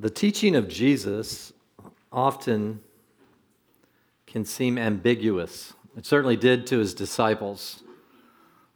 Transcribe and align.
The 0.00 0.08
teaching 0.08 0.56
of 0.56 0.66
Jesus 0.66 1.52
often 2.10 2.80
can 4.26 4.46
seem 4.46 4.78
ambiguous. 4.78 5.74
It 5.94 6.06
certainly 6.06 6.36
did 6.36 6.66
to 6.68 6.78
his 6.78 6.94
disciples. 6.94 7.82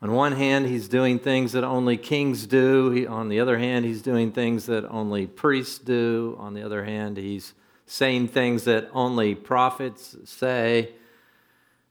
On 0.03 0.13
one 0.13 0.33
hand, 0.33 0.67
he's 0.67 0.87
doing 0.87 1.19
things 1.19 1.53
that 1.53 1.65
only 1.65 1.97
kings 1.97 2.47
do. 2.47 2.91
He, 2.91 3.07
on 3.07 3.31
the 3.31 3.41
other 3.41 3.57
hand, 3.57 3.87
he's 3.87 4.03
doing 4.03 4.33
things 4.33 4.67
that 4.67 4.85
only 4.91 5.27
priests 5.27 5.79
do. 5.79 6.37
On 6.39 6.53
the 6.53 6.63
other 6.63 6.85
hand, 6.85 7.17
he's 7.17 7.55
saying 7.87 8.29
things 8.29 8.65
that 8.65 8.91
only 8.93 9.35
prophets 9.35 10.19
say. 10.27 10.93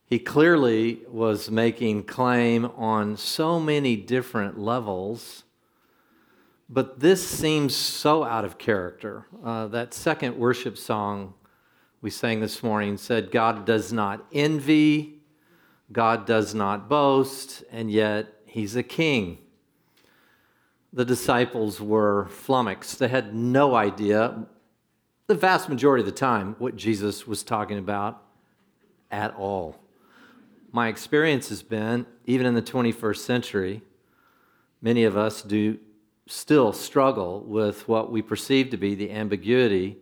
He 0.06 0.20
clearly 0.20 1.02
was 1.08 1.50
making 1.50 2.04
claim 2.04 2.66
on 2.66 3.18
so 3.18 3.60
many 3.60 3.96
different 3.96 4.60
levels. 4.60 5.43
But 6.74 7.00
this 7.00 7.26
seems 7.28 7.76
so 7.76 8.24
out 8.24 8.46
of 8.46 8.58
character. 8.58 9.28
Uh, 9.46 9.68
that 9.68 9.94
second 9.94 10.40
worship 10.40 10.76
song 10.76 11.36
we 12.02 12.10
sang 12.10 12.40
this 12.40 12.64
morning 12.64 12.98
said, 12.98 13.30
God 13.30 13.64
does 13.64 13.94
not 13.94 14.26
envy, 14.34 15.22
God 15.92 16.26
does 16.26 16.56
not 16.56 16.90
boast, 16.90 17.64
and 17.72 17.92
yet 17.92 18.34
he's 18.48 18.76
a 18.76 18.82
king. 18.82 19.38
The 20.92 21.06
disciples 21.06 21.80
were 21.80 22.26
flummoxed. 22.30 22.98
They 22.98 23.08
had 23.08 23.36
no 23.36 23.76
idea, 23.76 24.48
the 25.28 25.36
vast 25.36 25.70
majority 25.70 26.02
of 26.02 26.08
the 26.08 26.12
time, 26.12 26.56
what 26.58 26.76
Jesus 26.76 27.28
was 27.28 27.44
talking 27.44 27.78
about 27.78 28.24
at 29.12 29.36
all. 29.36 29.76
My 30.72 30.88
experience 30.88 31.50
has 31.50 31.62
been, 31.62 32.08
even 32.26 32.48
in 32.48 32.56
the 32.56 32.64
21st 32.64 33.18
century, 33.18 33.84
many 34.82 35.04
of 35.04 35.16
us 35.16 35.44
do 35.44 35.78
still 36.28 36.72
struggle 36.72 37.42
with 37.42 37.88
what 37.88 38.12
we 38.12 38.22
perceive 38.22 38.70
to 38.70 38.78
be 38.78 38.96
the 38.96 39.12
ambiguity 39.12 39.98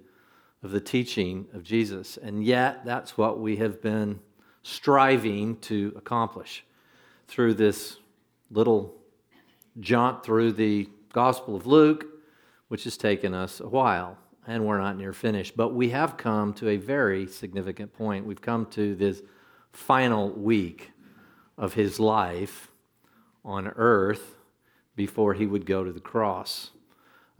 of 0.64 0.72
the 0.72 0.82
teaching 0.82 1.48
of 1.54 1.64
Jesus. 1.64 2.18
And 2.18 2.44
yet, 2.44 2.86
that's 2.86 3.18
what 3.18 3.40
we 3.40 3.58
have 3.58 3.82
been 3.82 4.20
striving 4.64 5.58
to 5.58 5.92
accomplish 5.96 6.64
through 7.28 7.56
this 7.56 7.98
little 8.52 8.96
jaunt 9.80 10.24
through 10.24 10.52
the 10.52 10.88
Gospel 11.14 11.56
of 11.56 11.66
Luke, 11.66 12.06
which 12.68 12.84
has 12.84 12.98
taken 12.98 13.34
us 13.34 13.60
a 13.60 13.68
while, 13.68 14.18
and 14.48 14.66
we're 14.66 14.80
not 14.80 14.98
near 14.98 15.14
finished. 15.14 15.58
But 15.58 15.74
we 15.74 15.90
have 15.90 16.18
come 16.18 16.54
to 16.56 16.70
a 16.70 16.78
very 16.78 17.28
significant 17.28 17.94
point. 17.94 18.26
We've 18.26 18.42
come 18.42 18.68
to 18.68 18.96
this 18.96 19.22
final 19.72 20.30
week 20.30 20.92
of 21.58 21.74
his 21.74 22.00
life 22.00 22.70
on 23.44 23.68
earth 23.68 24.36
before 24.96 25.34
he 25.34 25.46
would 25.46 25.66
go 25.66 25.84
to 25.84 25.92
the 25.92 26.00
cross. 26.00 26.72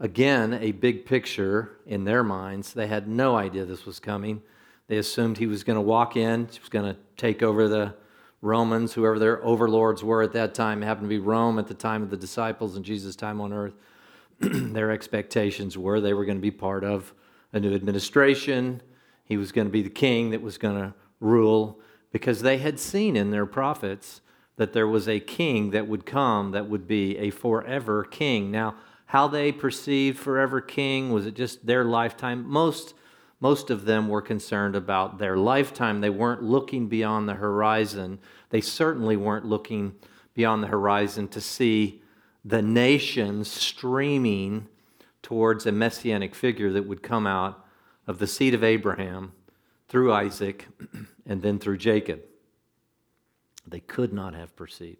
Again, 0.00 0.54
a 0.54 0.72
big 0.72 1.06
picture 1.06 1.78
in 1.86 2.04
their 2.04 2.24
minds. 2.24 2.72
They 2.72 2.88
had 2.88 3.06
no 3.06 3.36
idea 3.36 3.64
this 3.64 3.86
was 3.86 4.00
coming. 4.00 4.42
They 4.88 4.98
assumed 4.98 5.38
he 5.38 5.46
was 5.46 5.62
going 5.64 5.76
to 5.76 5.80
walk 5.80 6.16
in, 6.16 6.48
he 6.50 6.58
was 6.58 6.68
going 6.68 6.92
to 6.92 6.98
take 7.16 7.42
over 7.42 7.68
the 7.68 7.94
Romans, 8.40 8.92
whoever 8.92 9.18
their 9.18 9.42
overlords 9.44 10.02
were 10.02 10.22
at 10.22 10.32
that 10.32 10.54
time, 10.54 10.82
happened 10.82 11.04
to 11.04 11.08
be 11.08 11.20
Rome 11.20 11.60
at 11.60 11.68
the 11.68 11.74
time 11.74 12.02
of 12.02 12.10
the 12.10 12.16
disciples 12.16 12.74
and 12.74 12.84
Jesus' 12.84 13.14
time 13.14 13.40
on 13.40 13.52
earth. 13.52 13.74
their 14.40 14.90
expectations 14.90 15.78
were 15.78 16.00
they 16.00 16.12
were 16.12 16.24
going 16.24 16.38
to 16.38 16.42
be 16.42 16.50
part 16.50 16.82
of 16.82 17.14
a 17.52 17.60
new 17.60 17.72
administration. 17.72 18.82
He 19.24 19.36
was 19.36 19.52
going 19.52 19.68
to 19.68 19.72
be 19.72 19.82
the 19.82 19.90
king 19.90 20.30
that 20.30 20.42
was 20.42 20.58
going 20.58 20.74
to 20.74 20.92
rule 21.20 21.78
because 22.10 22.42
they 22.42 22.58
had 22.58 22.80
seen 22.80 23.16
in 23.16 23.30
their 23.30 23.46
prophets 23.46 24.21
that 24.56 24.72
there 24.72 24.86
was 24.86 25.08
a 25.08 25.20
king 25.20 25.70
that 25.70 25.88
would 25.88 26.06
come 26.06 26.50
that 26.52 26.68
would 26.68 26.86
be 26.86 27.16
a 27.18 27.30
forever 27.30 28.04
king. 28.04 28.50
Now, 28.50 28.74
how 29.06 29.28
they 29.28 29.52
perceived 29.52 30.18
forever 30.18 30.60
king 30.60 31.10
was 31.12 31.26
it 31.26 31.34
just 31.34 31.66
their 31.66 31.84
lifetime 31.84 32.48
most 32.48 32.94
most 33.40 33.70
of 33.70 33.84
them 33.84 34.08
were 34.08 34.22
concerned 34.22 34.76
about 34.76 35.18
their 35.18 35.36
lifetime 35.36 36.00
they 36.00 36.08
weren't 36.08 36.42
looking 36.42 36.88
beyond 36.88 37.28
the 37.28 37.34
horizon 37.34 38.18
they 38.48 38.60
certainly 38.60 39.16
weren't 39.16 39.44
looking 39.44 39.94
beyond 40.34 40.62
the 40.62 40.68
horizon 40.68 41.28
to 41.28 41.40
see 41.40 42.02
the 42.44 42.62
nations 42.62 43.48
streaming 43.48 44.66
towards 45.22 45.66
a 45.66 45.72
messianic 45.72 46.34
figure 46.34 46.72
that 46.72 46.86
would 46.86 47.02
come 47.02 47.26
out 47.26 47.64
of 48.06 48.18
the 48.18 48.26
seed 48.26 48.54
of 48.54 48.64
Abraham 48.64 49.32
through 49.88 50.12
Isaac 50.12 50.66
and 51.26 51.42
then 51.42 51.58
through 51.58 51.78
Jacob. 51.78 52.22
They 53.66 53.80
could 53.80 54.12
not 54.12 54.34
have 54.34 54.54
perceived. 54.56 54.98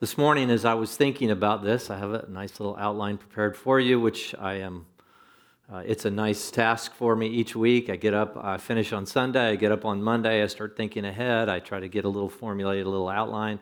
This 0.00 0.18
morning, 0.18 0.50
as 0.50 0.64
I 0.64 0.74
was 0.74 0.96
thinking 0.96 1.30
about 1.30 1.62
this, 1.62 1.88
I 1.88 1.98
have 1.98 2.12
a 2.12 2.28
nice 2.28 2.60
little 2.60 2.76
outline 2.76 3.16
prepared 3.16 3.56
for 3.56 3.80
you, 3.80 3.98
which 3.98 4.34
I 4.38 4.54
am. 4.54 4.86
Uh, 5.72 5.82
it's 5.86 6.04
a 6.04 6.10
nice 6.10 6.50
task 6.50 6.92
for 6.92 7.16
me 7.16 7.26
each 7.26 7.56
week. 7.56 7.88
I 7.88 7.96
get 7.96 8.12
up, 8.12 8.36
I 8.36 8.58
finish 8.58 8.92
on 8.92 9.06
Sunday, 9.06 9.52
I 9.52 9.56
get 9.56 9.72
up 9.72 9.86
on 9.86 10.02
Monday, 10.02 10.42
I 10.42 10.46
start 10.48 10.76
thinking 10.76 11.06
ahead. 11.06 11.48
I 11.48 11.60
try 11.60 11.80
to 11.80 11.88
get 11.88 12.04
a 12.04 12.08
little 12.08 12.28
formulated, 12.28 12.86
a 12.86 12.90
little 12.90 13.08
outline. 13.08 13.60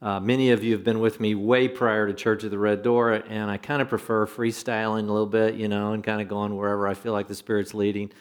Uh, 0.00 0.20
many 0.20 0.50
of 0.50 0.62
you 0.62 0.72
have 0.72 0.84
been 0.84 1.00
with 1.00 1.20
me 1.20 1.34
way 1.34 1.68
prior 1.68 2.06
to 2.06 2.14
Church 2.14 2.44
of 2.44 2.50
the 2.50 2.58
Red 2.58 2.82
Door, 2.82 3.12
and 3.28 3.50
I 3.50 3.56
kind 3.56 3.80
of 3.80 3.88
prefer 3.88 4.26
freestyling 4.26 5.08
a 5.08 5.12
little 5.12 5.26
bit, 5.26 5.54
you 5.54 5.68
know, 5.68 5.92
and 5.92 6.04
kind 6.04 6.20
of 6.20 6.28
going 6.28 6.56
wherever 6.56 6.86
I 6.86 6.94
feel 6.94 7.12
like 7.12 7.28
the 7.28 7.34
Spirit's 7.34 7.72
leading. 7.72 8.12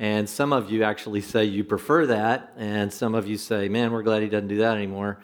And 0.00 0.26
some 0.26 0.54
of 0.54 0.70
you 0.70 0.82
actually 0.82 1.20
say 1.20 1.44
you 1.44 1.62
prefer 1.62 2.06
that, 2.06 2.54
and 2.56 2.90
some 2.90 3.14
of 3.14 3.28
you 3.28 3.36
say, 3.36 3.68
man, 3.68 3.92
we're 3.92 4.02
glad 4.02 4.22
he 4.22 4.30
doesn't 4.30 4.48
do 4.48 4.56
that 4.56 4.74
anymore. 4.74 5.18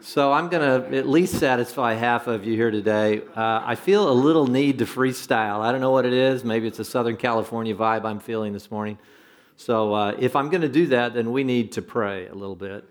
So 0.00 0.32
I'm 0.32 0.48
going 0.48 0.62
to 0.90 0.98
at 0.98 1.08
least 1.08 1.38
satisfy 1.38 1.94
half 1.94 2.26
of 2.26 2.44
you 2.44 2.56
here 2.56 2.72
today. 2.72 3.22
Uh, 3.36 3.62
I 3.64 3.76
feel 3.76 4.10
a 4.10 4.12
little 4.12 4.48
need 4.48 4.80
to 4.80 4.84
freestyle. 4.84 5.60
I 5.60 5.70
don't 5.70 5.80
know 5.80 5.92
what 5.92 6.04
it 6.04 6.12
is. 6.12 6.42
Maybe 6.42 6.66
it's 6.66 6.80
a 6.80 6.84
Southern 6.84 7.16
California 7.16 7.72
vibe 7.72 8.04
I'm 8.04 8.18
feeling 8.18 8.52
this 8.52 8.68
morning. 8.68 8.98
So 9.56 9.94
uh, 9.94 10.16
if 10.18 10.34
I'm 10.34 10.50
going 10.50 10.62
to 10.62 10.68
do 10.68 10.88
that, 10.88 11.14
then 11.14 11.30
we 11.30 11.44
need 11.44 11.70
to 11.72 11.82
pray 11.82 12.26
a 12.26 12.34
little 12.34 12.56
bit. 12.56 12.84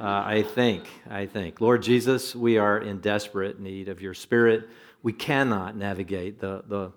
Uh, 0.00 0.24
I 0.26 0.42
think, 0.42 0.88
I 1.08 1.26
think. 1.26 1.60
Lord 1.60 1.84
Jesus, 1.84 2.34
we 2.34 2.58
are 2.58 2.78
in 2.78 2.98
desperate 2.98 3.60
need 3.60 3.88
of 3.88 4.02
your 4.02 4.12
spirit. 4.12 4.68
We 5.04 5.12
cannot 5.12 5.76
navigate 5.76 6.40
the, 6.40 6.64
the, 6.66 6.90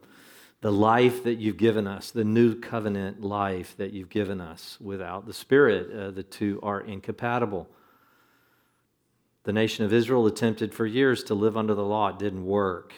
the 0.61 0.71
life 0.71 1.23
that 1.23 1.39
you've 1.39 1.57
given 1.57 1.87
us, 1.87 2.11
the 2.11 2.23
new 2.23 2.55
covenant 2.55 3.21
life 3.21 3.75
that 3.77 3.93
you've 3.93 4.09
given 4.09 4.39
us 4.39 4.77
without 4.79 5.25
the 5.25 5.33
spirit. 5.33 5.91
Uh, 5.91 6.11
the 6.11 6.23
two 6.23 6.59
are 6.61 6.81
incompatible. 6.81 7.67
The 9.43 9.53
nation 9.53 9.85
of 9.85 9.91
Israel 9.91 10.27
attempted 10.27 10.73
for 10.73 10.85
years 10.85 11.23
to 11.25 11.33
live 11.33 11.57
under 11.57 11.73
the 11.73 11.83
law. 11.83 12.09
It 12.09 12.19
didn't 12.19 12.45
work. 12.45 12.93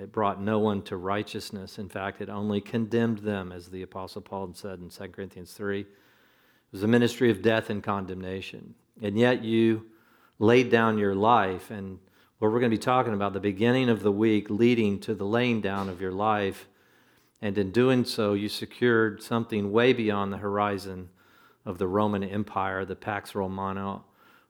It 0.00 0.10
brought 0.10 0.40
no 0.40 0.58
one 0.58 0.80
to 0.84 0.96
righteousness. 0.96 1.78
In 1.78 1.90
fact, 1.90 2.22
it 2.22 2.30
only 2.30 2.62
condemned 2.62 3.18
them, 3.18 3.52
as 3.52 3.68
the 3.68 3.82
Apostle 3.82 4.22
Paul 4.22 4.54
said 4.54 4.78
in 4.78 4.88
2 4.88 5.08
Corinthians 5.08 5.52
3. 5.52 5.80
It 5.80 5.86
was 6.70 6.82
a 6.82 6.88
ministry 6.88 7.30
of 7.30 7.42
death 7.42 7.68
and 7.68 7.82
condemnation. 7.82 8.74
And 9.02 9.18
yet 9.18 9.44
you 9.44 9.84
laid 10.38 10.70
down 10.70 10.96
your 10.96 11.14
life. 11.14 11.70
And 11.70 11.98
what 12.38 12.50
we're 12.50 12.60
going 12.60 12.70
to 12.70 12.76
be 12.76 12.82
talking 12.82 13.12
about 13.12 13.34
the 13.34 13.40
beginning 13.40 13.90
of 13.90 14.02
the 14.02 14.12
week 14.12 14.48
leading 14.48 14.98
to 15.00 15.14
the 15.14 15.26
laying 15.26 15.60
down 15.60 15.90
of 15.90 16.00
your 16.00 16.12
life. 16.12 16.68
And 17.42 17.58
in 17.58 17.72
doing 17.72 18.04
so, 18.04 18.34
you 18.34 18.48
secured 18.48 19.20
something 19.20 19.72
way 19.72 19.92
beyond 19.92 20.32
the 20.32 20.38
horizon 20.38 21.08
of 21.66 21.78
the 21.78 21.88
Roman 21.88 22.22
Empire, 22.22 22.84
the 22.84 22.94
Pax 22.94 23.34
Romana, 23.34 24.02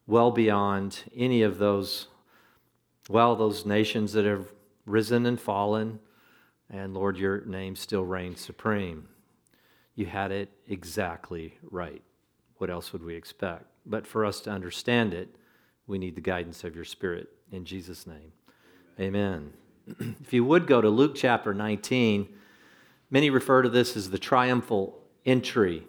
well 0.06 0.30
beyond 0.30 1.04
any 1.16 1.42
of 1.42 1.56
those, 1.56 2.08
well, 3.08 3.34
those 3.34 3.64
nations 3.64 4.12
that 4.12 4.26
have 4.26 4.52
risen 4.84 5.24
and 5.24 5.40
fallen. 5.40 6.00
And 6.68 6.92
Lord, 6.92 7.16
your 7.16 7.40
name 7.46 7.76
still 7.76 8.04
reigns 8.04 8.42
supreme. 8.42 9.08
You 9.94 10.06
had 10.06 10.30
it 10.30 10.50
exactly 10.68 11.58
right. 11.62 12.02
What 12.58 12.68
else 12.68 12.92
would 12.92 13.02
we 13.02 13.14
expect? 13.14 13.64
But 13.86 14.06
for 14.06 14.26
us 14.26 14.40
to 14.42 14.50
understand 14.50 15.14
it, 15.14 15.34
we 15.86 15.98
need 15.98 16.14
the 16.14 16.20
guidance 16.20 16.62
of 16.62 16.76
your 16.76 16.84
Spirit. 16.84 17.28
In 17.50 17.64
Jesus' 17.64 18.06
name, 18.06 18.32
amen. 19.00 19.52
amen. 19.88 20.16
if 20.22 20.32
you 20.32 20.44
would 20.44 20.66
go 20.66 20.80
to 20.80 20.88
Luke 20.88 21.14
chapter 21.14 21.52
19, 21.52 22.28
many 23.12 23.30
refer 23.30 23.62
to 23.62 23.68
this 23.68 23.96
as 23.96 24.10
the 24.10 24.18
triumphal 24.18 24.98
entry 25.24 25.86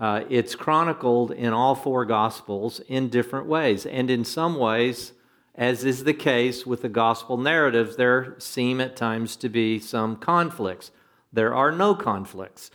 uh, 0.00 0.24
it's 0.30 0.54
chronicled 0.54 1.30
in 1.30 1.52
all 1.52 1.74
four 1.74 2.06
Gospels 2.06 2.80
in 2.88 3.10
different 3.10 3.46
ways. 3.46 3.84
And 3.84 4.10
in 4.10 4.24
some 4.24 4.58
ways, 4.58 5.12
as 5.54 5.84
is 5.84 6.04
the 6.04 6.14
case 6.14 6.64
with 6.64 6.80
the 6.80 6.88
Gospel 6.88 7.36
narratives, 7.36 7.96
there 7.96 8.34
seem 8.38 8.80
at 8.80 8.96
times 8.96 9.36
to 9.36 9.50
be 9.50 9.78
some 9.78 10.16
conflicts. 10.16 10.90
There 11.30 11.54
are 11.54 11.70
no 11.70 11.94
conflicts. 11.94 12.70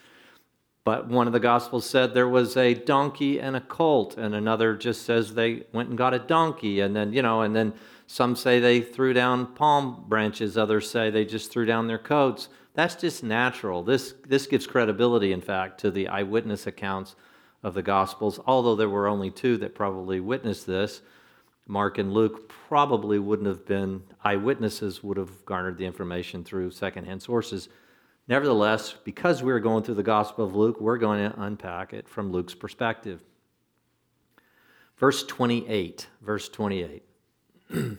But 0.83 1.07
one 1.07 1.25
of 1.25 1.33
the 1.33 1.39
Gospels 1.39 1.89
said 1.89 2.13
there 2.13 2.29
was 2.29 2.55
a 2.55 2.75
donkey 2.75 3.39
and 3.39 3.55
a 3.55 3.61
colt, 3.61 4.17
and 4.17 4.35
another 4.35 4.75
just 4.75 5.01
says 5.01 5.33
they 5.33 5.63
went 5.73 5.89
and 5.89 5.97
got 5.97 6.13
a 6.13 6.19
donkey, 6.19 6.79
and 6.79 6.95
then, 6.95 7.11
you 7.11 7.23
know, 7.23 7.41
and 7.41 7.55
then 7.55 7.73
some 8.05 8.35
say 8.35 8.59
they 8.59 8.81
threw 8.81 9.13
down 9.13 9.47
palm 9.55 10.05
branches, 10.07 10.59
others 10.59 10.87
say 10.87 11.09
they 11.09 11.25
just 11.25 11.51
threw 11.51 11.65
down 11.65 11.87
their 11.87 11.97
coats. 11.97 12.49
That's 12.75 12.95
just 12.95 13.23
natural. 13.23 13.83
This, 13.83 14.13
this 14.27 14.47
gives 14.47 14.67
credibility, 14.67 15.31
in 15.31 15.41
fact, 15.41 15.79
to 15.81 15.91
the 15.91 16.09
eyewitness 16.09 16.67
accounts 16.67 17.15
of 17.63 17.73
the 17.73 17.81
Gospels, 17.81 18.39
although 18.45 18.75
there 18.75 18.89
were 18.89 19.07
only 19.07 19.31
two 19.31 19.57
that 19.57 19.73
probably 19.73 20.19
witnessed 20.19 20.67
this. 20.67 21.01
Mark 21.67 21.97
and 21.97 22.13
Luke 22.13 22.53
probably 22.67 23.17
wouldn't 23.17 23.47
have 23.47 23.65
been 23.65 24.03
eyewitnesses, 24.23 25.01
would 25.01 25.17
have 25.17 25.45
garnered 25.45 25.77
the 25.77 25.85
information 25.85 26.43
through 26.43 26.69
secondhand 26.69 27.23
sources. 27.23 27.69
Nevertheless, 28.27 28.95
because 29.03 29.41
we're 29.41 29.59
going 29.59 29.83
through 29.83 29.95
the 29.95 30.03
Gospel 30.03 30.45
of 30.45 30.55
Luke, 30.55 30.79
we're 30.81 30.97
going 30.97 31.31
to 31.31 31.41
unpack 31.41 31.93
it 31.93 32.07
from 32.07 32.31
Luke's 32.31 32.53
perspective. 32.53 33.23
Verse 34.97 35.23
28. 35.25 36.07
Verse 36.21 36.49
28. 36.49 37.03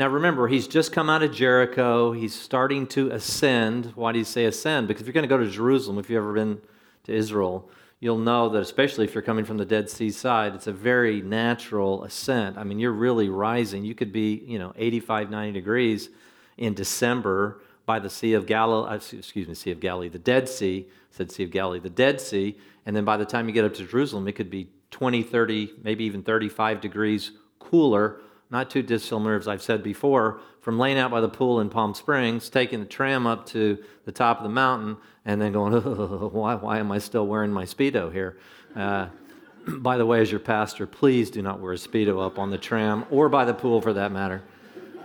now 0.00 0.08
remember, 0.08 0.48
he's 0.48 0.66
just 0.66 0.92
come 0.92 1.10
out 1.10 1.22
of 1.22 1.30
Jericho. 1.30 2.12
He's 2.12 2.34
starting 2.34 2.86
to 2.86 3.10
ascend. 3.10 3.92
Why 3.96 4.12
do 4.12 4.18
you 4.18 4.24
say 4.24 4.46
ascend? 4.46 4.88
Because 4.88 5.02
if 5.02 5.06
you're 5.06 5.12
going 5.12 5.28
to 5.28 5.28
go 5.28 5.36
to 5.36 5.50
Jerusalem, 5.50 5.98
if 5.98 6.08
you've 6.08 6.16
ever 6.16 6.32
been 6.32 6.58
to 7.04 7.12
Israel, 7.12 7.68
you'll 8.00 8.16
know 8.16 8.48
that 8.48 8.62
especially 8.62 9.04
if 9.04 9.14
you're 9.14 9.20
coming 9.20 9.44
from 9.44 9.58
the 9.58 9.64
Dead 9.66 9.90
Sea 9.90 10.10
side, 10.10 10.54
it's 10.54 10.66
a 10.66 10.72
very 10.72 11.20
natural 11.20 12.02
ascent. 12.02 12.56
I 12.56 12.64
mean, 12.64 12.78
you're 12.78 12.92
really 12.92 13.28
rising. 13.28 13.84
You 13.84 13.94
could 13.94 14.10
be, 14.10 14.42
you 14.46 14.58
know, 14.58 14.72
85, 14.74 15.28
90 15.28 15.52
degrees 15.52 16.08
in 16.56 16.72
December 16.72 17.60
by 17.84 17.98
the 17.98 18.08
Sea 18.08 18.32
of 18.32 18.46
Galilee, 18.46 18.88
uh, 18.88 18.94
excuse 18.94 19.48
me, 19.48 19.54
Sea 19.54 19.72
of 19.72 19.80
Galilee, 19.80 20.08
the 20.08 20.18
Dead 20.18 20.48
Sea, 20.48 20.86
I 20.88 20.92
said 21.10 21.30
Sea 21.30 21.44
of 21.44 21.50
Galilee, 21.50 21.78
the 21.78 21.90
Dead 21.90 22.22
Sea, 22.22 22.56
and 22.86 22.96
then 22.96 23.04
by 23.04 23.18
the 23.18 23.26
time 23.26 23.48
you 23.48 23.52
get 23.52 23.66
up 23.66 23.74
to 23.74 23.86
Jerusalem, 23.86 24.26
it 24.28 24.32
could 24.32 24.48
be 24.48 24.70
20, 24.92 25.22
30, 25.22 25.74
maybe 25.82 26.04
even 26.04 26.22
35 26.22 26.80
degrees 26.80 27.32
cooler, 27.58 28.22
not 28.50 28.70
too 28.70 28.82
dissimilar, 28.82 29.36
as 29.36 29.46
I've 29.46 29.62
said 29.62 29.82
before, 29.82 30.40
from 30.60 30.78
laying 30.78 30.98
out 30.98 31.10
by 31.10 31.20
the 31.20 31.28
pool 31.28 31.60
in 31.60 31.70
Palm 31.70 31.94
Springs, 31.94 32.50
taking 32.50 32.80
the 32.80 32.86
tram 32.86 33.26
up 33.26 33.46
to 33.46 33.78
the 34.04 34.12
top 34.12 34.38
of 34.38 34.42
the 34.42 34.48
mountain, 34.48 34.96
and 35.24 35.40
then 35.40 35.52
going, 35.52 35.74
oh, 35.74 36.30
why, 36.32 36.54
why 36.54 36.78
am 36.78 36.90
I 36.90 36.98
still 36.98 37.26
wearing 37.26 37.52
my 37.52 37.64
Speedo 37.64 38.12
here? 38.12 38.38
Uh, 38.74 39.08
by 39.78 39.96
the 39.96 40.06
way, 40.06 40.20
as 40.20 40.30
your 40.30 40.40
pastor, 40.40 40.86
please 40.86 41.30
do 41.30 41.42
not 41.42 41.60
wear 41.60 41.72
a 41.72 41.76
Speedo 41.76 42.24
up 42.24 42.38
on 42.38 42.50
the 42.50 42.58
tram 42.58 43.04
or 43.10 43.28
by 43.28 43.44
the 43.44 43.54
pool 43.54 43.80
for 43.80 43.92
that 43.92 44.12
matter. 44.12 44.42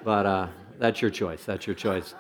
But 0.04 0.26
uh, 0.26 0.48
that's 0.80 1.02
your 1.02 1.12
choice. 1.12 1.44
That's 1.46 1.68
your 1.68 1.76
choice. 1.76 2.14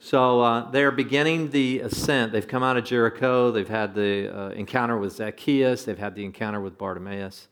So 0.00 0.40
uh, 0.40 0.70
they're 0.70 0.90
beginning 0.90 1.50
the 1.50 1.80
ascent. 1.80 2.32
They've 2.32 2.46
come 2.46 2.62
out 2.62 2.76
of 2.76 2.84
Jericho. 2.84 3.50
They've 3.50 3.68
had 3.68 3.94
the 3.94 4.32
uh, 4.32 4.48
encounter 4.50 4.96
with 4.98 5.14
Zacchaeus. 5.14 5.84
They've 5.84 5.98
had 5.98 6.14
the 6.14 6.24
encounter 6.24 6.60
with 6.60 6.78
Bartimaeus, 6.78 7.48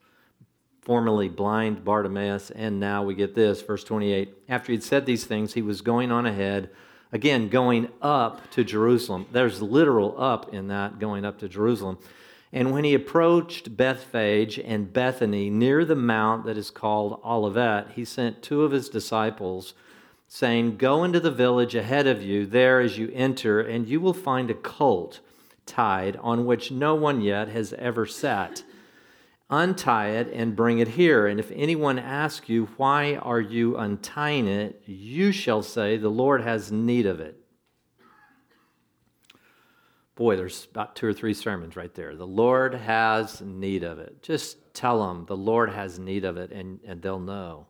formerly 0.84 1.28
blind 1.28 1.84
Bartimaeus. 1.84 2.50
And 2.50 2.78
now 2.78 3.02
we 3.02 3.14
get 3.14 3.34
this, 3.34 3.62
verse 3.62 3.84
28. 3.84 4.34
After 4.48 4.72
he'd 4.72 4.82
said 4.82 5.06
these 5.06 5.24
things, 5.24 5.54
he 5.54 5.62
was 5.62 5.80
going 5.80 6.12
on 6.12 6.26
ahead, 6.26 6.70
again, 7.12 7.48
going 7.48 7.88
up 8.02 8.50
to 8.52 8.64
Jerusalem. 8.64 9.26
There's 9.32 9.62
literal 9.62 10.14
up 10.20 10.52
in 10.52 10.68
that, 10.68 10.98
going 10.98 11.24
up 11.24 11.38
to 11.38 11.48
Jerusalem. 11.48 11.98
And 12.52 12.72
when 12.72 12.84
he 12.84 12.94
approached 12.94 13.76
Bethphage 13.76 14.60
and 14.60 14.92
Bethany 14.92 15.50
near 15.50 15.84
the 15.84 15.96
mount 15.96 16.46
that 16.46 16.56
is 16.56 16.70
called 16.70 17.20
Olivet, 17.24 17.88
he 17.96 18.04
sent 18.04 18.42
two 18.42 18.62
of 18.62 18.70
his 18.70 18.88
disciples 18.88 19.74
saying, 20.28 20.76
Go 20.76 21.02
into 21.02 21.18
the 21.18 21.32
village 21.32 21.74
ahead 21.74 22.06
of 22.06 22.22
you, 22.22 22.46
there 22.46 22.80
as 22.80 22.96
you 22.96 23.10
enter, 23.12 23.60
and 23.60 23.88
you 23.88 24.00
will 24.00 24.14
find 24.14 24.50
a 24.50 24.54
colt 24.54 25.20
tied 25.66 26.16
on 26.16 26.46
which 26.46 26.70
no 26.70 26.94
one 26.94 27.20
yet 27.20 27.48
has 27.48 27.72
ever 27.72 28.06
sat. 28.06 28.62
Untie 29.50 30.08
it 30.10 30.30
and 30.32 30.56
bring 30.56 30.78
it 30.78 30.88
here. 30.88 31.26
And 31.26 31.38
if 31.38 31.52
anyone 31.52 31.98
asks 31.98 32.48
you, 32.48 32.66
Why 32.76 33.16
are 33.16 33.40
you 33.40 33.76
untying 33.76 34.46
it? 34.46 34.82
you 34.86 35.32
shall 35.32 35.62
say, 35.62 35.96
The 35.96 36.08
Lord 36.08 36.40
has 36.42 36.72
need 36.72 37.06
of 37.06 37.20
it. 37.20 37.38
Boy, 40.16 40.36
there's 40.36 40.68
about 40.70 40.94
two 40.94 41.06
or 41.06 41.12
three 41.12 41.34
sermons 41.34 41.76
right 41.76 41.92
there. 41.94 42.14
The 42.14 42.26
Lord 42.26 42.74
has 42.74 43.40
need 43.40 43.82
of 43.82 43.98
it. 43.98 44.22
Just 44.22 44.72
tell 44.72 45.04
them 45.06 45.24
the 45.26 45.36
Lord 45.36 45.70
has 45.70 45.98
need 45.98 46.24
of 46.24 46.36
it, 46.36 46.52
and, 46.52 46.78
and 46.86 47.02
they'll 47.02 47.18
know. 47.18 47.66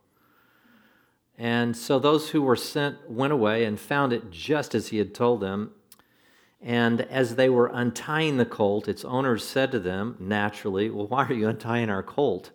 And 1.37 1.75
so 1.75 1.97
those 1.99 2.29
who 2.29 2.41
were 2.41 2.55
sent 2.55 3.09
went 3.09 3.33
away 3.33 3.65
and 3.65 3.79
found 3.79 4.13
it 4.13 4.29
just 4.29 4.75
as 4.75 4.89
he 4.89 4.99
had 4.99 5.13
told 5.13 5.41
them. 5.41 5.71
And 6.65 7.01
as 7.01 7.35
they 7.35 7.47
were 7.47 7.69
untying 7.71 8.37
the 8.37 8.45
colt, 8.45 8.87
its 8.87 9.05
owners 9.05 9.47
said 9.47 9.71
to 9.71 9.79
them, 9.79 10.17
naturally, 10.19 10.89
Well, 10.89 11.05
why 11.05 11.27
are 11.27 11.33
you 11.33 11.47
untying 11.47 11.91
our 11.91 12.01
colt? 12.01 12.49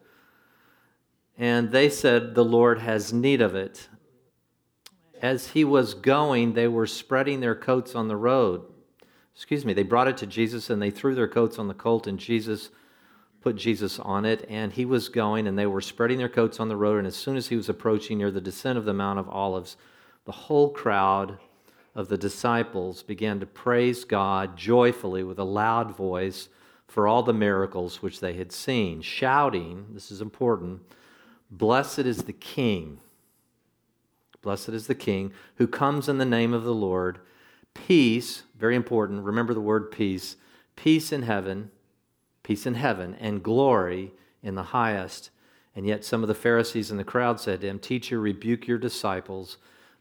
And 1.38 1.70
they 1.70 1.88
said, 1.88 2.34
The 2.34 2.44
Lord 2.44 2.80
has 2.80 3.12
need 3.12 3.40
of 3.40 3.54
it. 3.54 3.88
As 5.22 5.50
he 5.50 5.62
was 5.62 5.94
going, 5.94 6.54
they 6.54 6.66
were 6.66 6.88
spreading 6.88 7.38
their 7.38 7.54
coats 7.54 7.94
on 7.94 8.08
the 8.08 8.16
road. 8.16 8.64
Excuse 9.32 9.64
me, 9.64 9.74
they 9.74 9.84
brought 9.84 10.08
it 10.08 10.16
to 10.18 10.26
Jesus 10.26 10.70
and 10.70 10.82
they 10.82 10.90
threw 10.90 11.14
their 11.14 11.28
coats 11.28 11.56
on 11.56 11.68
the 11.68 11.74
colt, 11.74 12.08
and 12.08 12.18
Jesus 12.18 12.70
put 13.40 13.54
Jesus 13.54 14.00
on 14.00 14.24
it, 14.24 14.44
and 14.48 14.72
he 14.72 14.84
was 14.84 15.08
going, 15.08 15.46
and 15.46 15.56
they 15.56 15.66
were 15.66 15.80
spreading 15.80 16.18
their 16.18 16.28
coats 16.28 16.58
on 16.58 16.68
the 16.68 16.76
road. 16.76 16.98
And 16.98 17.06
as 17.06 17.16
soon 17.16 17.36
as 17.36 17.46
he 17.46 17.56
was 17.56 17.68
approaching 17.68 18.18
near 18.18 18.32
the 18.32 18.40
descent 18.40 18.76
of 18.76 18.84
the 18.84 18.92
Mount 18.92 19.20
of 19.20 19.28
Olives, 19.28 19.76
the 20.24 20.32
whole 20.32 20.70
crowd 20.70 21.38
of 21.94 22.08
the 22.08 22.18
disciples 22.18 23.02
began 23.02 23.40
to 23.40 23.46
praise 23.46 24.04
God 24.04 24.56
joyfully 24.56 25.22
with 25.24 25.38
a 25.38 25.44
loud 25.44 25.96
voice 25.96 26.48
for 26.86 27.06
all 27.06 27.22
the 27.22 27.32
miracles 27.32 28.02
which 28.02 28.20
they 28.20 28.34
had 28.34 28.52
seen, 28.52 29.00
shouting, 29.00 29.86
this 29.92 30.10
is 30.10 30.20
important, 30.20 30.82
Blessed 31.50 32.00
is 32.00 32.24
the 32.24 32.32
King. 32.32 33.00
Blessed 34.42 34.70
is 34.70 34.86
the 34.86 34.94
King 34.94 35.32
who 35.56 35.66
comes 35.66 36.08
in 36.08 36.18
the 36.18 36.24
name 36.24 36.54
of 36.54 36.64
the 36.64 36.74
Lord. 36.74 37.18
Peace, 37.74 38.44
very 38.56 38.76
important, 38.76 39.24
remember 39.24 39.52
the 39.52 39.60
word 39.60 39.90
peace, 39.90 40.36
peace 40.76 41.12
in 41.12 41.22
heaven 41.22 41.70
peace 42.42 42.66
in 42.66 42.74
heaven, 42.74 43.16
and 43.20 43.44
glory 43.44 44.12
in 44.42 44.56
the 44.56 44.62
highest. 44.62 45.30
And 45.76 45.86
yet 45.86 46.04
some 46.04 46.22
of 46.22 46.28
the 46.28 46.34
Pharisees 46.34 46.90
in 46.90 46.96
the 46.96 47.04
crowd 47.04 47.38
said 47.38 47.60
to 47.60 47.68
him, 47.68 47.78
Teacher, 47.78 48.20
rebuke 48.20 48.66
your 48.66 48.76
disciples. 48.76 49.56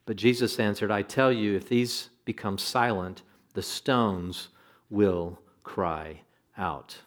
But 0.09 0.17
Jesus 0.17 0.59
answered, 0.59 0.89
I 0.89 1.03
tell 1.03 1.31
you, 1.31 1.55
if 1.55 1.69
these 1.69 2.09
become 2.25 2.57
silent, 2.57 3.21
the 3.53 3.61
stones 3.61 4.47
will 4.89 5.39
cry 5.61 6.21
out. 6.57 6.97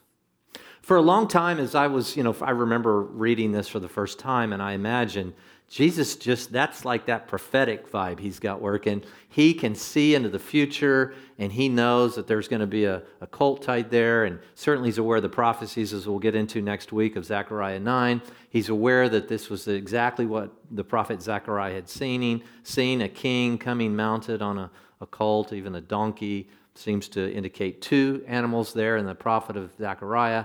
For 0.82 0.96
a 0.96 1.02
long 1.02 1.26
time, 1.26 1.58
as 1.58 1.74
I 1.74 1.88
was, 1.88 2.16
you 2.16 2.22
know, 2.22 2.36
I 2.40 2.52
remember 2.52 3.02
reading 3.02 3.50
this 3.50 3.66
for 3.66 3.80
the 3.80 3.88
first 3.88 4.20
time, 4.20 4.52
and 4.52 4.62
I 4.62 4.74
imagine 4.74 5.34
Jesus 5.72 6.16
just, 6.16 6.52
that's 6.52 6.84
like 6.84 7.06
that 7.06 7.26
prophetic 7.28 7.90
vibe 7.90 8.20
he's 8.20 8.38
got 8.38 8.60
working. 8.60 9.02
He 9.30 9.54
can 9.54 9.74
see 9.74 10.14
into 10.14 10.28
the 10.28 10.38
future 10.38 11.14
and 11.38 11.50
he 11.50 11.70
knows 11.70 12.14
that 12.16 12.26
there's 12.26 12.46
going 12.46 12.60
to 12.60 12.66
be 12.66 12.84
a, 12.84 13.02
a 13.22 13.26
colt 13.26 13.62
tied 13.62 13.90
there. 13.90 14.26
And 14.26 14.38
certainly 14.54 14.90
he's 14.90 14.98
aware 14.98 15.16
of 15.16 15.22
the 15.22 15.30
prophecies, 15.30 15.94
as 15.94 16.06
we'll 16.06 16.18
get 16.18 16.34
into 16.34 16.60
next 16.60 16.92
week, 16.92 17.16
of 17.16 17.24
Zechariah 17.24 17.80
9. 17.80 18.20
He's 18.50 18.68
aware 18.68 19.08
that 19.08 19.28
this 19.28 19.48
was 19.48 19.66
exactly 19.66 20.26
what 20.26 20.52
the 20.70 20.84
prophet 20.84 21.22
Zechariah 21.22 21.72
had 21.72 21.88
seen, 21.88 22.44
seen 22.64 23.00
a 23.00 23.08
king 23.08 23.56
coming 23.56 23.96
mounted 23.96 24.42
on 24.42 24.58
a, 24.58 24.70
a 25.00 25.06
colt, 25.06 25.54
even 25.54 25.74
a 25.74 25.80
donkey. 25.80 26.50
Seems 26.74 27.08
to 27.08 27.32
indicate 27.32 27.80
two 27.80 28.22
animals 28.26 28.74
there 28.74 28.98
in 28.98 29.06
the 29.06 29.14
prophet 29.14 29.56
of 29.56 29.72
Zechariah. 29.78 30.44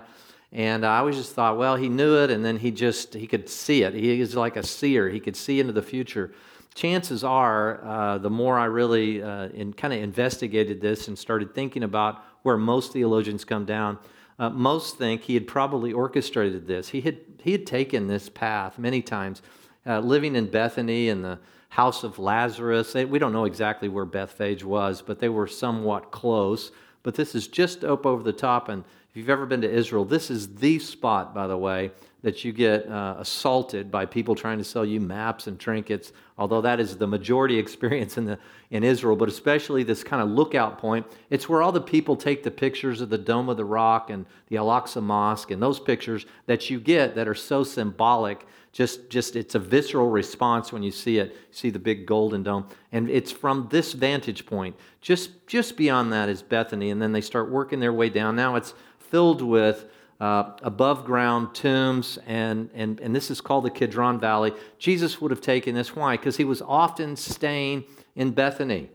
And 0.52 0.86
I 0.86 1.00
always 1.00 1.18
just 1.18 1.34
thought, 1.34 1.58
well, 1.58 1.76
he 1.76 1.90
knew 1.90 2.18
it, 2.24 2.32
and 2.32 2.44
then 2.44 2.58
he 2.58 2.72
just 2.72 3.14
he 3.14 3.28
could 3.28 3.50
see 3.50 3.84
it. 3.84 3.94
He 3.94 4.22
is 4.22 4.36
like 4.36 4.56
a 4.56 4.64
seer; 4.64 5.10
he 5.10 5.20
could 5.20 5.36
see 5.36 5.60
into 5.60 5.74
the 5.74 5.82
future. 5.82 6.34
Chances 6.74 7.24
are, 7.24 7.84
uh, 7.84 8.18
the 8.20 8.30
more 8.30 8.58
I 8.58 8.66
really 8.66 9.22
uh, 9.22 9.48
in, 9.50 9.74
kind 9.74 9.94
of 9.94 10.02
investigated 10.02 10.80
this 10.80 11.08
and 11.08 11.18
started 11.18 11.54
thinking 11.54 11.84
about 11.84 12.24
where 12.44 12.56
most 12.56 12.94
theologians 12.94 13.44
come 13.44 13.66
down, 13.66 13.98
uh, 14.40 14.50
most 14.50 14.98
think 14.98 15.24
he 15.24 15.34
had 15.34 15.48
probably 15.48 15.92
orchestrated 15.92 16.68
this. 16.68 16.90
He 16.90 17.02
had 17.02 17.18
he 17.42 17.52
had 17.52 17.66
taken 17.66 18.08
this 18.08 18.30
path 18.30 18.78
many 18.78 19.02
times, 19.02 19.42
uh, 19.86 20.00
living 20.00 20.36
in 20.36 20.48
Bethany 20.48 21.10
in 21.10 21.24
the 21.24 21.40
house 21.70 22.04
of 22.04 22.20
Lazarus. 22.20 22.94
We 22.94 23.20
don't 23.20 23.34
know 23.34 23.46
exactly 23.46 23.90
where 23.90 24.06
Bethphage 24.06 24.64
was, 24.64 25.02
but 25.02 25.20
they 25.20 25.30
were 25.30 25.48
somewhat 25.48 26.12
close. 26.12 26.72
But 27.04 27.16
this 27.16 27.36
is 27.36 27.48
just 27.48 27.84
up 27.84 28.06
over 28.06 28.24
the 28.24 28.34
top, 28.34 28.70
and 28.70 28.84
you've 29.18 29.30
ever 29.30 29.48
been 29.48 29.62
to 29.62 29.70
Israel, 29.70 30.06
this 30.06 30.30
is 30.30 30.56
the 30.56 30.78
spot, 30.78 31.34
by 31.34 31.48
the 31.48 31.58
way, 31.58 31.92
that 32.22 32.46
you 32.46 32.52
get 32.52 32.88
uh, 32.88 33.16
assaulted 33.18 33.90
by 33.90 34.06
people 34.06 34.36
trying 34.36 34.58
to 34.58 34.64
sell 34.64 34.86
you 34.86 35.00
maps 35.00 35.48
and 35.48 35.60
trinkets, 35.60 36.14
although 36.38 36.62
that 36.62 36.80
is 36.80 36.98
the 36.98 37.08
majority 37.08 37.58
experience 37.60 38.18
in, 38.18 38.26
the, 38.26 38.38
in 38.70 38.84
Israel, 38.84 39.16
but 39.16 39.28
especially 39.28 39.84
this 39.84 40.04
kind 40.04 40.22
of 40.22 40.30
lookout 40.30 40.78
point. 40.78 41.06
It's 41.30 41.50
where 41.50 41.62
all 41.62 41.72
the 41.72 41.82
people 41.82 42.16
take 42.16 42.44
the 42.44 42.52
pictures 42.52 43.02
of 43.02 43.10
the 43.10 43.18
Dome 43.18 43.50
of 43.50 43.58
the 43.58 43.66
Rock 43.66 44.10
and 44.10 44.26
the 44.50 44.58
Al 44.58 44.68
Aqsa 44.68 45.02
Mosque 45.02 45.52
and 45.52 45.62
those 45.62 45.80
pictures 45.80 46.26
that 46.46 46.70
you 46.70 46.80
get 46.80 47.16
that 47.16 47.28
are 47.28 47.36
so 47.36 47.64
symbolic. 47.64 48.46
Just, 48.78 49.10
just 49.10 49.36
it's 49.36 49.56
a 49.56 49.60
visceral 49.60 50.08
response 50.08 50.72
when 50.72 50.84
you 50.84 50.92
see 50.92 51.18
it. 51.18 51.32
You 51.32 51.38
see 51.50 51.70
the 51.72 51.80
big 51.80 52.06
golden 52.06 52.44
dome. 52.44 52.68
And 52.92 53.10
it's 53.10 53.32
from 53.32 53.68
this 53.72 53.94
vantage 53.94 54.46
point. 54.46 54.76
Just, 55.02 55.48
just 55.48 55.76
beyond 55.76 56.14
that 56.14 56.30
is 56.30 56.44
Bethany, 56.44 56.92
and 56.92 57.02
then 57.02 57.12
they 57.12 57.22
start 57.22 57.50
working 57.50 57.80
their 57.80 57.92
way 57.92 58.10
down. 58.10 58.36
Now 58.36 58.56
it's 58.56 58.76
filled 59.00 59.42
with 59.42 59.86
uh, 60.20 60.52
above 60.62 61.06
ground 61.06 61.56
tombs, 61.56 62.20
and, 62.28 62.70
and, 62.76 63.00
and 63.00 63.16
this 63.16 63.32
is 63.32 63.42
called 63.42 63.66
the 63.66 63.72
Kidron 63.72 64.20
Valley. 64.20 64.54
Jesus 64.78 65.20
would 65.20 65.32
have 65.32 65.42
taken 65.42 65.74
this. 65.74 65.96
Why? 65.96 66.16
Because 66.16 66.38
he 66.38 66.44
was 66.44 66.62
often 66.62 67.16
staying 67.16 67.84
in 68.16 68.30
Bethany. 68.30 68.92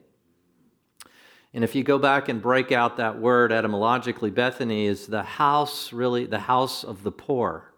And 1.53 1.65
if 1.65 1.75
you 1.75 1.83
go 1.83 1.99
back 1.99 2.29
and 2.29 2.41
break 2.41 2.71
out 2.71 2.99
that 2.99 3.19
word 3.19 3.51
etymologically, 3.51 4.31
Bethany 4.31 4.87
is 4.87 5.09
the 5.09 5.25
house, 5.25 5.93
really, 5.93 6.25
the 6.27 6.39
house 6.39 6.85
of 6.85 7.03
the 7.03 7.11
poor. 7.11 7.72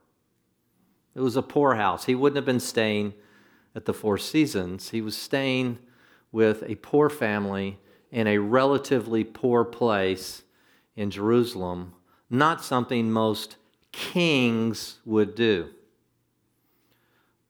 It 1.14 1.20
was 1.20 1.36
a 1.36 1.42
poor 1.42 1.74
house. 1.74 2.04
He 2.04 2.14
wouldn't 2.14 2.36
have 2.36 2.44
been 2.44 2.60
staying 2.60 3.14
at 3.74 3.84
the 3.84 3.94
Four 3.94 4.18
Seasons, 4.18 4.90
he 4.90 5.00
was 5.00 5.16
staying 5.16 5.78
with 6.30 6.62
a 6.62 6.76
poor 6.76 7.10
family 7.10 7.78
in 8.12 8.28
a 8.28 8.38
relatively 8.38 9.24
poor 9.24 9.64
place 9.64 10.44
in 10.94 11.10
Jerusalem, 11.10 11.92
not 12.30 12.64
something 12.64 13.10
most 13.10 13.56
kings 13.90 15.00
would 15.04 15.34
do. 15.34 15.70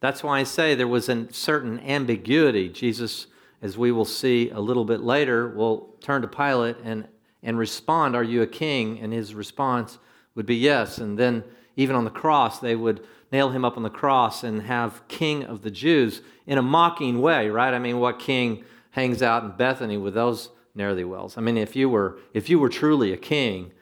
That's 0.01 0.23
why 0.23 0.41
I 0.41 0.43
say 0.45 0.75
there 0.75 0.89
was 0.89 1.09
a 1.09 1.33
certain 1.33 1.81
ambiguity. 1.81 2.69
Jesus, 2.69 3.27
as 3.63 3.79
we 3.79 3.93
will 3.93 4.05
see 4.05 4.51
a 4.51 4.61
little 4.61 4.85
bit 4.85 5.01
later, 5.01 5.49
will 5.49 5.95
turn 6.01 6.23
to 6.23 6.29
Pilate 6.29 6.77
and, 6.85 7.09
and 7.43 7.59
respond, 7.59 8.15
Are 8.15 8.23
you 8.23 8.43
a 8.43 8.47
king? 8.47 8.99
And 9.01 9.13
his 9.13 9.35
response 9.35 9.99
would 10.35 10.47
be 10.47 10.57
yes. 10.57 10.99
And 10.99 11.19
then, 11.19 11.45
even 11.77 11.97
on 11.97 12.05
the 12.05 12.11
cross, 12.11 12.61
they 12.61 12.77
would 12.77 13.07
nail 13.35 13.51
him 13.51 13.65
up 13.65 13.77
on 13.77 13.83
the 13.83 13.91
cross 13.91 14.45
and 14.45 14.63
have 14.63 15.07
King 15.09 15.43
of 15.43 15.63
the 15.63 15.71
Jews 15.71 16.23
in 16.47 16.57
a 16.57 16.63
mocking 16.63 17.21
way, 17.21 17.51
right? 17.51 17.75
I 17.75 17.81
mean, 17.81 17.99
what 17.99 18.21
king 18.21 18.65
hangs 18.93 19.23
out 19.23 19.43
in 19.43 19.51
Bethany 19.57 19.97
with 19.97 20.15
those 20.15 20.51
the 20.77 21.05
wells? 21.05 21.37
I 21.37 21.41
mean, 21.41 21.57
if 21.57 21.75
you 21.75 21.89
were, 21.89 22.19
if 22.33 22.49
you 22.49 22.61
were 22.61 22.69
truly 22.69 23.13
a 23.13 23.17
king, 23.17 23.73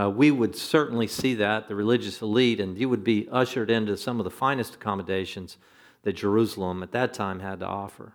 uh, 0.00 0.08
we 0.08 0.30
would 0.30 0.56
certainly 0.56 1.06
see 1.06 1.34
that, 1.34 1.68
the 1.68 1.74
religious 1.74 2.22
elite, 2.22 2.58
and 2.58 2.78
you 2.78 2.88
would 2.88 3.04
be 3.04 3.28
ushered 3.30 3.70
into 3.70 3.98
some 3.98 4.18
of 4.18 4.24
the 4.24 4.30
finest 4.30 4.76
accommodations 4.76 5.58
that 6.04 6.14
Jerusalem 6.14 6.82
at 6.82 6.92
that 6.92 7.12
time 7.12 7.40
had 7.40 7.60
to 7.60 7.66
offer. 7.66 8.14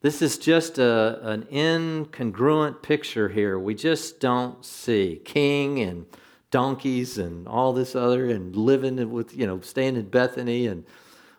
This 0.00 0.22
is 0.22 0.38
just 0.38 0.78
a, 0.78 1.20
an 1.22 1.42
incongruent 1.52 2.80
picture 2.80 3.28
here. 3.28 3.58
We 3.58 3.74
just 3.74 4.20
don't 4.20 4.64
see 4.64 5.20
king 5.22 5.80
and 5.80 6.06
donkeys 6.50 7.18
and 7.18 7.46
all 7.46 7.72
this 7.72 7.94
other 7.94 8.30
and 8.30 8.56
living 8.56 9.10
with, 9.10 9.36
you 9.36 9.46
know, 9.46 9.60
staying 9.60 9.96
in 9.96 10.08
Bethany. 10.08 10.66
And, 10.66 10.84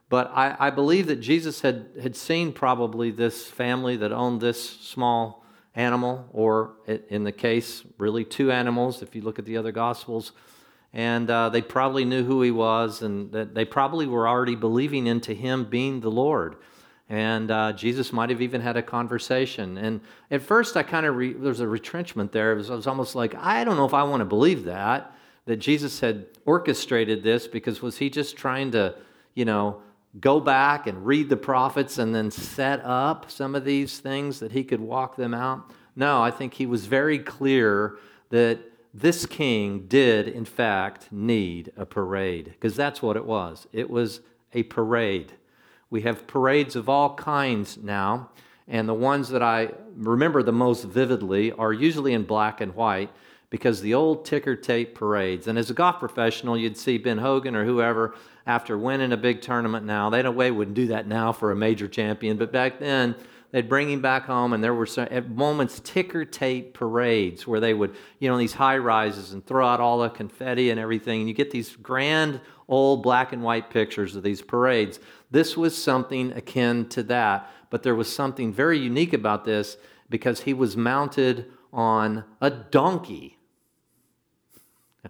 but 0.10 0.32
I, 0.34 0.56
I 0.60 0.70
believe 0.70 1.08
that 1.08 1.18
Jesus 1.18 1.62
had, 1.62 1.88
had 2.02 2.16
seen 2.16 2.54
probably 2.54 3.12
this 3.12 3.48
family 3.48 3.98
that 3.98 4.12
owned 4.12 4.42
this 4.42 4.62
small 4.62 5.44
animal, 5.76 6.28
or 6.34 6.74
in 7.10 7.24
the 7.24 7.32
case, 7.32 7.84
really 7.98 8.26
two 8.26 8.52
animals, 8.52 9.02
if 9.02 9.16
you 9.16 9.22
look 9.22 9.40
at 9.40 9.46
the 9.46 9.58
other 9.58 9.72
Gospels. 9.72 10.32
And 10.92 11.30
uh, 11.30 11.50
they 11.50 11.62
probably 11.62 12.06
knew 12.06 12.24
who 12.24 12.42
he 12.42 12.52
was, 12.52 13.04
and 13.04 13.32
that 13.32 13.54
they 13.54 13.66
probably 13.66 14.08
were 14.08 14.28
already 14.28 14.56
believing 14.56 15.06
into 15.06 15.34
him 15.34 15.66
being 15.66 16.02
the 16.02 16.10
Lord. 16.10 16.56
And 17.10 17.50
uh, 17.50 17.74
Jesus 17.74 18.14
might 18.14 18.30
have 18.30 18.42
even 18.42 18.62
had 18.62 18.78
a 18.78 18.84
conversation. 18.84 19.78
And 19.78 20.00
at 20.30 20.44
first, 20.44 20.78
I 20.78 20.84
kind 20.84 21.08
of 21.08 21.16
re- 21.16 21.34
there 21.34 21.50
was 21.50 21.60
a 21.60 21.68
retrenchment 21.68 22.32
there. 22.32 22.52
It 22.52 22.56
was, 22.56 22.70
it 22.70 22.76
was 22.76 22.88
almost 22.88 23.16
like 23.16 23.34
I 23.36 23.64
don't 23.64 23.78
know 23.78 23.86
if 23.86 23.96
I 23.96 24.04
want 24.04 24.22
to 24.22 24.26
believe 24.26 24.66
that 24.66 25.16
that 25.50 25.58
Jesus 25.58 26.00
had 26.00 26.28
orchestrated 26.46 27.24
this 27.24 27.48
because 27.48 27.82
was 27.82 27.98
he 27.98 28.08
just 28.08 28.38
trying 28.38 28.70
to, 28.70 28.94
you 29.34 29.46
know, 29.46 29.82
go 30.20 30.40
back 30.40 30.86
and 30.86 31.04
read 31.04 31.28
the 31.28 31.38
prophets 31.38 31.98
and 31.98 32.14
then 32.14 32.30
set 32.30 32.80
up 32.86 33.32
some 33.32 33.56
of 33.56 33.66
these 33.66 33.98
things 33.98 34.40
that 34.40 34.52
he 34.52 34.64
could 34.64 34.80
walk 34.80 35.16
them 35.16 35.34
out? 35.34 35.72
No, 35.96 36.22
I 36.22 36.30
think 36.30 36.54
he 36.54 36.68
was 36.68 36.86
very 36.86 37.18
clear 37.18 37.98
that 38.30 38.60
this 38.94 39.26
king 39.26 39.88
did, 39.88 40.28
in 40.28 40.46
fact, 40.46 41.12
need 41.12 41.72
a 41.76 41.86
parade, 41.86 42.46
because 42.46 42.76
that's 42.76 43.02
what 43.02 43.18
it 43.18 43.26
was. 43.26 43.66
It 43.74 43.90
was 43.90 44.22
a 44.54 44.62
parade. 44.64 45.34
We 45.90 46.02
have 46.02 46.28
parades 46.28 46.76
of 46.76 46.88
all 46.88 47.16
kinds 47.16 47.78
now, 47.78 48.30
and 48.68 48.88
the 48.88 48.94
ones 48.94 49.30
that 49.30 49.42
I 49.42 49.70
remember 49.96 50.44
the 50.44 50.52
most 50.52 50.86
vividly 50.86 51.52
are 51.52 51.74
usually 51.74 52.14
in 52.14 52.24
black 52.24 52.62
and 52.62 52.76
white 52.76 53.10
because 53.50 53.82
the 53.82 53.96
old 53.96 54.26
ticker 54.26 54.56
tape 54.56 54.94
parades, 54.94 55.48
and 55.48 55.58
as 55.58 55.72
a 55.72 55.74
golf 55.74 56.00
professional, 56.00 56.56
you'd 56.56 56.78
see 56.78 57.00
Ben 57.00 57.18
Hogan 57.18 57.56
or 57.56 57.66
whoever 57.66 58.14
after 58.46 58.78
winning 58.78 59.12
a 59.12 59.18
big 59.18 59.42
tournament 59.42 59.86
now. 59.86 60.10
They, 60.10 60.22
way, 60.28 60.52
wouldn't 60.52 60.76
do 60.76 60.88
that 60.88 61.08
now 61.08 61.32
for 61.32 61.52
a 61.52 61.56
major 61.56 61.88
champion, 61.88 62.38
but 62.38 62.52
back 62.52 62.80
then, 62.80 63.16
they'd 63.52 63.68
bring 63.68 63.90
him 63.90 64.02
back 64.02 64.26
home, 64.26 64.54
and 64.54 64.64
there 64.64 64.76
were 64.76 64.86
some, 64.86 65.08
at 65.10 65.30
moments 65.30 65.82
ticker 65.84 66.24
tape 66.26 66.76
parades 66.76 67.48
where 67.48 67.60
they 67.60 67.74
would, 67.74 67.96
you 68.20 68.30
know, 68.30 68.38
these 68.38 68.54
high 68.54 68.78
rises 68.78 69.34
and 69.34 69.44
throw 69.46 69.66
out 69.66 69.80
all 69.80 70.00
the 70.00 70.10
confetti 70.10 70.70
and 70.70 70.80
everything. 70.80 71.22
And 71.22 71.28
you 71.28 71.34
get 71.34 71.50
these 71.50 71.76
grand 71.76 72.40
old 72.68 73.02
black 73.02 73.34
and 73.34 73.42
white 73.42 73.72
pictures 73.72 74.16
of 74.16 74.22
these 74.22 74.42
parades. 74.42 75.00
This 75.32 75.56
was 75.56 75.82
something 75.82 76.32
akin 76.32 76.90
to 76.90 77.04
that, 77.04 77.52
but 77.70 77.84
there 77.84 77.96
was 77.96 78.12
something 78.12 78.52
very 78.52 78.80
unique 78.80 79.14
about 79.14 79.46
this 79.46 79.78
because 80.10 80.42
he 80.42 80.54
was 80.54 80.76
mounted 80.76 81.46
on 81.72 82.24
a 82.42 82.50
donkey. 82.50 83.38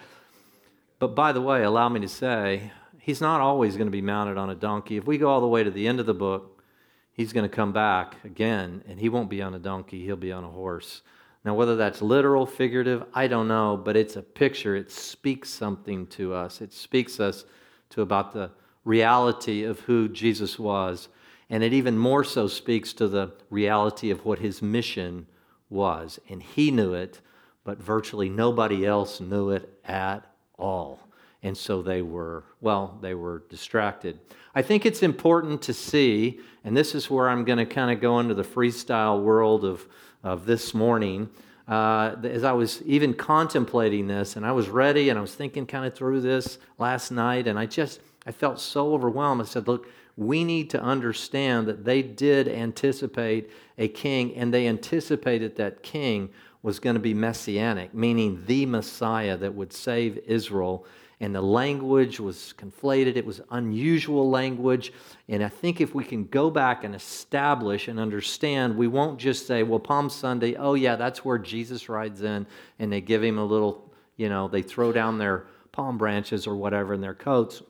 But 1.04 1.16
by 1.16 1.34
the 1.34 1.42
way, 1.42 1.64
allow 1.64 1.90
me 1.90 2.00
to 2.00 2.08
say, 2.08 2.72
he's 2.98 3.20
not 3.20 3.42
always 3.42 3.76
going 3.76 3.88
to 3.88 3.92
be 3.92 4.02
mounted 4.02 4.38
on 4.38 4.50
a 4.50 4.56
donkey. 4.56 4.96
If 4.96 5.06
we 5.06 5.18
go 5.18 5.28
all 5.28 5.42
the 5.42 5.48
way 5.48 5.62
to 5.62 5.70
the 5.70 5.86
end 5.86 6.00
of 6.00 6.06
the 6.06 6.14
book, 6.14 6.64
he's 7.12 7.34
going 7.34 7.44
to 7.44 7.54
come 7.54 7.74
back 7.74 8.16
again, 8.24 8.86
and 8.88 8.98
he 8.98 9.10
won't 9.10 9.30
be 9.30 9.42
on 9.42 9.54
a 9.54 9.60
donkey, 9.60 10.06
he'll 10.06 10.16
be 10.16 10.32
on 10.32 10.46
a 10.46 10.50
horse. 10.50 11.02
Now, 11.44 11.56
whether 11.56 11.76
that's 11.76 12.02
literal, 12.02 12.46
figurative, 12.46 13.04
I 13.14 13.28
don't 13.28 13.50
know, 13.50 13.76
but 13.76 13.98
it's 13.98 14.16
a 14.16 14.22
picture. 14.22 14.78
It 14.78 14.90
speaks 14.90 15.50
something 15.50 16.08
to 16.08 16.34
us. 16.34 16.62
It 16.62 16.72
speaks 16.72 17.20
us 17.20 17.44
to 17.90 18.02
about 18.02 18.32
the 18.32 18.52
reality 18.84 19.64
of 19.64 19.82
who 19.82 20.08
Jesus 20.10 20.60
was. 20.60 21.08
And 21.50 21.64
it 21.64 21.74
even 21.74 21.98
more 21.98 22.24
so 22.24 22.48
speaks 22.48 22.94
to 22.94 23.08
the 23.08 23.32
reality 23.50 24.10
of 24.10 24.26
what 24.26 24.40
his 24.40 24.62
mission 24.62 25.28
was. 25.70 26.20
And 26.30 26.42
he 26.42 26.72
knew 26.72 26.94
it, 26.94 27.22
but 27.64 27.78
virtually 27.78 28.30
nobody 28.30 28.86
else 28.86 29.20
knew 29.20 29.50
it 29.50 29.78
at 29.86 30.26
all. 30.58 31.00
And 31.44 31.58
so 31.58 31.82
they 31.82 32.02
were, 32.02 32.46
well, 32.62 32.98
they 33.02 33.14
were 33.14 33.44
distracted. 33.50 34.20
I 34.56 34.62
think 34.62 34.86
it's 34.86 35.04
important 35.04 35.62
to 35.64 35.74
see, 35.74 36.40
and 36.64 36.76
this 36.76 36.96
is 36.96 37.10
where 37.10 37.28
I'm 37.28 37.44
going 37.44 37.58
to 37.58 37.66
kind 37.66 37.92
of 37.92 38.00
go 38.00 38.20
into 38.20 38.34
the 38.34 38.44
freestyle 38.44 39.22
world 39.22 39.66
of, 39.66 39.86
of 40.24 40.46
this 40.46 40.74
morning. 40.74 41.30
Uh, 41.68 42.16
as 42.24 42.44
I 42.44 42.54
was 42.54 42.82
even 42.84 43.14
contemplating 43.14 44.08
this, 44.08 44.36
and 44.36 44.46
I 44.46 44.54
was 44.54 44.70
ready, 44.70 45.10
and 45.10 45.18
I 45.18 45.22
was 45.22 45.36
thinking 45.36 45.66
kind 45.66 45.86
of 45.86 45.94
through 45.94 46.22
this 46.22 46.60
last 46.78 47.12
night, 47.12 47.48
and 47.48 47.60
I 47.60 47.66
just, 47.66 48.00
I 48.26 48.32
felt 48.32 48.60
so 48.60 48.94
overwhelmed. 48.94 49.42
I 49.42 49.46
said, 49.46 49.68
look, 49.68 49.88
we 50.16 50.44
need 50.44 50.70
to 50.72 50.82
understand 50.82 51.68
that 51.68 51.86
they 51.86 52.02
did 52.02 52.48
anticipate 52.48 53.50
a 53.78 53.88
king, 53.88 54.36
and 54.36 54.54
they 54.54 54.68
anticipated 54.68 55.56
that 55.56 55.84
king 55.84 56.30
was 56.62 56.80
going 56.80 56.94
to 56.94 57.00
be 57.00 57.14
messianic, 57.14 57.94
meaning 57.94 58.44
the 58.46 58.66
Messiah 58.66 59.36
that 59.38 59.54
would 59.54 59.74
save 59.74 60.18
Israel. 60.26 60.86
And 61.20 61.34
the 61.34 61.42
language 61.42 62.20
was 62.20 62.54
conflated, 62.58 63.16
it 63.16 63.26
was 63.26 63.42
unusual 63.52 64.30
language. 64.30 64.94
And 65.30 65.44
I 65.44 65.50
think 65.50 65.82
if 65.82 65.96
we 65.96 66.04
can 66.04 66.26
go 66.26 66.50
back 66.50 66.84
and 66.84 66.94
establish 66.94 67.88
and 67.88 68.00
understand, 68.00 68.78
we 68.78 68.88
won't 68.88 69.20
just 69.20 69.48
say, 69.48 69.64
well, 69.64 69.80
Palm 69.80 70.10
Sunday, 70.10 70.56
oh, 70.56 70.74
yeah, 70.74 70.96
that's 70.96 71.26
where 71.26 71.38
Jesus 71.38 71.90
rides 71.90 72.22
in, 72.24 72.46
and 72.80 72.92
they 72.92 73.02
give 73.02 73.24
him 73.24 73.38
a 73.38 73.46
little, 73.46 73.90
you 74.16 74.30
know, 74.30 74.48
they 74.48 74.62
throw 74.62 74.92
down 74.92 75.18
their 75.18 75.48
palm 75.72 75.98
branches 75.98 76.46
or 76.46 76.56
whatever 76.56 76.94
in 76.94 77.02
their 77.02 77.16
coats 77.16 77.64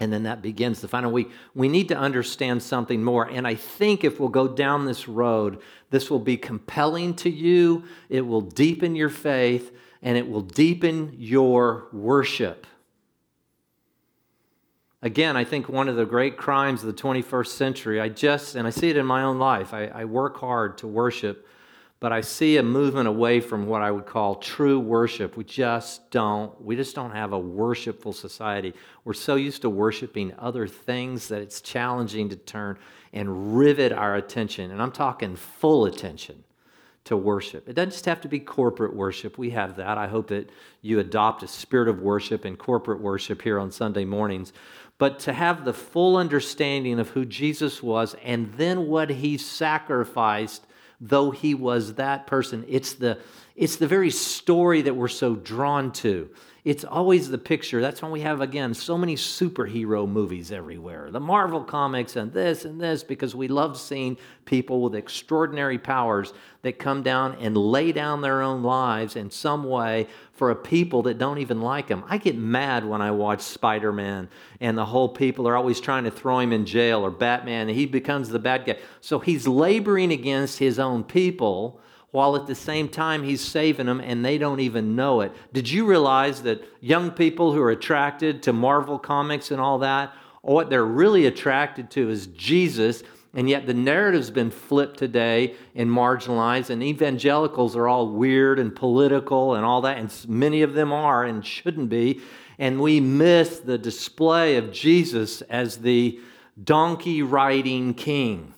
and 0.00 0.12
then 0.12 0.22
that 0.24 0.42
begins 0.42 0.80
the 0.80 0.88
final 0.88 1.10
week. 1.10 1.30
We 1.54 1.68
need 1.68 1.88
to 1.88 1.96
understand 1.96 2.62
something 2.62 3.02
more. 3.02 3.24
And 3.24 3.46
I 3.46 3.56
think 3.56 4.04
if 4.04 4.20
we'll 4.20 4.28
go 4.28 4.46
down 4.46 4.86
this 4.86 5.08
road, 5.08 5.60
this 5.90 6.10
will 6.10 6.20
be 6.20 6.36
compelling 6.36 7.14
to 7.16 7.30
you, 7.30 7.84
it 8.08 8.20
will 8.20 8.40
deepen 8.40 8.94
your 8.94 9.10
faith, 9.10 9.74
and 10.02 10.16
it 10.16 10.28
will 10.28 10.42
deepen 10.42 11.16
your 11.18 11.88
worship. 11.92 12.66
Again, 15.02 15.36
I 15.36 15.44
think 15.44 15.68
one 15.68 15.88
of 15.88 15.96
the 15.96 16.04
great 16.04 16.36
crimes 16.36 16.82
of 16.82 16.94
the 16.94 17.02
21st 17.02 17.46
century, 17.46 18.00
I 18.00 18.08
just, 18.08 18.56
and 18.56 18.66
I 18.66 18.70
see 18.70 18.90
it 18.90 18.96
in 18.96 19.06
my 19.06 19.22
own 19.22 19.38
life, 19.38 19.72
I, 19.72 19.86
I 19.86 20.04
work 20.04 20.38
hard 20.38 20.78
to 20.78 20.88
worship 20.88 21.46
but 22.00 22.12
I 22.12 22.20
see 22.20 22.58
a 22.58 22.62
movement 22.62 23.08
away 23.08 23.40
from 23.40 23.66
what 23.66 23.82
I 23.82 23.90
would 23.90 24.06
call 24.06 24.36
true 24.36 24.78
worship. 24.78 25.36
We 25.36 25.42
just 25.42 26.10
don't, 26.10 26.60
we 26.62 26.76
just 26.76 26.94
don't 26.94 27.10
have 27.10 27.32
a 27.32 27.38
worshipful 27.38 28.12
society. 28.12 28.72
We're 29.04 29.14
so 29.14 29.34
used 29.34 29.62
to 29.62 29.70
worshiping 29.70 30.32
other 30.38 30.68
things 30.68 31.26
that 31.28 31.42
it's 31.42 31.60
challenging 31.60 32.28
to 32.28 32.36
turn 32.36 32.78
and 33.12 33.58
rivet 33.58 33.92
our 33.92 34.14
attention. 34.14 34.70
And 34.70 34.80
I'm 34.80 34.92
talking 34.92 35.34
full 35.34 35.86
attention 35.86 36.44
to 37.04 37.16
worship. 37.16 37.68
It 37.68 37.72
doesn't 37.72 37.92
just 37.92 38.04
have 38.04 38.20
to 38.20 38.28
be 38.28 38.38
corporate 38.38 38.94
worship. 38.94 39.36
We 39.36 39.50
have 39.50 39.76
that. 39.76 39.98
I 39.98 40.06
hope 40.06 40.28
that 40.28 40.50
you 40.82 41.00
adopt 41.00 41.42
a 41.42 41.48
spirit 41.48 41.88
of 41.88 42.00
worship 42.00 42.44
and 42.44 42.56
corporate 42.56 43.00
worship 43.00 43.42
here 43.42 43.58
on 43.58 43.72
Sunday 43.72 44.04
mornings. 44.04 44.52
But 44.98 45.18
to 45.20 45.32
have 45.32 45.64
the 45.64 45.72
full 45.72 46.16
understanding 46.16 47.00
of 47.00 47.08
who 47.10 47.24
Jesus 47.24 47.82
was 47.82 48.14
and 48.22 48.52
then 48.54 48.86
what 48.86 49.10
he 49.10 49.38
sacrificed 49.38 50.66
though 51.00 51.30
he 51.30 51.54
was 51.54 51.94
that 51.94 52.26
person. 52.26 52.64
It's 52.68 52.94
the, 52.94 53.18
It's 53.54 53.76
the 53.76 53.88
very 53.88 54.10
story 54.10 54.82
that 54.82 54.94
we're 54.94 55.08
so 55.08 55.34
drawn 55.34 55.92
to. 55.92 56.30
It's 56.68 56.84
always 56.84 57.30
the 57.30 57.38
picture. 57.38 57.80
That's 57.80 58.02
why 58.02 58.10
we 58.10 58.20
have, 58.20 58.42
again, 58.42 58.74
so 58.74 58.98
many 58.98 59.16
superhero 59.16 60.06
movies 60.06 60.52
everywhere. 60.52 61.10
The 61.10 61.18
Marvel 61.18 61.64
comics 61.64 62.14
and 62.16 62.30
this 62.30 62.66
and 62.66 62.78
this, 62.78 63.02
because 63.02 63.34
we 63.34 63.48
love 63.48 63.78
seeing 63.78 64.18
people 64.44 64.82
with 64.82 64.94
extraordinary 64.94 65.78
powers 65.78 66.34
that 66.60 66.78
come 66.78 67.02
down 67.02 67.36
and 67.36 67.56
lay 67.56 67.90
down 67.90 68.20
their 68.20 68.42
own 68.42 68.62
lives 68.62 69.16
in 69.16 69.30
some 69.30 69.64
way 69.64 70.08
for 70.34 70.50
a 70.50 70.54
people 70.54 71.00
that 71.04 71.16
don't 71.16 71.38
even 71.38 71.62
like 71.62 71.86
them. 71.86 72.04
I 72.06 72.18
get 72.18 72.36
mad 72.36 72.84
when 72.84 73.00
I 73.00 73.12
watch 73.12 73.40
Spider 73.40 73.90
Man 73.90 74.28
and 74.60 74.76
the 74.76 74.84
whole 74.84 75.08
people 75.08 75.48
are 75.48 75.56
always 75.56 75.80
trying 75.80 76.04
to 76.04 76.10
throw 76.10 76.38
him 76.38 76.52
in 76.52 76.66
jail 76.66 77.00
or 77.00 77.10
Batman 77.10 77.70
and 77.70 77.78
he 77.78 77.86
becomes 77.86 78.28
the 78.28 78.38
bad 78.38 78.66
guy. 78.66 78.76
So 79.00 79.20
he's 79.20 79.48
laboring 79.48 80.12
against 80.12 80.58
his 80.58 80.78
own 80.78 81.02
people 81.02 81.80
while 82.10 82.36
at 82.36 82.46
the 82.46 82.54
same 82.54 82.88
time 82.88 83.22
he's 83.22 83.40
saving 83.40 83.86
them 83.86 84.00
and 84.00 84.24
they 84.24 84.38
don't 84.38 84.60
even 84.60 84.96
know 84.96 85.20
it. 85.20 85.32
Did 85.52 85.68
you 85.68 85.86
realize 85.86 86.42
that 86.42 86.64
young 86.80 87.10
people 87.10 87.52
who 87.52 87.60
are 87.60 87.70
attracted 87.70 88.42
to 88.44 88.52
Marvel 88.52 88.98
comics 88.98 89.50
and 89.50 89.60
all 89.60 89.78
that, 89.80 90.12
what 90.42 90.70
they're 90.70 90.84
really 90.84 91.26
attracted 91.26 91.90
to 91.92 92.08
is 92.08 92.28
Jesus? 92.28 93.02
And 93.34 93.48
yet 93.48 93.66
the 93.66 93.74
narrative's 93.74 94.30
been 94.30 94.50
flipped 94.50 94.98
today 94.98 95.54
and 95.74 95.90
marginalized, 95.90 96.70
and 96.70 96.82
evangelicals 96.82 97.76
are 97.76 97.86
all 97.86 98.08
weird 98.08 98.58
and 98.58 98.74
political 98.74 99.54
and 99.54 99.66
all 99.66 99.82
that, 99.82 99.98
and 99.98 100.12
many 100.26 100.62
of 100.62 100.72
them 100.72 100.92
are 100.92 101.24
and 101.24 101.44
shouldn't 101.44 101.90
be. 101.90 102.22
And 102.58 102.80
we 102.80 103.00
miss 103.00 103.60
the 103.60 103.76
display 103.76 104.56
of 104.56 104.72
Jesus 104.72 105.42
as 105.42 105.78
the 105.78 106.18
donkey 106.64 107.22
riding 107.22 107.92
king. 107.92 108.54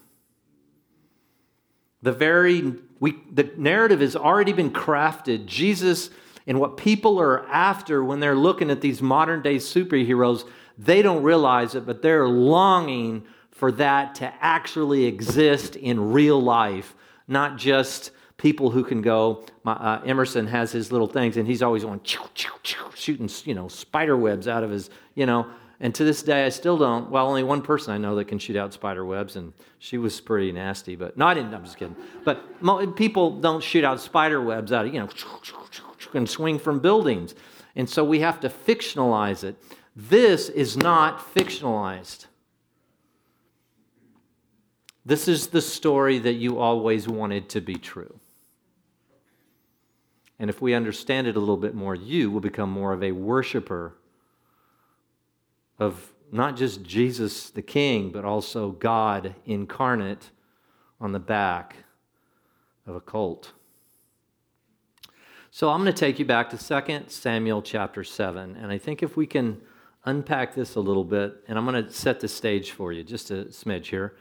The 2.00 2.12
very 2.12 2.76
we, 3.00 3.16
the 3.32 3.50
narrative 3.56 4.00
has 4.00 4.14
already 4.14 4.52
been 4.52 4.70
crafted. 4.70 5.46
Jesus 5.46 6.10
and 6.46 6.60
what 6.60 6.76
people 6.76 7.20
are 7.20 7.46
after 7.48 8.04
when 8.04 8.20
they're 8.20 8.36
looking 8.36 8.70
at 8.70 8.80
these 8.80 9.00
modern 9.02 9.42
day 9.42 9.56
superheroes, 9.56 10.46
they 10.78 11.02
don't 11.02 11.22
realize 11.22 11.74
it, 11.74 11.86
but 11.86 12.02
they're 12.02 12.28
longing 12.28 13.24
for 13.50 13.72
that 13.72 14.14
to 14.16 14.32
actually 14.40 15.04
exist 15.04 15.76
in 15.76 16.12
real 16.12 16.40
life, 16.40 16.94
not 17.26 17.58
just 17.58 18.10
people 18.36 18.70
who 18.70 18.82
can 18.82 19.02
go. 19.02 19.44
My, 19.64 19.72
uh, 19.72 20.02
Emerson 20.04 20.46
has 20.46 20.72
his 20.72 20.90
little 20.90 21.06
things, 21.06 21.36
and 21.36 21.46
he's 21.46 21.62
always 21.62 21.84
going 21.84 22.00
choo, 22.02 22.24
choo, 22.34 22.52
choo, 22.62 22.90
shooting, 22.94 23.28
you 23.44 23.54
know, 23.54 23.68
spider 23.68 24.16
webs 24.16 24.48
out 24.48 24.62
of 24.62 24.70
his, 24.70 24.90
you 25.14 25.26
know. 25.26 25.46
And 25.82 25.94
to 25.94 26.04
this 26.04 26.22
day, 26.22 26.44
I 26.44 26.50
still 26.50 26.76
don't. 26.76 27.10
Well, 27.10 27.26
only 27.26 27.42
one 27.42 27.62
person 27.62 27.94
I 27.94 27.98
know 27.98 28.14
that 28.16 28.26
can 28.26 28.38
shoot 28.38 28.56
out 28.56 28.74
spider 28.74 29.04
webs, 29.04 29.36
and 29.36 29.54
she 29.78 29.96
was 29.96 30.20
pretty 30.20 30.52
nasty. 30.52 30.94
But 30.94 31.16
no, 31.16 31.26
I 31.26 31.32
didn't. 31.32 31.54
I'm 31.54 31.64
just 31.64 31.78
kidding. 31.78 31.96
But 32.22 32.96
people 32.96 33.40
don't 33.40 33.62
shoot 33.62 33.82
out 33.82 33.98
spider 33.98 34.42
webs 34.42 34.72
out 34.72 34.86
of 34.86 34.92
you 34.92 35.00
know 35.00 35.08
and 36.12 36.28
swing 36.28 36.58
from 36.58 36.80
buildings, 36.80 37.34
and 37.76 37.88
so 37.88 38.04
we 38.04 38.20
have 38.20 38.40
to 38.40 38.50
fictionalize 38.50 39.42
it. 39.42 39.56
This 39.96 40.50
is 40.50 40.76
not 40.76 41.34
fictionalized. 41.34 42.26
This 45.04 45.28
is 45.28 45.48
the 45.48 45.62
story 45.62 46.18
that 46.18 46.34
you 46.34 46.58
always 46.58 47.08
wanted 47.08 47.48
to 47.50 47.60
be 47.62 47.74
true. 47.74 48.20
And 50.38 50.50
if 50.50 50.60
we 50.60 50.74
understand 50.74 51.26
it 51.26 51.36
a 51.36 51.40
little 51.40 51.56
bit 51.56 51.74
more, 51.74 51.94
you 51.94 52.30
will 52.30 52.40
become 52.40 52.70
more 52.70 52.92
of 52.92 53.02
a 53.02 53.12
worshiper 53.12 53.94
of 55.80 56.12
not 56.30 56.56
just 56.56 56.84
Jesus 56.84 57.50
the 57.50 57.62
King, 57.62 58.10
but 58.10 58.24
also 58.24 58.70
God 58.70 59.34
incarnate 59.46 60.30
on 61.00 61.10
the 61.12 61.18
back 61.18 61.74
of 62.86 62.94
a 62.94 63.00
colt. 63.00 63.52
So 65.50 65.70
I'm 65.70 65.82
going 65.82 65.92
to 65.92 65.98
take 65.98 66.20
you 66.20 66.24
back 66.24 66.50
to 66.50 66.82
2 66.82 67.04
Samuel 67.08 67.62
chapter 67.62 68.04
7. 68.04 68.56
And 68.56 68.70
I 68.70 68.78
think 68.78 69.02
if 69.02 69.16
we 69.16 69.26
can 69.26 69.60
unpack 70.04 70.54
this 70.54 70.76
a 70.76 70.80
little 70.80 71.04
bit, 71.04 71.42
and 71.48 71.58
I'm 71.58 71.66
going 71.66 71.84
to 71.84 71.90
set 71.90 72.20
the 72.20 72.28
stage 72.28 72.70
for 72.70 72.92
you 72.92 73.02
just 73.02 73.32
a 73.32 73.46
smidge 73.46 73.86
here 73.86 74.14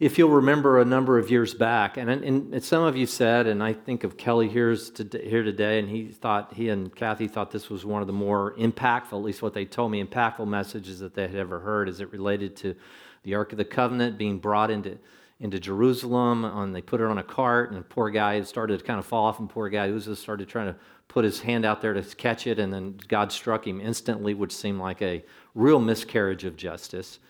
if 0.00 0.18
you'll 0.18 0.30
remember 0.30 0.80
a 0.80 0.84
number 0.84 1.18
of 1.18 1.30
years 1.30 1.54
back, 1.54 1.96
and, 1.96 2.10
and, 2.10 2.64
some 2.64 2.82
of 2.82 2.96
you 2.96 3.06
said, 3.06 3.46
and 3.46 3.62
I 3.62 3.72
think 3.72 4.02
of 4.02 4.16
Kelly 4.16 4.48
here's 4.48 4.90
here 5.12 5.44
today, 5.44 5.78
and 5.78 5.88
he 5.88 6.06
thought, 6.08 6.52
he 6.54 6.68
and 6.68 6.94
Kathy 6.94 7.28
thought 7.28 7.52
this 7.52 7.70
was 7.70 7.84
one 7.84 8.00
of 8.00 8.08
the 8.08 8.12
more 8.12 8.54
impactful, 8.54 9.12
at 9.12 9.22
least 9.22 9.40
what 9.40 9.54
they 9.54 9.64
told 9.64 9.92
me, 9.92 10.02
impactful 10.02 10.48
messages 10.48 10.98
that 10.98 11.14
they 11.14 11.28
had 11.28 11.36
ever 11.36 11.60
heard 11.60 11.88
as 11.88 12.00
it 12.00 12.10
related 12.10 12.56
to 12.56 12.74
the 13.22 13.36
Ark 13.36 13.52
of 13.52 13.58
the 13.58 13.64
Covenant 13.64 14.18
being 14.18 14.40
brought 14.40 14.68
into, 14.68 14.98
into 15.38 15.60
Jerusalem. 15.60 16.44
And 16.44 16.74
they 16.74 16.82
put 16.82 17.00
it 17.00 17.06
on 17.06 17.18
a 17.18 17.22
cart, 17.22 17.70
and 17.70 17.78
the 17.78 17.84
poor 17.84 18.10
guy 18.10 18.42
started 18.42 18.80
to 18.80 18.84
kind 18.84 18.98
of 18.98 19.06
fall 19.06 19.26
off, 19.26 19.38
and 19.38 19.48
poor 19.48 19.68
guy 19.68 19.88
Uzzah 19.90 20.16
started 20.16 20.48
trying 20.48 20.72
to 20.72 20.76
put 21.06 21.24
his 21.24 21.40
hand 21.40 21.64
out 21.64 21.80
there 21.80 21.94
to 21.94 22.02
catch 22.02 22.48
it, 22.48 22.58
and 22.58 22.72
then 22.72 22.98
God 23.06 23.30
struck 23.30 23.64
him 23.64 23.80
instantly, 23.80 24.34
which 24.34 24.52
seemed 24.52 24.80
like 24.80 25.00
a 25.02 25.24
real 25.54 25.78
miscarriage 25.78 26.42
of 26.42 26.56
justice. 26.56 27.20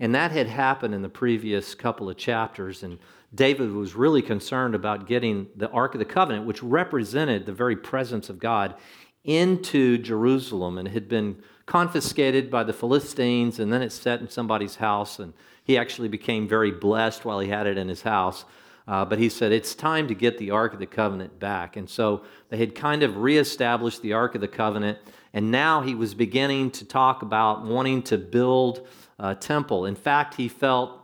And 0.00 0.14
that 0.14 0.32
had 0.32 0.46
happened 0.46 0.94
in 0.94 1.02
the 1.02 1.10
previous 1.10 1.74
couple 1.74 2.08
of 2.08 2.16
chapters. 2.16 2.82
And 2.82 2.98
David 3.34 3.70
was 3.70 3.94
really 3.94 4.22
concerned 4.22 4.74
about 4.74 5.06
getting 5.06 5.48
the 5.54 5.68
Ark 5.70 5.94
of 5.94 5.98
the 5.98 6.06
Covenant, 6.06 6.46
which 6.46 6.62
represented 6.62 7.44
the 7.44 7.52
very 7.52 7.76
presence 7.76 8.30
of 8.30 8.38
God, 8.38 8.74
into 9.22 9.98
Jerusalem. 9.98 10.78
And 10.78 10.88
it 10.88 10.92
had 10.92 11.08
been 11.08 11.42
confiscated 11.66 12.50
by 12.50 12.64
the 12.64 12.72
Philistines, 12.72 13.60
and 13.60 13.70
then 13.70 13.82
it 13.82 13.92
sat 13.92 14.20
in 14.20 14.30
somebody's 14.30 14.76
house. 14.76 15.18
And 15.18 15.34
he 15.62 15.76
actually 15.76 16.08
became 16.08 16.48
very 16.48 16.70
blessed 16.70 17.26
while 17.26 17.38
he 17.38 17.50
had 17.50 17.66
it 17.66 17.76
in 17.76 17.88
his 17.88 18.02
house. 18.02 18.46
Uh, 18.88 19.04
but 19.04 19.18
he 19.18 19.28
said, 19.28 19.52
It's 19.52 19.74
time 19.74 20.08
to 20.08 20.14
get 20.14 20.38
the 20.38 20.50
Ark 20.50 20.72
of 20.72 20.78
the 20.78 20.86
Covenant 20.86 21.38
back. 21.38 21.76
And 21.76 21.88
so 21.88 22.22
they 22.48 22.56
had 22.56 22.74
kind 22.74 23.02
of 23.02 23.18
reestablished 23.18 24.00
the 24.00 24.14
Ark 24.14 24.34
of 24.34 24.40
the 24.40 24.48
Covenant. 24.48 24.98
And 25.34 25.50
now 25.50 25.82
he 25.82 25.94
was 25.94 26.14
beginning 26.14 26.70
to 26.72 26.84
talk 26.86 27.22
about 27.22 27.64
wanting 27.64 28.02
to 28.04 28.18
build 28.18 28.88
uh, 29.20 29.34
temple. 29.34 29.84
In 29.84 29.94
fact, 29.94 30.34
he 30.34 30.48
felt 30.48 30.96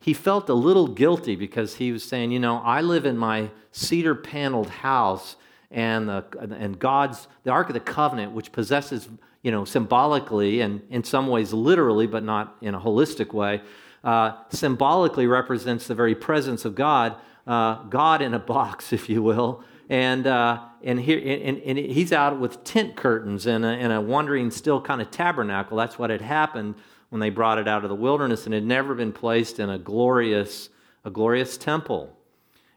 he 0.00 0.12
felt 0.12 0.50
a 0.50 0.54
little 0.54 0.86
guilty 0.86 1.34
because 1.34 1.76
he 1.76 1.90
was 1.90 2.04
saying, 2.04 2.30
you 2.30 2.38
know, 2.38 2.58
I 2.58 2.82
live 2.82 3.06
in 3.06 3.16
my 3.16 3.48
cedar 3.72 4.14
paneled 4.14 4.68
house, 4.68 5.36
and 5.70 6.08
the, 6.08 6.24
and 6.38 6.78
God's 6.78 7.26
the 7.42 7.50
Ark 7.50 7.68
of 7.68 7.74
the 7.74 7.80
Covenant, 7.80 8.32
which 8.32 8.52
possesses, 8.52 9.08
you 9.42 9.50
know, 9.50 9.64
symbolically 9.64 10.60
and 10.60 10.82
in 10.90 11.04
some 11.04 11.28
ways 11.28 11.54
literally, 11.54 12.06
but 12.06 12.22
not 12.22 12.56
in 12.60 12.74
a 12.74 12.80
holistic 12.80 13.32
way, 13.32 13.62
uh, 14.04 14.32
symbolically 14.50 15.26
represents 15.26 15.86
the 15.86 15.94
very 15.94 16.14
presence 16.14 16.66
of 16.66 16.74
God, 16.74 17.16
uh, 17.46 17.82
God 17.84 18.20
in 18.20 18.34
a 18.34 18.38
box, 18.38 18.92
if 18.98 19.08
you 19.08 19.22
will. 19.22 19.64
And, 19.88 20.26
uh, 20.26 20.60
and, 20.82 21.00
here, 21.00 21.18
and, 21.18 21.58
and 21.58 21.78
he's 21.78 22.12
out 22.12 22.38
with 22.38 22.62
tent 22.62 22.94
curtains 22.94 23.46
and 23.46 23.64
a, 23.64 23.68
and 23.68 23.92
a 23.92 24.00
wandering 24.00 24.50
still 24.50 24.80
kind 24.82 25.00
of 25.00 25.10
tabernacle. 25.10 25.78
That's 25.78 25.98
what 25.98 26.10
had 26.10 26.22
happened 26.22 26.74
when 27.14 27.20
they 27.20 27.30
brought 27.30 27.58
it 27.58 27.68
out 27.68 27.84
of 27.84 27.90
the 27.90 27.94
wilderness 27.94 28.44
and 28.44 28.52
had 28.52 28.64
never 28.64 28.92
been 28.92 29.12
placed 29.12 29.60
in 29.60 29.70
a 29.70 29.78
glorious, 29.78 30.68
a 31.04 31.10
glorious 31.10 31.56
temple. 31.56 32.12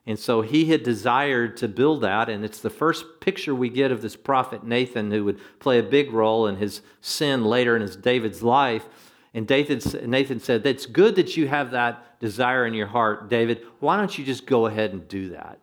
And 0.06 0.19
so 0.19 0.41
he 0.41 0.65
had 0.65 0.84
desired 0.84 1.58
to 1.58 1.67
build 1.67 2.02
that, 2.02 2.30
and 2.30 2.45
it's 2.45 2.60
the 2.60 2.69
first 2.69 3.19
picture 3.19 3.56
we 3.56 3.69
get 3.69 3.91
of 3.91 4.04
this 4.04 4.15
prophet 4.15 4.63
Nathan, 4.63 5.10
who 5.10 5.26
would 5.26 5.39
play 5.58 5.80
a 5.80 5.84
big 5.84 6.13
role 6.13 6.45
in 6.45 6.58
his 6.58 6.82
sin 7.02 7.45
later 7.45 7.76
in 7.76 7.82
his 7.82 7.95
David's 7.95 8.43
life. 8.43 8.86
And 9.34 9.50
Nathan 9.50 10.39
said, 10.39 10.62
That's 10.62 10.86
good 10.86 11.15
that 11.15 11.36
you 11.36 11.47
have 11.47 11.71
that 11.71 12.19
desire 12.19 12.67
in 12.67 12.76
your 12.76 12.86
heart, 12.86 13.30
David. 13.30 13.65
Why 13.80 13.97
don't 13.97 14.15
you 14.19 14.23
just 14.23 14.45
go 14.45 14.67
ahead 14.67 14.91
and 14.91 15.08
do 15.08 15.30
that? 15.30 15.58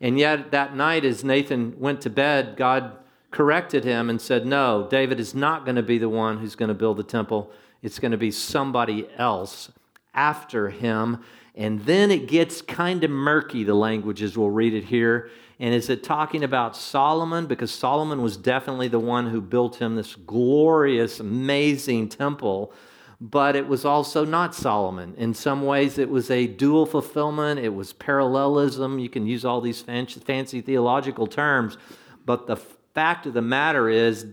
And 0.00 0.16
yet, 0.16 0.52
that 0.52 0.76
night, 0.76 1.04
as 1.04 1.24
Nathan 1.24 1.74
went 1.80 2.02
to 2.02 2.10
bed, 2.10 2.56
God 2.56 2.98
corrected 3.32 3.82
him 3.82 4.08
and 4.08 4.20
said, 4.20 4.46
No, 4.46 4.86
David 4.88 5.18
is 5.18 5.34
not 5.34 5.64
going 5.64 5.74
to 5.74 5.82
be 5.82 5.98
the 5.98 6.08
one 6.08 6.38
who's 6.38 6.54
going 6.54 6.68
to 6.68 6.74
build 6.74 6.98
the 6.98 7.02
temple 7.02 7.50
it's 7.86 8.00
going 8.00 8.10
to 8.10 8.18
be 8.18 8.32
somebody 8.32 9.08
else 9.16 9.70
after 10.12 10.68
him. 10.68 11.22
And 11.54 11.80
then 11.82 12.10
it 12.10 12.26
gets 12.26 12.60
kind 12.60 13.04
of 13.04 13.10
murky, 13.10 13.62
the 13.62 13.74
languages. 13.74 14.36
We'll 14.36 14.50
read 14.50 14.74
it 14.74 14.84
here. 14.84 15.30
And 15.60 15.72
is 15.72 15.88
it 15.88 16.02
talking 16.02 16.42
about 16.42 16.76
Solomon? 16.76 17.46
Because 17.46 17.70
Solomon 17.70 18.20
was 18.20 18.36
definitely 18.36 18.88
the 18.88 18.98
one 18.98 19.30
who 19.30 19.40
built 19.40 19.76
him 19.76 19.94
this 19.94 20.16
glorious, 20.16 21.20
amazing 21.20 22.08
temple. 22.08 22.72
But 23.20 23.56
it 23.56 23.66
was 23.66 23.84
also 23.84 24.24
not 24.24 24.54
Solomon. 24.54 25.14
In 25.16 25.32
some 25.32 25.62
ways, 25.64 25.96
it 25.96 26.10
was 26.10 26.30
a 26.30 26.46
dual 26.46 26.84
fulfillment, 26.84 27.60
it 27.60 27.72
was 27.72 27.94
parallelism. 27.94 28.98
You 28.98 29.08
can 29.08 29.26
use 29.26 29.44
all 29.44 29.62
these 29.62 29.80
fancy 29.80 30.60
theological 30.60 31.26
terms. 31.26 31.78
But 32.26 32.46
the 32.48 32.56
fact 32.56 33.26
of 33.26 33.32
the 33.32 33.42
matter 33.42 33.88
is, 33.88 34.26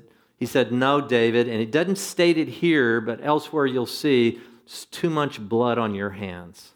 he 0.43 0.47
said, 0.47 0.73
No, 0.73 0.99
David. 0.99 1.47
And 1.47 1.61
it 1.61 1.71
doesn't 1.71 1.97
state 1.97 2.37
it 2.37 2.49
here, 2.49 2.99
but 2.99 3.21
elsewhere 3.23 3.65
you'll 3.65 3.85
see 3.85 4.41
it's 4.65 4.83
too 4.83 5.09
much 5.09 5.39
blood 5.39 5.77
on 5.77 5.95
your 5.95 6.09
hands. 6.09 6.73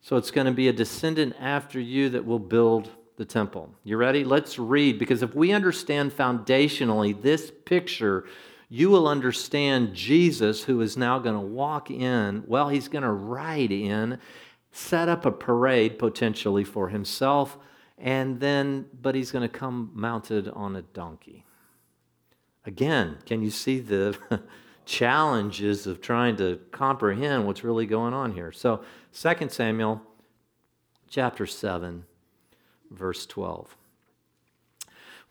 So 0.00 0.16
it's 0.16 0.32
going 0.32 0.48
to 0.48 0.52
be 0.52 0.66
a 0.66 0.72
descendant 0.72 1.36
after 1.38 1.78
you 1.78 2.08
that 2.08 2.24
will 2.24 2.40
build 2.40 2.90
the 3.16 3.24
temple. 3.24 3.72
You 3.84 3.96
ready? 3.96 4.24
Let's 4.24 4.58
read, 4.58 4.98
because 4.98 5.22
if 5.22 5.36
we 5.36 5.52
understand 5.52 6.10
foundationally 6.10 7.22
this 7.22 7.52
picture, 7.64 8.24
you 8.68 8.90
will 8.90 9.06
understand 9.06 9.94
Jesus, 9.94 10.64
who 10.64 10.80
is 10.80 10.96
now 10.96 11.20
going 11.20 11.36
to 11.36 11.40
walk 11.40 11.92
in. 11.92 12.42
Well, 12.48 12.70
he's 12.70 12.88
going 12.88 13.04
to 13.04 13.12
ride 13.12 13.70
in, 13.70 14.18
set 14.72 15.08
up 15.08 15.26
a 15.26 15.30
parade 15.30 15.96
potentially 15.96 16.64
for 16.64 16.88
himself 16.88 17.56
and 17.98 18.40
then, 18.40 18.86
but 19.00 19.14
he's 19.14 19.30
going 19.30 19.48
to 19.48 19.48
come 19.48 19.92
mounted 19.94 20.48
on 20.48 20.74
a 20.74 20.82
donkey. 20.82 21.44
Again, 22.64 23.18
can 23.26 23.42
you 23.42 23.50
see 23.50 23.80
the 23.80 24.16
challenges 24.84 25.86
of 25.86 26.00
trying 26.00 26.36
to 26.36 26.60
comprehend 26.70 27.46
what's 27.46 27.64
really 27.64 27.86
going 27.86 28.14
on 28.14 28.32
here? 28.32 28.52
So, 28.52 28.82
2 29.14 29.48
Samuel 29.48 30.00
chapter 31.08 31.46
7, 31.46 32.04
verse 32.90 33.26
12. 33.26 33.76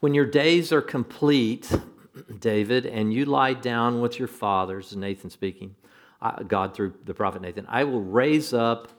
When 0.02 0.14
your 0.14 0.26
days 0.26 0.74
are 0.74 0.82
complete, 0.82 1.72
David, 2.40 2.86
and 2.86 3.14
you 3.14 3.26
lie 3.26 3.54
down 3.54 4.02
with 4.02 4.20
your 4.20 4.28
fathers, 4.28 4.96
Nathan 4.96 5.30
speaking, 5.30 5.76
uh, 6.22 6.44
God 6.44 6.74
through 6.74 6.96
the 7.06 7.14
prophet 7.14 7.42
Nathan, 7.42 7.66
I 7.70 7.86
will 7.86 8.02
raise 8.02 8.54
up 8.54 8.90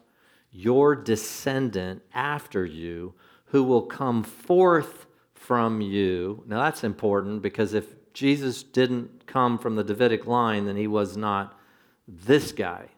your 0.51 0.95
descendant 0.95 2.03
after 2.15 2.65
you 2.65 3.15
who 3.47 3.63
will 3.63 3.83
come 3.83 4.23
forth 4.23 5.07
from 5.35 5.81
you. 5.81 6.43
Now 6.47 6.63
that's 6.63 6.85
important 6.85 7.43
because 7.43 7.75
if 7.75 7.87
Jesus 8.13 8.63
didn't 8.63 9.27
come 9.27 9.59
from 9.59 9.77
the 9.77 9.85
Davidic 9.85 10.27
line, 10.27 10.67
then 10.67 10.77
he 10.77 10.87
was 10.87 11.17
not 11.17 11.59
this 12.07 12.53
guy. 12.53 12.89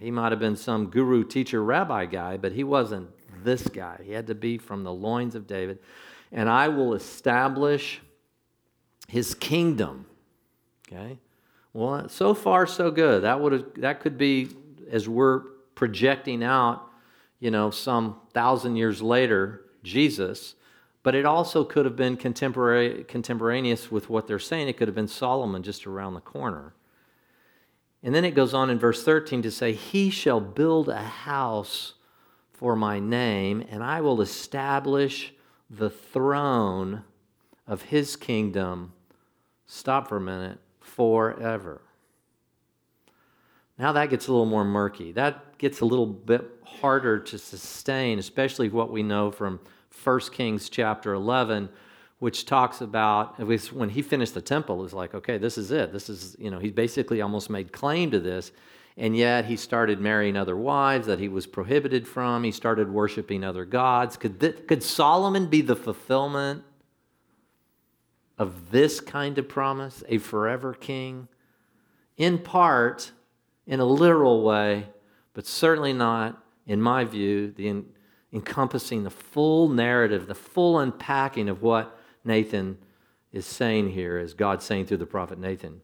He 0.00 0.10
might 0.10 0.32
have 0.32 0.38
been 0.38 0.56
some 0.56 0.86
guru, 0.86 1.24
teacher, 1.24 1.62
rabbi 1.62 2.06
guy, 2.06 2.36
but 2.36 2.52
he 2.52 2.64
wasn't 2.64 3.10
this 3.44 3.62
guy. 3.62 4.00
He 4.04 4.12
had 4.12 4.26
to 4.28 4.34
be 4.34 4.58
from 4.58 4.84
the 4.84 4.92
loins 4.92 5.34
of 5.34 5.46
David. 5.46 5.78
And 6.30 6.48
I 6.48 6.68
will 6.68 6.94
establish 6.94 8.00
his 9.08 9.34
kingdom. 9.34 10.06
Okay? 10.86 11.18
Well, 11.72 12.08
so 12.08 12.34
far 12.34 12.66
so 12.66 12.90
good. 12.90 13.24
That 13.24 13.40
would 13.40 13.74
that 13.76 14.00
could 14.00 14.18
be 14.18 14.50
as 14.90 15.08
we're 15.08 15.40
projecting 15.74 16.42
out, 16.42 16.82
you 17.40 17.50
know, 17.50 17.70
some 17.70 18.20
thousand 18.32 18.76
years 18.76 19.02
later, 19.02 19.62
Jesus. 19.82 20.54
But 21.08 21.14
it 21.14 21.24
also 21.24 21.64
could 21.64 21.86
have 21.86 21.96
been 21.96 22.18
contemporary, 22.18 23.02
contemporaneous 23.04 23.90
with 23.90 24.10
what 24.10 24.26
they're 24.26 24.38
saying. 24.38 24.68
It 24.68 24.76
could 24.76 24.88
have 24.88 24.94
been 24.94 25.08
Solomon 25.08 25.62
just 25.62 25.86
around 25.86 26.12
the 26.12 26.20
corner. 26.20 26.74
And 28.02 28.14
then 28.14 28.26
it 28.26 28.34
goes 28.34 28.52
on 28.52 28.68
in 28.68 28.78
verse 28.78 29.02
13 29.02 29.40
to 29.40 29.50
say, 29.50 29.72
He 29.72 30.10
shall 30.10 30.38
build 30.38 30.90
a 30.90 31.02
house 31.02 31.94
for 32.52 32.76
my 32.76 32.98
name, 32.98 33.64
and 33.70 33.82
I 33.82 34.02
will 34.02 34.20
establish 34.20 35.32
the 35.70 35.88
throne 35.88 37.04
of 37.66 37.84
his 37.84 38.14
kingdom. 38.14 38.92
Stop 39.64 40.10
for 40.10 40.18
a 40.18 40.20
minute, 40.20 40.58
forever. 40.78 41.80
Now 43.78 43.92
that 43.92 44.10
gets 44.10 44.28
a 44.28 44.30
little 44.30 44.44
more 44.44 44.66
murky. 44.66 45.12
That 45.12 45.56
gets 45.56 45.80
a 45.80 45.86
little 45.86 46.04
bit 46.04 46.44
harder 46.64 47.18
to 47.18 47.38
sustain, 47.38 48.18
especially 48.18 48.68
what 48.68 48.92
we 48.92 49.02
know 49.02 49.30
from 49.30 49.58
1 50.02 50.20
Kings 50.32 50.68
chapter 50.68 51.14
11, 51.14 51.68
which 52.18 52.46
talks 52.46 52.80
about 52.80 53.38
at 53.38 53.46
least 53.46 53.72
when 53.72 53.88
he 53.88 54.02
finished 54.02 54.34
the 54.34 54.42
temple, 54.42 54.84
it's 54.84 54.92
like, 54.92 55.14
okay, 55.14 55.38
this 55.38 55.56
is 55.58 55.70
it. 55.70 55.92
This 55.92 56.08
is, 56.08 56.36
you 56.38 56.50
know, 56.50 56.58
he 56.58 56.70
basically 56.70 57.20
almost 57.20 57.50
made 57.50 57.72
claim 57.72 58.10
to 58.10 58.20
this. 58.20 58.52
And 58.96 59.16
yet 59.16 59.44
he 59.44 59.56
started 59.56 60.00
marrying 60.00 60.36
other 60.36 60.56
wives 60.56 61.06
that 61.06 61.20
he 61.20 61.28
was 61.28 61.46
prohibited 61.46 62.06
from. 62.08 62.42
He 62.42 62.50
started 62.50 62.90
worshiping 62.90 63.44
other 63.44 63.64
gods. 63.64 64.16
Could, 64.16 64.40
th- 64.40 64.66
could 64.66 64.82
Solomon 64.82 65.46
be 65.46 65.60
the 65.60 65.76
fulfillment 65.76 66.64
of 68.36 68.72
this 68.72 69.00
kind 69.00 69.38
of 69.38 69.48
promise, 69.48 70.02
a 70.08 70.18
forever 70.18 70.74
king? 70.74 71.28
In 72.16 72.38
part, 72.38 73.12
in 73.68 73.78
a 73.78 73.84
literal 73.84 74.42
way, 74.42 74.88
but 75.32 75.46
certainly 75.46 75.92
not, 75.92 76.42
in 76.66 76.82
my 76.82 77.04
view, 77.04 77.52
the 77.52 77.84
encompassing 78.32 79.04
the 79.04 79.10
full 79.10 79.68
narrative, 79.68 80.26
the 80.26 80.34
full 80.34 80.78
unpacking 80.78 81.48
of 81.48 81.62
what 81.62 81.98
Nathan 82.24 82.78
is 83.32 83.46
saying 83.46 83.90
here, 83.90 84.18
as 84.18 84.34
God 84.34 84.62
saying 84.62 84.86
through 84.86 84.98
the 84.98 85.06
prophet 85.06 85.38
Nathan. 85.38 85.80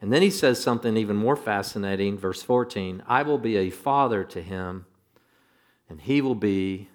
And 0.00 0.12
then 0.12 0.22
he 0.22 0.30
says 0.30 0.62
something 0.62 0.96
even 0.96 1.16
more 1.16 1.36
fascinating, 1.36 2.18
verse 2.18 2.42
14 2.42 3.02
I 3.06 3.22
will 3.22 3.38
be 3.38 3.56
a 3.56 3.70
father 3.70 4.24
to 4.24 4.42
him, 4.42 4.86
and 5.88 6.00
he 6.00 6.20
will 6.20 6.34
be 6.34 6.88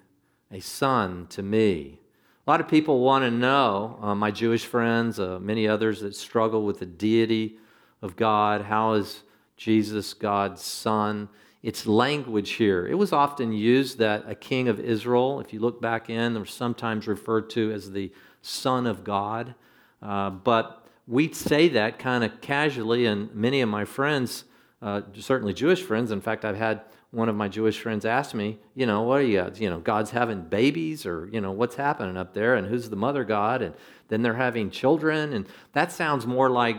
a 0.50 0.60
son 0.60 1.26
to 1.28 1.42
me. 1.42 2.00
A 2.46 2.50
lot 2.50 2.60
of 2.60 2.68
people 2.68 3.00
want 3.00 3.24
to 3.24 3.30
know, 3.30 3.98
uh, 4.00 4.14
my 4.14 4.30
Jewish 4.30 4.64
friends, 4.64 5.18
uh, 5.18 5.38
many 5.40 5.66
others 5.66 6.00
that 6.00 6.14
struggle 6.14 6.64
with 6.64 6.78
the 6.78 6.86
deity 6.86 7.58
of 8.00 8.14
God. 8.14 8.62
How 8.62 8.92
is 8.92 9.22
Jesus, 9.56 10.14
God's 10.14 10.62
Son. 10.62 11.28
It's 11.66 11.84
language 11.84 12.52
here. 12.52 12.86
It 12.86 12.94
was 12.94 13.12
often 13.12 13.52
used 13.52 13.98
that 13.98 14.22
a 14.28 14.36
king 14.36 14.68
of 14.68 14.78
Israel, 14.78 15.40
if 15.40 15.52
you 15.52 15.58
look 15.58 15.82
back 15.82 16.08
in, 16.08 16.38
was 16.38 16.52
sometimes 16.52 17.08
referred 17.08 17.50
to 17.50 17.72
as 17.72 17.90
the 17.90 18.12
Son 18.40 18.86
of 18.86 19.02
God. 19.02 19.56
Uh, 20.00 20.30
but 20.30 20.86
we 21.08 21.32
say 21.32 21.66
that 21.70 21.98
kind 21.98 22.22
of 22.22 22.40
casually, 22.40 23.06
and 23.06 23.34
many 23.34 23.62
of 23.62 23.68
my 23.68 23.84
friends, 23.84 24.44
uh, 24.80 25.00
certainly 25.18 25.52
Jewish 25.52 25.82
friends, 25.82 26.12
in 26.12 26.20
fact, 26.20 26.44
I've 26.44 26.56
had 26.56 26.82
one 27.10 27.28
of 27.28 27.34
my 27.34 27.48
Jewish 27.48 27.80
friends 27.80 28.04
ask 28.04 28.32
me, 28.32 28.60
you 28.76 28.86
know, 28.86 29.02
what 29.02 29.18
are 29.18 29.24
you, 29.24 29.50
you 29.56 29.68
know, 29.68 29.80
God's 29.80 30.12
having 30.12 30.42
babies 30.42 31.04
or, 31.04 31.28
you 31.32 31.40
know, 31.40 31.50
what's 31.50 31.74
happening 31.74 32.16
up 32.16 32.32
there 32.32 32.54
and 32.54 32.68
who's 32.68 32.90
the 32.90 32.94
mother 32.94 33.24
God? 33.24 33.60
And 33.60 33.74
then 34.06 34.22
they're 34.22 34.34
having 34.34 34.70
children. 34.70 35.32
And 35.32 35.48
that 35.72 35.90
sounds 35.90 36.28
more 36.28 36.48
like 36.48 36.76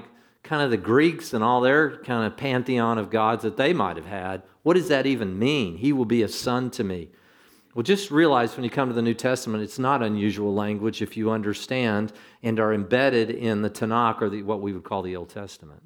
kind 0.48 0.64
of 0.64 0.72
the 0.72 0.78
Greeks 0.78 1.34
and 1.34 1.44
all 1.44 1.60
their 1.62 1.98
kind 1.98 2.26
of 2.26 2.38
pantheon 2.38 2.98
of 2.98 3.10
gods 3.10 3.44
that 3.44 3.58
they 3.58 3.74
might 3.74 3.98
have 3.98 4.06
had. 4.06 4.44
What 4.64 4.76
does 4.76 4.88
that 4.88 5.06
even 5.06 5.38
mean? 5.38 5.78
He 5.78 5.92
will 5.92 6.06
be 6.06 6.24
a 6.24 6.28
son 6.28 6.70
to 6.72 6.84
me. 6.84 7.10
Well, 7.76 7.84
just 7.84 8.10
realize 8.10 8.56
when 8.56 8.64
you 8.64 8.70
come 8.70 8.88
to 8.88 8.96
the 8.96 9.02
New 9.02 9.14
Testament, 9.14 9.64
it's 9.64 9.78
not 9.78 10.02
unusual 10.02 10.54
language 10.54 11.02
if 11.02 11.16
you 11.16 11.30
understand 11.30 12.12
and 12.42 12.60
are 12.60 12.74
embedded 12.74 13.30
in 13.30 13.62
the 13.62 13.70
Tanakh 13.70 14.22
or 14.22 14.30
the, 14.30 14.42
what 14.42 14.62
we 14.62 14.74
would 14.74 14.84
call 14.84 15.02
the 15.02 15.16
Old 15.16 15.30
Testament. 15.30 15.84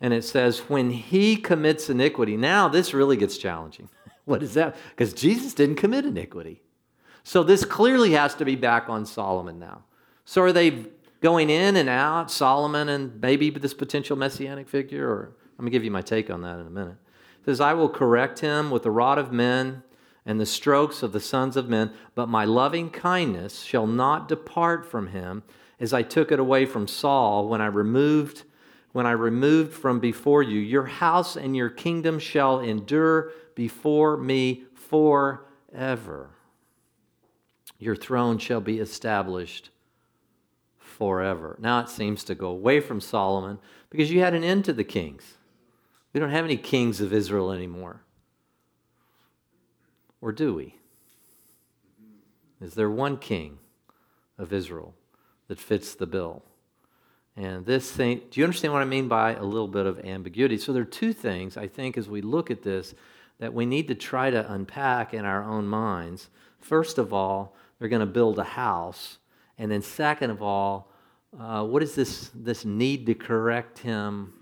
And 0.00 0.14
it 0.14 0.24
says, 0.24 0.60
when 0.60 0.90
he 0.90 1.36
commits 1.36 1.90
iniquity. 1.90 2.36
Now, 2.36 2.68
this 2.68 2.94
really 2.94 3.16
gets 3.16 3.36
challenging. 3.36 3.88
what 4.24 4.42
is 4.42 4.54
that? 4.54 4.76
Because 4.90 5.12
Jesus 5.12 5.54
didn't 5.54 5.76
commit 5.76 6.04
iniquity. 6.04 6.62
So 7.22 7.42
this 7.42 7.64
clearly 7.64 8.12
has 8.12 8.34
to 8.36 8.44
be 8.44 8.56
back 8.56 8.88
on 8.88 9.04
Solomon 9.04 9.58
now. 9.58 9.84
So 10.24 10.42
are 10.42 10.52
they 10.52 10.86
going 11.20 11.50
in 11.50 11.76
and 11.76 11.88
out, 11.88 12.30
Solomon 12.30 12.88
and 12.88 13.20
maybe 13.20 13.50
this 13.50 13.74
potential 13.74 14.16
messianic 14.16 14.68
figure? 14.68 15.08
Or 15.08 15.36
let 15.58 15.64
me 15.64 15.70
give 15.70 15.84
you 15.84 15.90
my 15.90 16.02
take 16.02 16.30
on 16.30 16.42
that 16.42 16.58
in 16.58 16.66
a 16.66 16.70
minute. 16.70 16.96
It 17.40 17.44
says, 17.44 17.60
I 17.60 17.74
will 17.74 17.88
correct 17.88 18.40
him 18.40 18.70
with 18.70 18.82
the 18.82 18.90
rod 18.90 19.18
of 19.18 19.32
men 19.32 19.82
and 20.24 20.38
the 20.38 20.46
strokes 20.46 21.02
of 21.02 21.12
the 21.12 21.20
sons 21.20 21.56
of 21.56 21.68
men, 21.68 21.90
but 22.14 22.28
my 22.28 22.44
loving 22.44 22.90
kindness 22.90 23.62
shall 23.62 23.86
not 23.86 24.28
depart 24.28 24.84
from 24.84 25.08
him, 25.08 25.42
as 25.80 25.94
I 25.94 26.02
took 26.02 26.30
it 26.30 26.38
away 26.38 26.66
from 26.66 26.86
Saul 26.86 27.48
when 27.48 27.60
I 27.60 27.66
removed 27.66 28.44
when 28.92 29.06
I 29.06 29.12
removed 29.12 29.74
from 29.74 30.00
before 30.00 30.42
you. 30.42 30.58
Your 30.58 30.86
house 30.86 31.36
and 31.36 31.54
your 31.54 31.68
kingdom 31.68 32.18
shall 32.18 32.60
endure 32.60 33.32
before 33.54 34.16
me 34.16 34.64
forever. 34.74 36.30
Your 37.78 37.94
throne 37.94 38.38
shall 38.38 38.60
be 38.60 38.78
established 38.80 39.70
forever. 40.98 41.56
Now 41.60 41.80
it 41.80 41.88
seems 41.88 42.24
to 42.24 42.34
go 42.34 42.48
away 42.48 42.80
from 42.80 43.00
Solomon 43.00 43.58
because 43.88 44.10
you 44.10 44.20
had 44.20 44.34
an 44.34 44.44
end 44.44 44.64
to 44.66 44.72
the 44.72 44.84
kings. 44.84 45.38
We 46.12 46.20
don't 46.20 46.30
have 46.30 46.44
any 46.44 46.56
kings 46.56 47.00
of 47.00 47.12
Israel 47.12 47.52
anymore. 47.52 48.02
Or 50.20 50.32
do 50.32 50.54
we? 50.54 50.74
Is 52.60 52.74
there 52.74 52.90
one 52.90 53.16
king 53.16 53.58
of 54.36 54.52
Israel 54.52 54.94
that 55.46 55.60
fits 55.60 55.94
the 55.94 56.06
bill? 56.06 56.42
And 57.36 57.64
this 57.64 57.92
thing, 57.92 58.22
do 58.30 58.40
you 58.40 58.44
understand 58.44 58.72
what 58.72 58.82
I 58.82 58.86
mean 58.86 59.06
by 59.06 59.34
a 59.34 59.44
little 59.44 59.68
bit 59.68 59.86
of 59.86 60.00
ambiguity? 60.00 60.58
So 60.58 60.72
there 60.72 60.82
are 60.82 60.86
two 60.86 61.12
things 61.12 61.56
I 61.56 61.68
think 61.68 61.96
as 61.96 62.08
we 62.08 62.20
look 62.20 62.50
at 62.50 62.64
this 62.64 62.94
that 63.38 63.54
we 63.54 63.64
need 63.64 63.86
to 63.86 63.94
try 63.94 64.30
to 64.30 64.52
unpack 64.52 65.14
in 65.14 65.24
our 65.24 65.44
own 65.44 65.68
minds. 65.68 66.30
First 66.60 66.98
of 66.98 67.12
all, 67.12 67.54
they're 67.78 67.88
going 67.88 68.00
to 68.00 68.06
build 68.06 68.40
a 68.40 68.44
house 68.44 69.18
and 69.58 69.70
then, 69.70 69.82
second 69.82 70.30
of 70.30 70.40
all, 70.40 70.92
uh, 71.38 71.64
what 71.64 71.82
is 71.82 71.94
this, 71.94 72.30
this 72.34 72.64
need 72.64 73.06
to 73.06 73.14
correct 73.14 73.80
him 73.80 74.32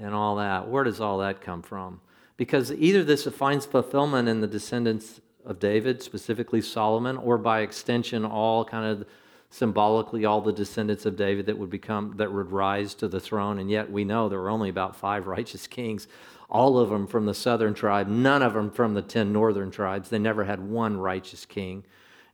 and 0.00 0.14
all 0.14 0.36
that? 0.36 0.68
Where 0.68 0.82
does 0.82 1.00
all 1.00 1.18
that 1.18 1.40
come 1.40 1.62
from? 1.62 2.00
Because 2.36 2.72
either 2.72 3.04
this 3.04 3.26
finds 3.26 3.66
fulfillment 3.66 4.28
in 4.28 4.40
the 4.40 4.46
descendants 4.46 5.20
of 5.44 5.58
David, 5.58 6.02
specifically 6.02 6.60
Solomon, 6.60 7.16
or 7.16 7.38
by 7.38 7.60
extension, 7.60 8.24
all 8.24 8.64
kind 8.64 8.84
of 8.86 9.06
symbolically 9.50 10.24
all 10.24 10.40
the 10.40 10.52
descendants 10.52 11.06
of 11.06 11.16
David 11.16 11.46
that 11.46 11.56
would 11.56 11.70
become 11.70 12.14
that 12.16 12.32
would 12.32 12.50
rise 12.50 12.94
to 12.94 13.08
the 13.08 13.20
throne. 13.20 13.58
And 13.58 13.70
yet 13.70 13.90
we 13.90 14.04
know 14.04 14.28
there 14.28 14.40
were 14.40 14.50
only 14.50 14.68
about 14.68 14.96
five 14.96 15.26
righteous 15.26 15.66
kings, 15.66 16.08
all 16.50 16.78
of 16.78 16.90
them 16.90 17.06
from 17.06 17.26
the 17.26 17.34
southern 17.34 17.74
tribe, 17.74 18.08
none 18.08 18.42
of 18.42 18.54
them 18.54 18.70
from 18.70 18.94
the 18.94 19.02
ten 19.02 19.32
northern 19.32 19.70
tribes. 19.70 20.08
They 20.08 20.18
never 20.18 20.44
had 20.44 20.60
one 20.60 20.96
righteous 20.98 21.46
king 21.46 21.84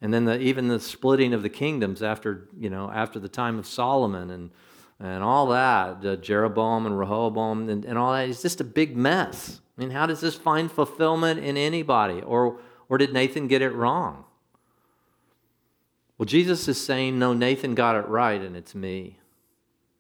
and 0.03 0.13
then 0.13 0.25
the, 0.25 0.39
even 0.41 0.67
the 0.69 0.81
splitting 0.81 1.33
of 1.33 1.43
the 1.43 1.49
kingdoms 1.49 2.03
after 2.03 2.49
you 2.59 2.69
know 2.69 2.91
after 2.93 3.19
the 3.19 3.29
time 3.29 3.59
of 3.59 3.67
Solomon 3.67 4.31
and 4.31 4.51
and 5.01 5.25
all 5.25 5.47
that, 5.49 6.05
uh, 6.05 6.17
Jeroboam 6.17 6.87
and 6.87 6.97
Rehoboam 6.97 7.69
and, 7.69 7.85
and 7.85 7.99
all 7.99 8.13
that 8.13 8.29
is 8.29 8.43
just 8.43 8.61
a 8.61 8.65
big 8.65 8.97
mess. 8.97 9.61
I 9.77 9.81
mean, 9.81 9.91
how 9.91 10.07
does 10.07 10.21
this 10.21 10.37
find 10.37 10.71
fulfillment 10.71 11.41
in 11.41 11.57
anybody? 11.57 12.21
Or 12.21 12.59
or 12.89 12.99
did 12.99 13.13
Nathan 13.13 13.47
get 13.47 13.63
it 13.63 13.71
wrong? 13.71 14.25
Well, 16.19 16.27
Jesus 16.27 16.69
is 16.69 16.85
saying, 16.85 17.19
no, 17.19 17.33
Nathan 17.33 17.75
got 17.75 17.97
it 17.97 18.07
right, 18.07 18.41
and 18.41 18.57
it's 18.57 18.75
me. 18.75 19.19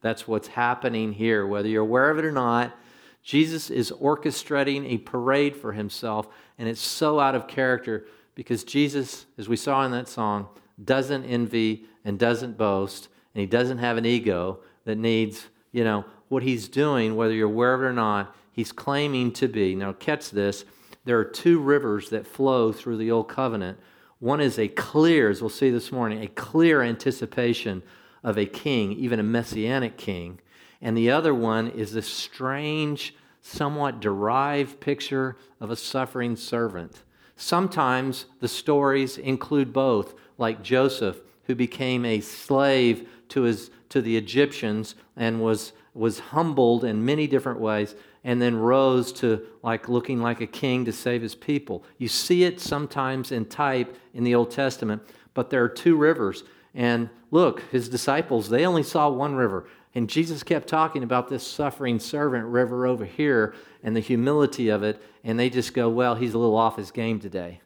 That's 0.03 0.29
what's 0.29 0.49
happening 0.49 1.13
here. 1.13 1.47
Whether 1.47 1.69
you're 1.69 1.83
aware 1.83 2.11
of 2.11 2.19
it 2.19 2.25
or 2.25 2.33
not, 2.33 2.77
Jesus 3.23 3.71
is 3.71 3.91
orchestrating 3.93 4.85
a 4.85 4.99
parade 4.99 5.57
for 5.57 5.73
himself, 5.73 6.29
and 6.59 6.69
it's 6.69 6.81
so 6.81 7.19
out 7.19 7.35
of 7.35 7.49
character 7.49 8.05
because 8.35 8.65
Jesus, 8.65 9.27
as 9.39 9.49
we 9.49 9.57
saw 9.57 9.85
in 9.85 9.93
that 9.93 10.09
song, 10.09 10.49
doesn't 10.83 11.25
envy 11.25 11.85
and 12.05 12.19
doesn't 12.19 12.57
boast, 12.57 13.09
and 13.35 13.41
he 13.41 13.47
doesn't 13.47 13.79
have 13.79 13.97
an 13.97 14.07
ego 14.07 14.61
that 14.85 14.97
needs, 14.97 15.47
you 15.71 15.85
know, 15.85 16.05
what 16.29 16.43
he's 16.43 16.69
doing, 16.69 17.15
whether 17.15 17.35
you're 17.35 17.49
aware 17.49 17.75
of 17.75 17.83
it 17.83 17.85
or 17.85 17.93
not, 17.93 18.35
he's 18.53 18.73
claiming 18.73 19.33
to 19.33 19.49
be. 19.49 19.75
Now, 19.75 19.93
catch 19.93 20.31
this 20.31 20.65
there 21.05 21.19
are 21.19 21.25
two 21.25 21.59
rivers 21.59 22.11
that 22.11 22.27
flow 22.27 22.73
through 22.73 22.97
the 22.97 23.11
Old 23.11 23.29
Covenant. 23.29 23.79
One 24.21 24.41
is 24.41 24.59
a 24.59 24.69
clear, 24.69 25.31
as 25.31 25.41
we'll 25.41 25.51
see 25.51 25.71
this 25.71 25.91
morning, 25.91 26.23
a 26.23 26.29
clear 26.29 26.81
anticipation 26.81 27.83
of 28.23 28.39
a 28.39 28.47
king, 28.47 28.93
even 28.93 29.19
a 29.19 29.25
messianic 29.25 29.97
king. 29.97 30.39
And 30.81 30.97
the 30.97 31.11
other 31.11 31.35
one 31.35 31.69
is 31.69 31.97
a 31.97 32.03
strange, 32.03 33.17
somewhat 33.41 34.01
derived 34.01 34.79
picture 34.79 35.37
of 35.61 35.71
a 35.71 35.77
suffering 35.77 36.37
servant. 36.37 37.03
Sometimes 37.37 38.27
the 38.41 38.49
stories 38.49 39.19
include 39.19 39.73
both, 39.73 40.15
like 40.39 40.63
Joseph, 40.63 41.21
who 41.45 41.55
became 41.55 42.05
a 42.05 42.21
slave 42.21 43.09
to, 43.31 43.43
his, 43.43 43.71
to 43.89 44.01
the 44.01 44.17
Egyptians 44.17 44.95
and 45.17 45.43
was, 45.43 45.73
was 45.95 46.19
humbled 46.19 46.85
in 46.85 47.05
many 47.05 47.27
different 47.27 47.61
ways 47.61 47.95
and 48.25 48.41
then 48.41 48.57
rose 48.57 49.13
to 49.13 49.45
like 49.63 49.89
looking 49.89 50.21
like 50.21 50.41
a 50.41 50.47
king 50.47 50.85
to 50.85 50.93
save 50.93 51.23
his 51.23 51.35
people. 51.35 51.85
You 51.99 52.09
see 52.09 52.45
it 52.45 52.61
sometimes 52.61 53.33
in 53.33 53.47
type 53.47 53.97
in 54.15 54.25
the 54.25 54.35
Old 54.35 54.51
Testament, 54.51 55.03
but 55.35 55.51
there 55.51 55.63
are 55.65 55.69
two 55.69 55.97
rivers. 55.97 56.45
And 56.75 57.11
look, 57.31 57.63
his 57.73 57.89
disciples, 57.89 58.49
they 58.49 58.65
only 58.65 58.83
saw 58.83 59.09
one 59.09 59.35
river. 59.35 59.67
And 59.95 60.09
Jesus 60.09 60.43
kept 60.43 60.69
talking 60.69 61.03
about 61.03 61.29
this 61.29 61.47
suffering 61.47 61.99
servant 61.99 62.47
river 62.47 62.87
over 62.87 63.05
here 63.05 63.55
and 63.83 63.95
the 63.95 64.01
humility 64.01 64.69
of 64.69 64.83
it. 64.83 65.03
And 65.25 65.39
they 65.39 65.51
just 65.51 65.75
go, 65.75 65.89
well, 65.89 66.15
he's 66.15 66.35
a 66.35 66.39
little 66.39 66.57
off 66.57 66.77
his 66.77 66.91
game 66.91 67.21
today. 67.21 67.61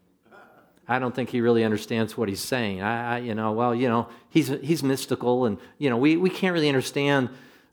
I 0.88 0.98
don't 0.98 1.14
think 1.14 1.30
he 1.30 1.40
really 1.40 1.64
understands 1.64 2.16
what 2.16 2.28
he's 2.28 2.40
saying. 2.40 2.80
I, 2.80 3.16
I, 3.16 3.18
you 3.18 3.34
know, 3.34 3.52
well, 3.52 3.74
you 3.74 3.88
know, 3.88 4.08
he's, 4.28 4.48
he's 4.48 4.82
mystical 4.82 5.46
and, 5.46 5.58
you 5.78 5.90
know, 5.90 5.96
we, 5.96 6.16
we 6.16 6.30
can't 6.30 6.54
really 6.54 6.68
understand 6.68 7.28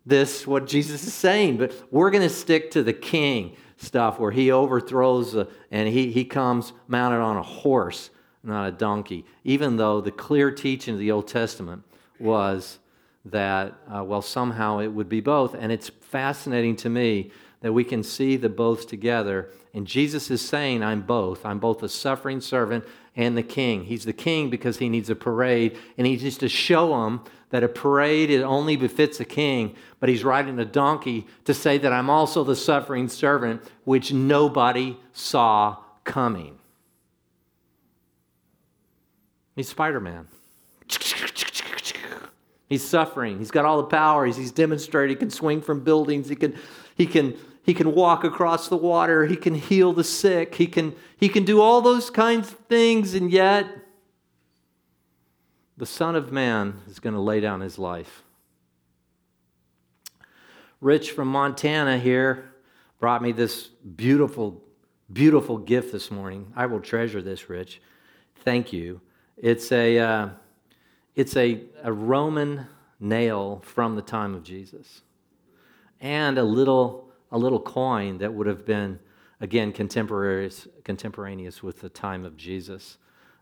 this, 0.05 0.47
what 0.47 0.65
Jesus 0.65 1.05
is 1.05 1.13
saying, 1.13 1.57
but 1.57 1.73
we're 1.91 2.09
going 2.09 2.27
to 2.27 2.33
stick 2.33 2.71
to 2.71 2.81
the 2.81 2.93
king 2.93 3.55
stuff 3.77 4.19
where 4.19 4.31
he 4.31 4.51
overthrows 4.51 5.35
uh, 5.35 5.45
and 5.69 5.87
he, 5.89 6.11
he 6.11 6.25
comes 6.25 6.73
mounted 6.87 7.19
on 7.19 7.37
a 7.37 7.43
horse, 7.43 8.09
not 8.43 8.67
a 8.67 8.71
donkey, 8.71 9.25
even 9.43 9.77
though 9.77 10.01
the 10.01 10.11
clear 10.11 10.49
teaching 10.49 10.95
of 10.95 10.99
the 10.99 11.11
Old 11.11 11.27
Testament 11.27 11.83
was 12.19 12.79
that, 13.25 13.73
uh, 13.93 14.03
well, 14.03 14.21
somehow 14.21 14.79
it 14.79 14.87
would 14.87 15.07
be 15.07 15.21
both. 15.21 15.53
And 15.53 15.71
it's 15.71 15.89
fascinating 15.89 16.75
to 16.77 16.89
me 16.89 17.31
that 17.63 17.73
we 17.73 17.83
can 17.83 18.03
see 18.03 18.35
the 18.35 18.49
both 18.49 18.87
together. 18.87 19.49
And 19.73 19.87
Jesus 19.87 20.29
is 20.29 20.41
saying, 20.41 20.83
I'm 20.83 21.01
both. 21.01 21.45
I'm 21.45 21.59
both 21.59 21.81
a 21.81 21.89
suffering 21.89 22.41
servant 22.41 22.83
and 23.15 23.37
the 23.37 23.43
king. 23.43 23.85
He's 23.85 24.03
the 24.03 24.13
king 24.13 24.49
because 24.49 24.77
he 24.77 24.89
needs 24.89 25.09
a 25.09 25.15
parade, 25.15 25.77
and 25.97 26.05
he 26.05 26.17
needs 26.17 26.37
to 26.37 26.49
show 26.49 26.89
them 26.89 27.21
that 27.51 27.63
a 27.63 27.69
parade 27.69 28.29
it 28.29 28.41
only 28.41 28.75
befits 28.75 29.19
a 29.19 29.25
king, 29.25 29.75
but 29.99 30.09
he's 30.09 30.23
riding 30.23 30.59
a 30.59 30.65
donkey 30.65 31.25
to 31.45 31.53
say 31.53 31.77
that 31.77 31.93
I'm 31.93 32.09
also 32.09 32.43
the 32.43 32.55
suffering 32.55 33.07
servant, 33.07 33.61
which 33.85 34.11
nobody 34.11 34.97
saw 35.13 35.77
coming. 36.03 36.57
He's 39.55 39.69
Spider 39.69 40.01
Man. 40.01 40.27
He's 42.67 42.83
suffering. 42.83 43.37
He's 43.37 43.51
got 43.51 43.65
all 43.65 43.77
the 43.77 43.83
powers. 43.83 44.35
He's 44.35 44.51
demonstrated 44.51 45.11
he 45.11 45.19
can 45.19 45.29
swing 45.29 45.61
from 45.61 45.81
buildings. 45.81 46.27
He 46.27 46.35
can, 46.35 46.55
he 46.95 47.05
can, 47.05 47.37
he 47.63 47.73
can 47.73 47.95
walk 47.95 48.23
across 48.23 48.67
the 48.67 48.77
water. 48.77 49.25
He 49.25 49.37
can 49.37 49.55
heal 49.55 49.93
the 49.93 50.03
sick. 50.03 50.55
He 50.55 50.67
can, 50.67 50.95
he 51.17 51.29
can 51.29 51.45
do 51.45 51.61
all 51.61 51.81
those 51.81 52.09
kinds 52.09 52.51
of 52.51 52.59
things, 52.59 53.13
and 53.13 53.31
yet 53.31 53.65
the 55.77 55.85
Son 55.85 56.15
of 56.15 56.31
Man 56.31 56.81
is 56.87 56.99
going 56.99 57.15
to 57.15 57.21
lay 57.21 57.39
down 57.39 57.61
his 57.61 57.79
life. 57.79 58.23
Rich 60.81 61.11
from 61.11 61.29
Montana 61.29 61.97
here 61.97 62.51
brought 62.99 63.21
me 63.21 63.31
this 63.31 63.67
beautiful, 63.95 64.61
beautiful 65.11 65.57
gift 65.57 65.93
this 65.93 66.11
morning. 66.11 66.51
I 66.55 66.65
will 66.65 66.81
treasure 66.81 67.21
this, 67.21 67.49
Rich. 67.49 67.81
Thank 68.43 68.73
you. 68.73 68.99
It's 69.37 69.71
a, 69.71 69.97
uh, 69.97 70.29
it's 71.15 71.37
a, 71.37 71.61
a 71.81 71.93
Roman 71.93 72.67
nail 72.99 73.61
from 73.65 73.95
the 73.95 74.01
time 74.01 74.35
of 74.35 74.43
Jesus 74.43 75.01
and 76.01 76.37
a 76.37 76.43
little, 76.43 77.02
a 77.33 77.37
little 77.37 77.59
coin 77.59 78.19
that 78.19 78.33
would 78.33 78.47
have 78.47 78.65
been, 78.65 78.99
again, 79.41 79.73
contemporaneous, 79.73 80.67
contemporaneous 80.85 81.61
with 81.61 81.81
the 81.81 81.89
time 81.89 82.23
of 82.23 82.37
Jesus 82.37 82.97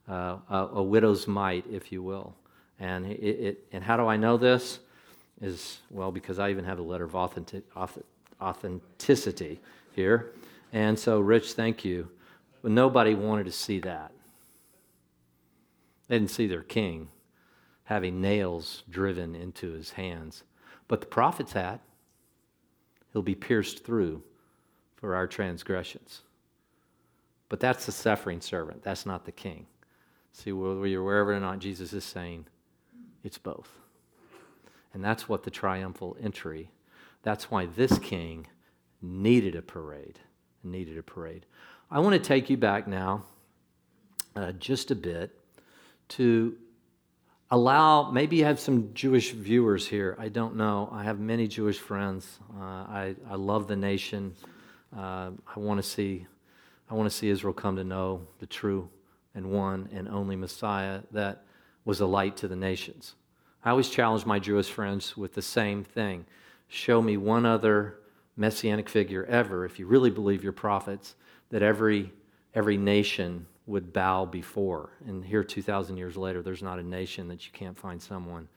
uh, 0.10 0.38
a, 0.50 0.58
a, 0.76 0.84
widow's 0.84 1.28
mite, 1.28 1.66
if 1.70 1.92
you 1.92 2.02
will. 2.02 2.34
And, 2.80 3.06
it, 3.06 3.20
it, 3.20 3.66
and 3.72 3.84
how 3.84 3.98
do 3.98 4.08
I 4.08 4.18
know 4.18 4.38
this? 4.38 4.80
Is, 5.42 5.80
well, 5.90 6.12
because 6.12 6.40
I 6.40 6.50
even 6.50 6.66
have 6.66 6.80
a 6.80 6.84
letter 6.84 7.04
of 7.04 7.16
authentic, 7.16 7.64
authenticity 8.42 9.60
here. 9.94 10.32
And 10.74 10.98
so, 10.98 11.20
Rich, 11.20 11.54
thank 11.54 11.84
you. 11.86 12.10
But 12.62 12.72
nobody 12.72 13.14
wanted 13.14 13.46
to 13.46 13.52
see 13.52 13.80
that. 13.82 14.12
They 16.08 16.18
didn't 16.18 16.32
see 16.32 16.48
their 16.48 16.64
king 16.64 17.10
having 17.84 18.22
nails 18.22 18.84
driven 18.90 19.36
into 19.36 19.72
his 19.72 19.92
hands. 19.92 20.44
But 20.88 21.02
the 21.02 21.08
prophets 21.08 21.54
had. 21.54 21.82
He'll 23.12 23.22
be 23.22 23.36
pierced 23.36 23.84
through 23.84 24.24
for 24.96 25.16
our 25.16 25.28
transgressions. 25.28 26.22
But 27.50 27.60
that's 27.60 27.86
the 27.86 27.92
suffering 27.92 28.40
servant, 28.42 28.84
that's 28.84 29.06
not 29.06 29.26
the 29.26 29.32
king. 29.32 29.66
See, 30.34 30.52
whether 30.52 30.88
you're 30.88 31.32
it 31.32 31.36
or 31.36 31.40
not, 31.40 31.60
Jesus 31.60 31.92
is 31.92 32.06
saying 32.06 32.46
it's 33.24 33.38
both. 33.38 33.70
And 34.94 35.04
that's 35.04 35.28
what 35.28 35.44
the 35.44 35.52
triumphal 35.52 36.16
entry, 36.22 36.70
that's 37.24 37.52
why 37.52 37.66
this 37.66 37.98
king 38.00 38.48
needed 39.02 39.56
a 39.56 39.62
parade. 39.62 40.20
Needed 40.64 40.98
a 40.98 41.04
parade. 41.04 41.46
I 41.90 42.00
want 42.00 42.14
to 42.14 42.20
take 42.20 42.50
you 42.50 42.58
back 42.58 42.88
now 42.88 43.24
uh, 44.36 44.54
just 44.54 44.92
a 44.92 44.96
bit 44.96 45.38
to 46.10 46.56
allow, 47.52 48.10
maybe 48.10 48.38
you 48.38 48.46
have 48.46 48.60
some 48.60 48.94
Jewish 48.94 49.32
viewers 49.32 49.86
here. 49.86 50.16
I 50.18 50.30
don't 50.30 50.56
know. 50.56 50.90
I 50.92 51.04
have 51.04 51.20
many 51.20 51.48
Jewish 51.48 51.78
friends. 51.78 52.40
Uh, 52.58 52.64
I, 52.64 53.16
I 53.30 53.36
love 53.36 53.68
the 53.68 53.76
nation. 53.76 54.34
Uh, 54.96 55.32
I 55.54 55.60
want 55.60 55.82
to 55.82 55.88
see, 55.88 56.26
I 56.90 56.94
want 56.94 57.12
to 57.12 57.16
see 57.16 57.30
Israel 57.30 57.54
come 57.54 57.76
to 57.76 57.84
know 57.84 58.22
the 58.40 58.46
true 58.46 58.90
and 59.36 59.52
one 59.52 59.90
and 59.94 60.08
only 60.08 60.36
Messiah 60.36 61.02
that 61.12 61.44
was 61.84 62.00
a 62.00 62.06
light 62.06 62.38
to 62.38 62.48
the 62.48 62.56
nations. 62.56 63.16
I 63.64 63.70
always 63.70 63.90
challenge 63.90 64.26
my 64.26 64.40
Jewish 64.40 64.70
friends 64.70 65.16
with 65.18 65.34
the 65.34 65.42
same 65.42 65.84
thing. 65.84 66.26
Show 66.68 67.02
me 67.02 67.18
one 67.18 67.46
other 67.46 68.00
messianic 68.38 68.88
figure 68.88 69.26
ever, 69.26 69.66
if 69.66 69.78
you 69.78 69.86
really 69.86 70.10
believe 70.10 70.42
your 70.42 70.54
prophets, 70.54 71.16
that 71.50 71.62
every, 71.62 72.14
every 72.56 72.78
nation 72.78 73.46
would 73.66 73.94
bow 73.94 74.26
before. 74.26 74.92
And 75.08 75.24
here, 75.24 75.44
2,000 75.44 75.98
years 75.98 76.18
later, 76.18 76.42
there's 76.42 76.64
not 76.64 76.80
a 76.80 76.84
nation 76.84 77.28
that 77.28 77.46
you 77.46 77.52
can't 77.54 77.78
find 77.78 78.02
someone, 78.02 78.48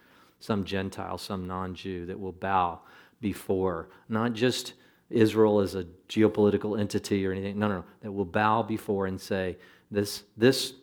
some 0.41 0.65
Gentile, 0.65 1.19
some 1.19 1.47
non 1.47 1.75
Jew, 1.75 2.07
that 2.07 2.19
will 2.19 2.33
bow 2.33 2.81
before. 3.21 3.89
Not 4.09 4.33
just 4.33 4.75
Israel 5.11 5.61
as 5.61 5.75
a 5.75 5.85
geopolitical 6.09 6.79
entity 6.79 7.27
or 7.27 7.33
anything, 7.33 7.59
no, 7.59 7.69
no, 7.69 7.75
no, 7.77 7.85
that 8.01 8.13
will 8.13 8.25
bow 8.25 8.63
before 8.63 9.07
and 9.07 9.21
say, 9.21 9.57
this, 9.91 10.25
this, 10.37 10.75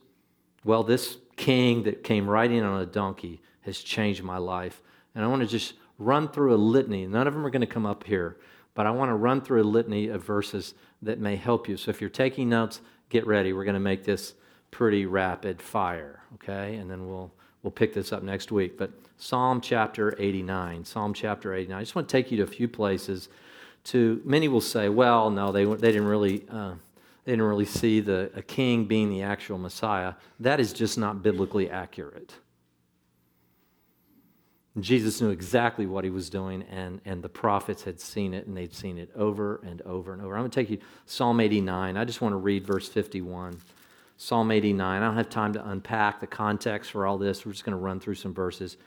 well, 0.63 0.83
this 0.83 1.17
king 1.35 1.83
that 1.83 2.03
came 2.03 2.29
riding 2.29 2.63
on 2.63 2.81
a 2.81 2.85
donkey 2.85 3.41
has 3.61 3.79
changed 3.79 4.23
my 4.23 4.37
life. 4.37 4.81
And 5.15 5.23
I 5.23 5.27
want 5.27 5.41
to 5.41 5.47
just 5.47 5.73
run 5.97 6.27
through 6.27 6.53
a 6.53 6.57
litany. 6.57 7.05
None 7.07 7.27
of 7.27 7.33
them 7.33 7.45
are 7.45 7.49
going 7.49 7.61
to 7.61 7.67
come 7.67 7.85
up 7.85 8.03
here, 8.03 8.37
but 8.73 8.87
I 8.87 8.91
want 8.91 9.09
to 9.09 9.15
run 9.15 9.41
through 9.41 9.61
a 9.61 9.63
litany 9.63 10.07
of 10.07 10.23
verses 10.23 10.73
that 11.01 11.19
may 11.19 11.35
help 11.35 11.67
you. 11.67 11.77
So 11.77 11.89
if 11.89 11.99
you're 11.99 12.09
taking 12.09 12.49
notes, 12.49 12.81
get 13.11 13.27
ready. 13.27 13.53
We're 13.53 13.65
going 13.65 13.75
to 13.75 13.79
make 13.79 14.03
this 14.03 14.33
pretty 14.71 15.05
rapid 15.05 15.61
fire, 15.61 16.23
okay? 16.35 16.75
And 16.77 16.89
then 16.89 17.07
we'll 17.07 17.31
we'll 17.61 17.71
pick 17.71 17.93
this 17.93 18.11
up 18.11 18.23
next 18.23 18.51
week. 18.51 18.77
But 18.77 18.89
Psalm 19.17 19.61
chapter 19.61 20.15
89, 20.17 20.85
Psalm 20.85 21.13
chapter 21.13 21.53
89. 21.53 21.77
I 21.77 21.81
just 21.81 21.93
want 21.93 22.09
to 22.09 22.11
take 22.11 22.31
you 22.31 22.37
to 22.37 22.43
a 22.43 22.47
few 22.47 22.67
places. 22.67 23.29
To 23.85 24.21
many 24.25 24.47
will 24.47 24.61
say, 24.61 24.89
well, 24.89 25.29
no, 25.29 25.51
they 25.51 25.65
they 25.65 25.91
didn't 25.91 26.07
really. 26.07 26.45
Uh, 26.49 26.73
they 27.23 27.33
didn't 27.33 27.45
really 27.45 27.65
see 27.65 27.99
the, 27.99 28.31
a 28.33 28.41
king 28.41 28.85
being 28.85 29.11
the 29.11 29.21
actual 29.21 29.59
Messiah. 29.59 30.15
That 30.39 30.59
is 30.59 30.73
just 30.73 30.97
not 30.97 31.21
biblically 31.21 31.69
accurate. 31.69 32.33
Jesus 34.79 35.19
knew 35.19 35.31
exactly 35.31 35.85
what 35.85 36.05
he 36.05 36.09
was 36.09 36.29
doing, 36.29 36.63
and, 36.63 37.01
and 37.03 37.21
the 37.21 37.29
prophets 37.29 37.83
had 37.83 37.99
seen 37.99 38.33
it, 38.33 38.47
and 38.47 38.55
they'd 38.55 38.73
seen 38.73 38.97
it 38.97 39.11
over 39.15 39.59
and 39.65 39.81
over 39.81 40.13
and 40.13 40.21
over. 40.21 40.35
I'm 40.35 40.41
going 40.43 40.51
to 40.51 40.55
take 40.55 40.69
you 40.69 40.77
Psalm 41.05 41.41
89. 41.41 41.97
I 41.97 42.05
just 42.05 42.21
want 42.21 42.31
to 42.31 42.37
read 42.37 42.65
verse 42.65 42.87
51. 42.87 43.59
Psalm 44.15 44.49
89. 44.49 45.01
I 45.01 45.05
don't 45.05 45.17
have 45.17 45.29
time 45.29 45.51
to 45.53 45.69
unpack 45.69 46.21
the 46.21 46.27
context 46.27 46.91
for 46.91 47.05
all 47.05 47.17
this. 47.17 47.45
We're 47.45 47.51
just 47.51 47.65
going 47.65 47.77
to 47.77 47.83
run 47.83 47.99
through 47.99 48.15
some 48.15 48.33
verses. 48.33 48.77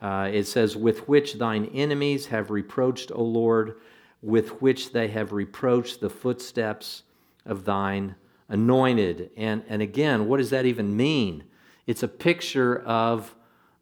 Uh, 0.00 0.30
it 0.32 0.44
says, 0.44 0.76
With 0.76 1.06
which 1.08 1.34
thine 1.34 1.66
enemies 1.74 2.26
have 2.26 2.50
reproached, 2.50 3.12
O 3.12 3.22
Lord, 3.22 3.74
with 4.22 4.62
which 4.62 4.92
they 4.92 5.08
have 5.08 5.32
reproached 5.32 6.00
the 6.00 6.08
footsteps 6.08 7.02
of 7.44 7.64
thine 7.64 8.14
anointed. 8.48 9.30
And, 9.36 9.62
and 9.68 9.82
again, 9.82 10.26
what 10.26 10.38
does 10.38 10.50
that 10.50 10.64
even 10.64 10.96
mean? 10.96 11.44
It's 11.86 12.02
a 12.02 12.08
picture 12.08 12.80
of 12.80 13.34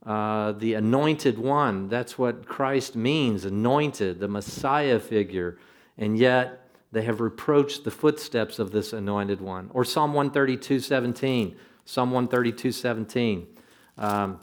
uh, 0.06 0.52
the 0.52 0.74
anointed 0.74 1.38
one. 1.38 1.88
That's 1.88 2.16
what 2.16 2.46
Christ 2.46 2.94
means 2.94 3.44
anointed, 3.44 4.20
the 4.20 4.28
Messiah 4.28 5.00
figure. 5.00 5.58
And 5.98 6.16
yet, 6.16 6.70
they 6.92 7.02
have 7.02 7.20
reproached 7.20 7.84
the 7.84 7.90
footsteps 7.90 8.58
of 8.58 8.70
this 8.70 8.92
anointed 8.92 9.40
one. 9.40 9.68
Or 9.74 9.84
Psalm 9.84 10.14
132 10.14 10.80
17. 10.80 11.56
Psalm 11.84 12.10
132 12.12 12.72
17. 12.72 13.46
Um, 13.98 14.40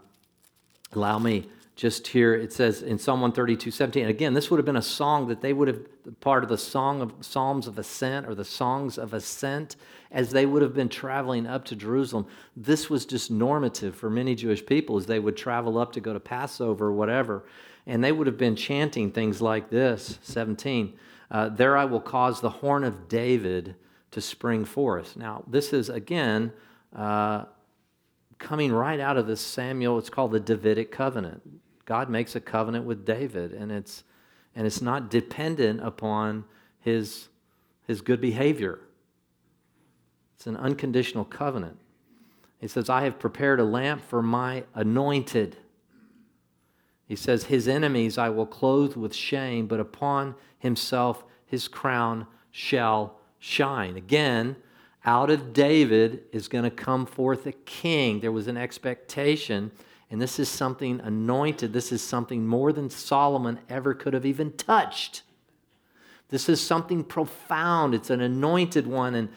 allow 0.91 1.17
me 1.17 1.49
just 1.75 2.07
here 2.07 2.36
it 2.36 2.53
says 2.53 2.81
in 2.81 2.99
psalm 2.99 3.21
132 3.21 3.71
17 3.71 4.05
again 4.07 4.33
this 4.33 4.51
would 4.51 4.57
have 4.57 4.65
been 4.65 4.75
a 4.75 4.81
song 4.81 5.27
that 5.27 5.41
they 5.41 5.53
would 5.53 5.67
have 5.67 5.79
part 6.19 6.43
of 6.43 6.49
the 6.49 6.57
song 6.57 7.01
of 7.01 7.13
psalms 7.21 7.67
of 7.67 7.79
ascent 7.79 8.27
or 8.27 8.36
the 8.36 8.45
songs 8.45 8.97
of 8.97 9.13
ascent 9.13 9.75
as 10.12 10.29
they 10.29 10.45
would 10.45 10.62
have 10.62 10.73
been 10.73 10.89
traveling 10.89 11.47
up 11.47 11.65
to 11.65 11.75
jerusalem 11.75 12.27
this 12.55 12.89
was 12.89 13.05
just 13.05 13.31
normative 13.31 13.95
for 13.95 14.09
many 14.09 14.36
jewish 14.36 14.63
people 14.65 14.97
as 14.97 15.07
they 15.07 15.19
would 15.19 15.36
travel 15.36 15.77
up 15.77 15.91
to 15.91 15.99
go 15.99 16.13
to 16.13 16.19
passover 16.19 16.88
or 16.88 16.93
whatever 16.93 17.43
and 17.88 18.03
they 18.03 18.12
would 18.12 18.27
have 18.27 18.38
been 18.38 18.55
chanting 18.55 19.12
things 19.12 19.41
like 19.41 19.69
this 19.69 20.19
17 20.21 20.93
uh, 21.33 21.49
there 21.49 21.75
I 21.75 21.86
will 21.86 21.99
cause 21.99 22.39
the 22.39 22.49
horn 22.49 22.83
of 22.83 23.07
David 23.09 23.75
to 24.12 24.21
spring 24.21 24.63
forth. 24.63 25.17
Now, 25.17 25.43
this 25.47 25.73
is 25.73 25.89
again 25.89 26.53
uh, 26.95 27.45
coming 28.38 28.71
right 28.71 28.99
out 28.99 29.17
of 29.17 29.25
this 29.25 29.41
Samuel. 29.41 29.97
It's 29.97 30.12
called 30.12 30.31
the 30.31 30.39
Davidic 30.39 30.91
covenant. 30.91 31.41
God 31.85 32.09
makes 32.09 32.35
a 32.35 32.39
covenant 32.39 32.85
with 32.85 33.05
David, 33.05 33.53
and 33.53 33.71
it's 33.71 34.03
and 34.55 34.67
it's 34.67 34.81
not 34.81 35.09
dependent 35.09 35.81
upon 35.81 36.45
his 36.79 37.29
his 37.87 38.01
good 38.01 38.21
behavior. 38.21 38.79
It's 40.35 40.47
an 40.47 40.57
unconditional 40.57 41.25
covenant. 41.25 41.77
He 42.59 42.67
says, 42.67 42.89
"I 42.89 43.03
have 43.03 43.19
prepared 43.19 43.59
a 43.59 43.65
lamp 43.65 44.01
for 44.01 44.21
my 44.21 44.63
anointed." 44.73 45.57
He 47.07 47.15
says, 47.15 47.45
His 47.45 47.67
enemies 47.67 48.17
I 48.17 48.29
will 48.29 48.45
clothe 48.45 48.95
with 48.95 49.13
shame, 49.13 49.67
but 49.67 49.79
upon 49.79 50.35
himself 50.57 51.23
his 51.45 51.67
crown 51.67 52.25
shall 52.49 53.19
shine. 53.39 53.97
Again, 53.97 54.55
out 55.05 55.29
of 55.29 55.53
David 55.53 56.23
is 56.31 56.47
going 56.47 56.63
to 56.63 56.71
come 56.71 57.05
forth 57.05 57.45
a 57.45 57.51
king. 57.51 58.21
There 58.21 58.31
was 58.31 58.47
an 58.47 58.57
expectation, 58.57 59.71
and 60.13 60.21
this 60.21 60.38
is 60.38 60.47
something 60.47 60.99
anointed. 60.99 61.73
This 61.73 61.91
is 61.91 62.04
something 62.04 62.45
more 62.45 62.71
than 62.71 62.91
Solomon 62.91 63.58
ever 63.67 63.95
could 63.95 64.13
have 64.13 64.28
even 64.28 64.52
touched. 64.52 65.23
This 66.30 66.47
is 66.47 66.62
something 66.62 67.04
profound. 67.04 67.95
It's 67.95 68.12
an 68.12 68.21
anointed 68.21 68.86
one, 68.86 69.15
and 69.15 69.30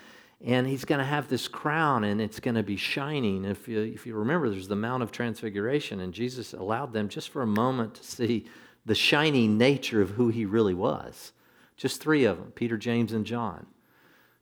and 0.44 0.66
he's 0.66 0.84
going 0.84 0.98
to 0.98 1.04
have 1.04 1.28
this 1.28 1.48
crown 1.48 2.04
and 2.04 2.20
it's 2.20 2.40
going 2.40 2.56
to 2.56 2.62
be 2.62 2.76
shining. 2.76 3.46
If 3.46 3.66
you, 3.66 3.80
if 3.80 4.06
you 4.06 4.14
remember, 4.14 4.50
there's 4.50 4.68
the 4.68 4.76
Mount 4.76 5.02
of 5.02 5.10
Transfiguration, 5.10 6.00
and 6.00 6.12
Jesus 6.12 6.52
allowed 6.52 6.92
them 6.92 7.08
just 7.08 7.30
for 7.30 7.40
a 7.40 7.46
moment 7.46 7.94
to 7.94 8.04
see 8.04 8.44
the 8.84 8.94
shining 8.94 9.56
nature 9.56 10.02
of 10.02 10.10
who 10.10 10.28
he 10.28 10.44
really 10.44 10.74
was. 10.74 11.32
Just 11.78 12.02
three 12.02 12.24
of 12.24 12.36
them 12.36 12.52
Peter, 12.54 12.76
James, 12.76 13.12
and 13.14 13.24
John. 13.24 13.64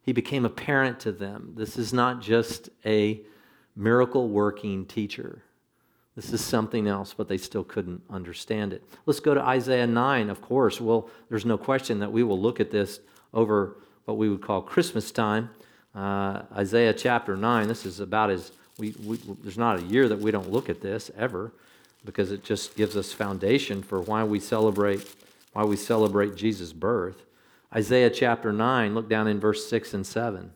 He 0.03 0.13
became 0.13 0.45
apparent 0.45 0.99
to 1.01 1.13
them. 1.13 1.53
This 1.55 1.77
is 1.77 1.93
not 1.93 2.21
just 2.21 2.71
a 2.85 3.21
miracle 3.77 4.29
working 4.29 4.85
teacher. 4.85 5.45
This 6.17 6.33
is 6.33 6.41
something 6.41 6.87
else, 6.87 7.13
but 7.13 7.29
they 7.29 7.39
still 7.39 7.65
couldn't 7.65 8.03
understand 8.09 8.73
it. 8.73 8.85
Let's 9.05 9.21
go 9.21 9.35
to 9.35 9.41
Isaiah 9.41 9.87
9, 9.87 10.31
of 10.31 10.41
course. 10.41 10.81
Well, 10.81 11.11
there's 11.29 11.45
no 11.45 11.59
question 11.59 11.99
that 12.01 12.13
we 12.13 12.23
will 12.23 12.41
look 12.41 12.61
at 12.61 12.71
this 12.71 13.01
over 13.33 13.77
what 14.05 14.17
we 14.17 14.29
would 14.29 14.43
call 14.43 14.63
Christmas 14.63 15.11
time 15.11 15.51
uh, 15.95 16.43
Isaiah 16.57 16.93
chapter 16.93 17.37
9. 17.37 17.69
This 17.69 17.87
is 17.87 18.01
about 18.01 18.31
as, 18.31 18.53
we, 18.79 18.95
we, 19.05 19.19
there's 19.43 19.59
not 19.59 19.79
a 19.79 19.83
year 19.83 20.09
that 20.09 20.19
we 20.19 20.31
don't 20.31 20.51
look 20.51 20.69
at 20.69 20.81
this 20.81 21.11
ever 21.17 21.53
because 22.05 22.33
it 22.33 22.45
just 22.45 22.77
gives 22.77 22.97
us 22.97 23.13
foundation 23.13 23.83
for 23.83 24.01
why 24.01 24.25
we 24.25 24.41
celebrate 24.41 25.15
why 25.53 25.63
we 25.63 25.77
celebrate 25.77 26.35
Jesus' 26.35 26.73
birth. 26.73 27.25
Isaiah 27.73 28.11
chapter 28.11 28.53
9, 28.53 28.93
look 28.93 29.09
down 29.09 29.29
in 29.29 29.39
verse 29.39 29.69
6 29.69 29.95
and 29.95 30.05
7. 30.05 30.51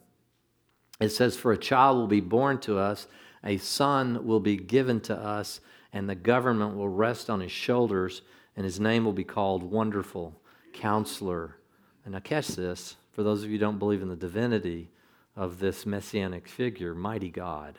It 1.01 1.11
says, 1.11 1.37
For 1.37 1.53
a 1.53 1.57
child 1.57 1.99
will 1.99 2.09
be 2.09 2.21
born 2.21 2.59
to 2.63 2.79
us, 2.79 3.07
a 3.45 3.59
son 3.59 4.27
will 4.27 4.41
be 4.41 4.57
given 4.57 5.01
to 5.03 5.17
us, 5.17 5.61
and 5.93 6.09
the 6.09 6.15
government 6.15 6.77
will 6.77 6.89
rest 6.89 7.31
on 7.31 7.41
his 7.41 7.53
shoulders, 7.53 8.23
and 8.57 8.65
his 8.65 8.81
name 8.81 9.05
will 9.05 9.13
be 9.13 9.25
called 9.25 9.63
Wonderful 9.63 10.41
Counselor. 10.73 11.57
And 12.05 12.15
now, 12.15 12.21
catch 12.21 12.49
this 12.49 12.97
for 13.13 13.23
those 13.23 13.43
of 13.43 13.51
you 13.51 13.57
who 13.57 13.61
don't 13.61 13.79
believe 13.79 14.03
in 14.03 14.09
the 14.09 14.17
divinity, 14.17 14.91
of 15.39 15.61
this 15.61 15.87
messianic 15.87 16.49
figure, 16.49 16.97
mighty 16.97 17.31
God. 17.31 17.79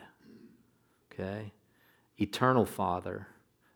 Okay? 1.12 1.52
Eternal 2.18 2.64
Father. 2.64 3.28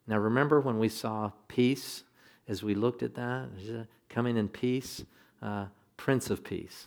Now, 0.07 0.16
remember 0.16 0.59
when 0.59 0.79
we 0.79 0.88
saw 0.88 1.33
peace 1.49 2.03
as 2.49 2.62
we 2.62 2.75
looked 2.75 3.03
at 3.03 3.14
that? 3.14 3.87
Coming 4.09 4.38
in 4.38 4.49
peace? 4.49 5.05
Uh, 5.42 5.66
Prince 5.99 6.31
of 6.31 6.42
Peace. 6.42 6.87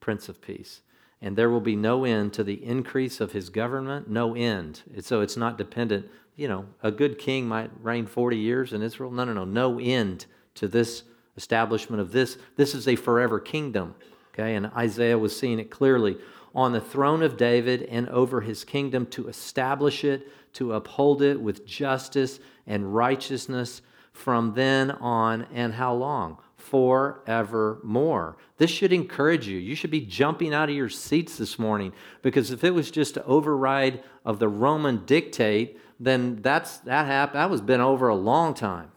Prince 0.00 0.30
of 0.30 0.40
Peace. 0.40 0.80
And 1.20 1.36
there 1.36 1.50
will 1.50 1.60
be 1.60 1.76
no 1.76 2.04
end 2.04 2.32
to 2.34 2.44
the 2.44 2.64
increase 2.64 3.20
of 3.20 3.32
his 3.32 3.50
government, 3.50 4.08
no 4.08 4.34
end. 4.34 4.82
So 5.00 5.20
it's 5.20 5.36
not 5.36 5.58
dependent. 5.58 6.08
You 6.36 6.48
know, 6.48 6.66
a 6.82 6.92
good 6.92 7.18
king 7.18 7.48
might 7.48 7.70
reign 7.82 8.06
40 8.06 8.36
years 8.36 8.72
in 8.72 8.82
Israel. 8.82 9.10
No, 9.10 9.24
no, 9.24 9.32
no. 9.32 9.44
No 9.44 9.80
end 9.80 10.26
to 10.54 10.68
this 10.68 11.02
establishment 11.36 12.00
of 12.00 12.12
this. 12.12 12.38
This 12.56 12.74
is 12.74 12.86
a 12.86 12.96
forever 12.96 13.40
kingdom. 13.40 13.94
Okay, 14.32 14.54
and 14.54 14.66
Isaiah 14.66 15.18
was 15.18 15.36
seeing 15.36 15.58
it 15.58 15.70
clearly 15.70 16.16
on 16.54 16.72
the 16.72 16.80
throne 16.80 17.22
of 17.22 17.36
David 17.36 17.82
and 17.82 18.08
over 18.08 18.40
his 18.40 18.64
kingdom 18.64 19.06
to 19.06 19.28
establish 19.28 20.04
it, 20.04 20.28
to 20.54 20.72
uphold 20.72 21.22
it 21.22 21.40
with 21.40 21.66
justice 21.66 22.38
and 22.66 22.94
righteousness 22.94 23.82
from 24.12 24.54
then 24.54 24.90
on, 24.90 25.46
and 25.52 25.74
how 25.74 25.94
long? 25.94 26.38
Forevermore. 26.70 28.36
This 28.58 28.70
should 28.70 28.92
encourage 28.92 29.46
you. 29.46 29.58
You 29.58 29.74
should 29.74 29.90
be 29.90 30.00
jumping 30.00 30.52
out 30.52 30.68
of 30.68 30.74
your 30.74 30.88
seats 30.88 31.38
this 31.38 31.58
morning 31.58 31.92
because 32.22 32.50
if 32.50 32.64
it 32.64 32.72
was 32.72 32.90
just 32.90 33.16
an 33.16 33.22
override 33.26 34.02
of 34.24 34.38
the 34.38 34.48
Roman 34.48 35.04
dictate, 35.06 35.78
then 35.98 36.42
that's 36.42 36.78
that 36.78 37.06
happened. 37.06 37.38
That 37.38 37.50
was 37.50 37.60
been 37.60 37.80
over 37.80 38.08
a 38.08 38.14
long 38.14 38.54
time. 38.54 38.90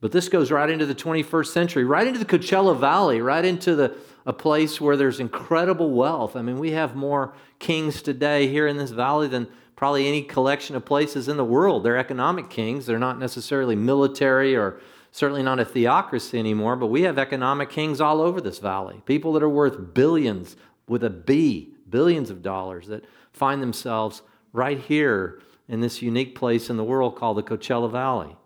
But 0.00 0.12
this 0.12 0.28
goes 0.28 0.50
right 0.50 0.68
into 0.68 0.86
the 0.86 0.94
21st 0.94 1.46
century, 1.46 1.84
right 1.84 2.06
into 2.06 2.18
the 2.18 2.26
Coachella 2.26 2.78
Valley, 2.78 3.20
right 3.20 3.44
into 3.44 3.74
the, 3.74 3.96
a 4.26 4.32
place 4.32 4.80
where 4.80 4.96
there's 4.96 5.20
incredible 5.20 5.90
wealth. 5.90 6.36
I 6.36 6.42
mean, 6.42 6.58
we 6.58 6.72
have 6.72 6.94
more 6.94 7.34
kings 7.58 8.02
today 8.02 8.46
here 8.46 8.66
in 8.66 8.76
this 8.76 8.90
valley 8.90 9.26
than 9.26 9.48
probably 9.74 10.06
any 10.06 10.22
collection 10.22 10.76
of 10.76 10.84
places 10.84 11.28
in 11.28 11.36
the 11.36 11.44
world. 11.44 11.82
They're 11.82 11.96
economic 11.96 12.50
kings, 12.50 12.86
they're 12.86 12.98
not 12.98 13.18
necessarily 13.18 13.74
military 13.74 14.54
or 14.54 14.80
certainly 15.16 15.42
not 15.42 15.58
a 15.58 15.64
theocracy 15.64 16.38
anymore, 16.38 16.76
but 16.76 16.88
we 16.88 17.00
have 17.00 17.18
economic 17.18 17.70
kings 17.70 18.02
all 18.02 18.20
over 18.20 18.38
this 18.38 18.58
valley. 18.58 19.00
People 19.06 19.32
that 19.32 19.42
are 19.42 19.48
worth 19.48 19.94
billions 19.94 20.56
with 20.86 21.02
a 21.02 21.08
B, 21.08 21.72
billions 21.88 22.28
of 22.28 22.42
dollars 22.42 22.86
that 22.88 23.02
find 23.32 23.62
themselves 23.62 24.20
right 24.52 24.78
here 24.78 25.40
in 25.68 25.80
this 25.80 26.02
unique 26.02 26.34
place 26.34 26.68
in 26.68 26.76
the 26.76 26.84
world 26.84 27.16
called 27.16 27.38
the 27.38 27.42
Coachella 27.42 27.90
Valley. 27.90 28.36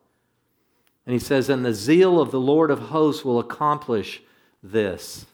And 1.06 1.12
he 1.12 1.18
says, 1.18 1.48
And 1.48 1.64
the 1.64 1.74
zeal 1.74 2.20
of 2.20 2.30
the 2.30 2.38
Lord 2.38 2.70
of 2.70 2.78
hosts 2.78 3.24
will 3.24 3.40
accomplish 3.40 4.22
this. 4.62 5.26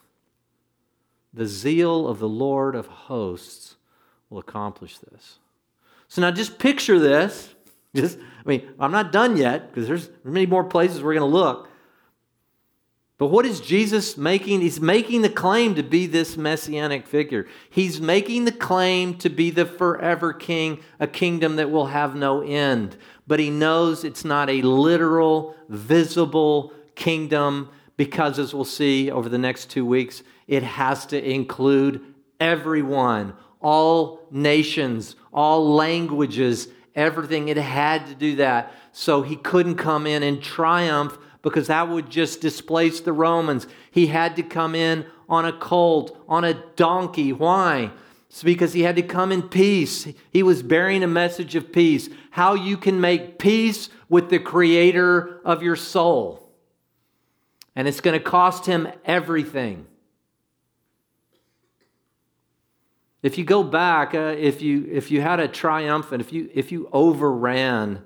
The 1.31 1.45
zeal 1.45 2.07
of 2.07 2.17
the 2.17 2.27
Lord 2.27 2.73
of 2.73 2.87
hosts 2.87 3.75
will 4.31 4.39
accomplish 4.39 4.97
this. 4.97 5.37
So 6.07 6.23
now 6.23 6.31
just 6.31 6.57
picture 6.57 6.97
this. 6.97 7.53
Just, 7.97 8.17
I 8.17 8.47
mean, 8.47 8.69
I'm 8.79 8.91
not 8.91 9.11
done 9.11 9.37
yet 9.37 9.73
because 9.73 9.87
there's 9.87 10.09
many 10.23 10.45
more 10.45 10.63
places 10.63 11.01
we're 11.01 11.15
going 11.15 11.29
to 11.29 11.37
look. 11.37 11.67
But 13.17 13.27
what 13.27 13.47
is 13.47 13.59
Jesus 13.59 14.15
making? 14.15 14.61
He's 14.61 14.79
making 14.79 15.23
the 15.23 15.29
claim 15.29 15.73
to 15.75 15.83
be 15.83 16.05
this 16.05 16.37
messianic 16.37 17.07
figure. 17.07 17.47
He's 17.69 17.99
making 17.99 18.45
the 18.45 18.51
claim 18.51 19.17
to 19.17 19.29
be 19.29 19.49
the 19.49 19.65
forever 19.65 20.33
king, 20.33 20.81
a 20.99 21.07
kingdom 21.07 21.55
that 21.55 21.71
will 21.71 21.87
have 21.87 22.15
no 22.15 22.41
end. 22.41 22.95
But 23.25 23.39
he 23.39 23.49
knows 23.49 24.03
it's 24.03 24.23
not 24.23 24.51
a 24.51 24.61
literal, 24.61 25.55
visible 25.67 26.71
kingdom 26.93 27.69
because, 27.97 28.37
as 28.37 28.53
we'll 28.53 28.65
see 28.65 29.09
over 29.09 29.29
the 29.29 29.39
next 29.39 29.71
two 29.71 29.85
weeks, 29.85 30.21
it 30.47 30.61
has 30.61 31.07
to 31.07 31.29
include 31.29 32.01
everyone, 32.39 33.33
all 33.59 34.27
nations, 34.29 35.15
all 35.33 35.73
languages, 35.73 36.67
everything. 36.97 37.47
It 37.47 37.55
had 37.55 38.07
to 38.07 38.15
do 38.15 38.35
that. 38.37 38.73
So 38.91 39.21
he 39.21 39.37
couldn't 39.37 39.75
come 39.75 40.05
in 40.05 40.23
and 40.23 40.41
triumph 40.43 41.17
because 41.41 41.67
that 41.67 41.87
would 41.87 42.09
just 42.09 42.41
displace 42.41 42.99
the 42.99 43.13
Romans. 43.13 43.67
He 43.91 44.07
had 44.07 44.35
to 44.35 44.43
come 44.43 44.75
in 44.75 45.05
on 45.29 45.45
a 45.45 45.53
colt, 45.53 46.17
on 46.27 46.43
a 46.43 46.55
donkey. 46.75 47.31
Why? 47.31 47.91
It's 48.29 48.43
because 48.43 48.73
he 48.73 48.81
had 48.81 48.97
to 48.97 49.01
come 49.01 49.31
in 49.31 49.43
peace. 49.43 50.07
He 50.31 50.43
was 50.43 50.61
bearing 50.61 51.03
a 51.03 51.07
message 51.07 51.55
of 51.55 51.71
peace. 51.71 52.09
How 52.31 52.55
you 52.55 52.75
can 52.75 52.99
make 52.99 53.39
peace 53.39 53.89
with 54.09 54.29
the 54.29 54.39
creator 54.39 55.39
of 55.45 55.63
your 55.63 55.77
soul. 55.77 56.51
And 57.75 57.87
it's 57.87 58.01
going 58.01 58.17
to 58.17 58.23
cost 58.23 58.65
him 58.65 58.87
everything. 59.05 59.85
If 63.27 63.37
you 63.37 63.43
go 63.43 63.61
back, 63.61 64.15
uh, 64.15 64.35
if, 64.37 64.61
you, 64.61 64.87
if 64.89 65.11
you 65.11 65.19
had 65.19 65.41
a 65.41 65.49
triumphant, 65.49 66.21
if 66.21 66.31
you, 66.31 66.49
if 66.53 66.71
you 66.71 66.87
overran 66.93 68.01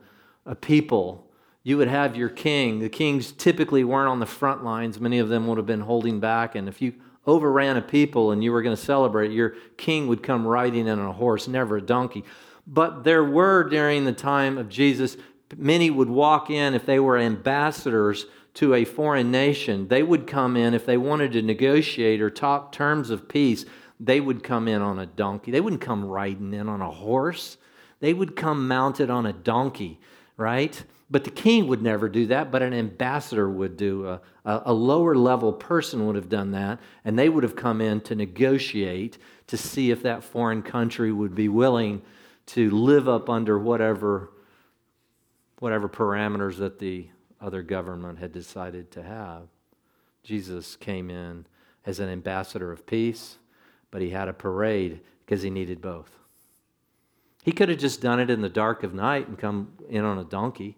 a 0.48 0.56
people, 0.56 1.28
you 1.62 1.78
would 1.78 1.90
have 1.90 2.16
your 2.16 2.28
king. 2.28 2.80
The 2.80 2.90
kings 2.90 3.32
typically 3.32 3.84
weren't 3.84 4.10
on 4.10 4.20
the 4.20 4.26
front 4.26 4.64
lines, 4.64 5.00
many 5.00 5.20
of 5.20 5.30
them 5.30 5.46
would 5.46 5.60
have 5.60 5.68
been 5.68 5.82
holding 5.82 6.20
back. 6.20 6.56
And 6.56 6.68
if 6.68 6.82
you 6.82 6.96
overran 7.28 7.78
a 7.78 7.84
people 7.84 8.32
and 8.32 8.44
you 8.44 8.52
were 8.52 8.64
going 8.64 8.76
to 8.76 8.82
celebrate, 8.82 9.32
your 9.32 9.54
king 9.78 10.08
would 10.08 10.24
come 10.24 10.48
riding 10.48 10.88
in 10.88 10.98
on 10.98 11.06
a 11.06 11.14
horse, 11.14 11.48
never 11.48 11.78
a 11.78 11.82
donkey. 11.84 12.24
But 12.66 13.04
there 13.04 13.24
were, 13.24 13.70
during 13.70 14.06
the 14.06 14.14
time 14.14 14.58
of 14.58 14.70
Jesus, 14.70 15.18
many 15.56 15.92
would 15.92 16.10
walk 16.10 16.50
in 16.50 16.74
if 16.74 16.88
they 16.88 17.00
were 17.00 17.20
ambassadors 17.20 18.26
to 18.56 18.74
a 18.74 18.86
foreign 18.86 19.30
nation. 19.30 19.88
They 19.88 20.02
would 20.02 20.26
come 20.26 20.58
in 20.58 20.74
if 20.74 20.88
they 20.88 20.98
wanted 20.98 21.32
to 21.34 21.44
negotiate 21.44 22.22
or 22.22 22.32
talk 22.32 22.72
terms 22.72 23.12
of 23.12 23.30
peace. 23.30 23.66
They 24.04 24.20
would 24.20 24.44
come 24.44 24.68
in 24.68 24.82
on 24.82 24.98
a 24.98 25.06
donkey. 25.06 25.52
They 25.52 25.62
wouldn't 25.62 25.82
come 25.82 26.04
riding 26.04 26.56
in 26.56 26.68
on 26.68 26.82
a 26.82 26.90
horse. 26.90 27.58
They 28.00 28.14
would 28.14 28.36
come 28.36 28.68
mounted 28.68 29.12
on 29.12 29.28
a 29.28 29.34
donkey, 29.34 30.00
right? 30.38 30.84
But 31.12 31.24
the 31.24 31.30
king 31.30 31.68
would 31.68 31.84
never 31.84 32.10
do 32.10 32.26
that, 32.28 32.52
but 32.52 32.64
an 32.64 32.74
ambassador 32.74 33.48
would 33.48 33.78
do. 33.78 34.08
A, 34.08 34.22
a, 34.44 34.74
lower 34.74 35.14
level 35.14 35.54
person 35.54 36.08
would 36.08 36.16
have 36.16 36.30
done 36.30 36.52
that, 36.52 36.80
and 37.06 37.20
they 37.20 37.30
would 37.30 37.44
have 37.44 37.56
come 37.56 37.80
in 37.80 38.02
to 38.02 38.16
negotiate 38.16 39.20
to 39.48 39.58
see 39.58 39.92
if 39.92 40.02
that 40.02 40.24
foreign 40.24 40.64
country 40.64 41.12
would 41.12 41.36
be 41.36 41.48
willing 41.48 42.02
to 42.48 42.72
live 42.72 43.08
up 43.08 43.30
under 43.30 43.60
whatever, 43.60 44.32
whatever 45.60 45.88
parameters 45.88 46.58
that 46.58 46.80
the 46.80 47.08
other 47.40 47.62
government 47.62 48.18
had 48.18 48.32
decided 48.32 48.90
to 48.92 49.04
have. 49.04 49.44
Jesus 50.24 50.76
came 50.76 51.12
in 51.12 51.46
as 51.86 52.00
an 52.00 52.10
ambassador 52.10 52.72
of 52.72 52.86
peace, 52.88 53.38
but 53.92 54.02
he 54.02 54.10
had 54.10 54.28
a 54.28 54.34
parade 54.34 55.02
because 55.26 55.42
he 55.42 55.50
needed 55.50 55.82
both. 55.82 56.10
He 57.44 57.52
could 57.52 57.70
have 57.70 57.80
just 57.80 58.02
done 58.02 58.20
it 58.20 58.30
in 58.30 58.42
the 58.42 58.50
dark 58.50 58.84
of 58.84 58.94
night 58.94 59.28
and 59.28 59.38
come 59.38 59.74
in 59.90 60.04
on 60.04 60.18
a 60.18 60.24
donkey. 60.24 60.78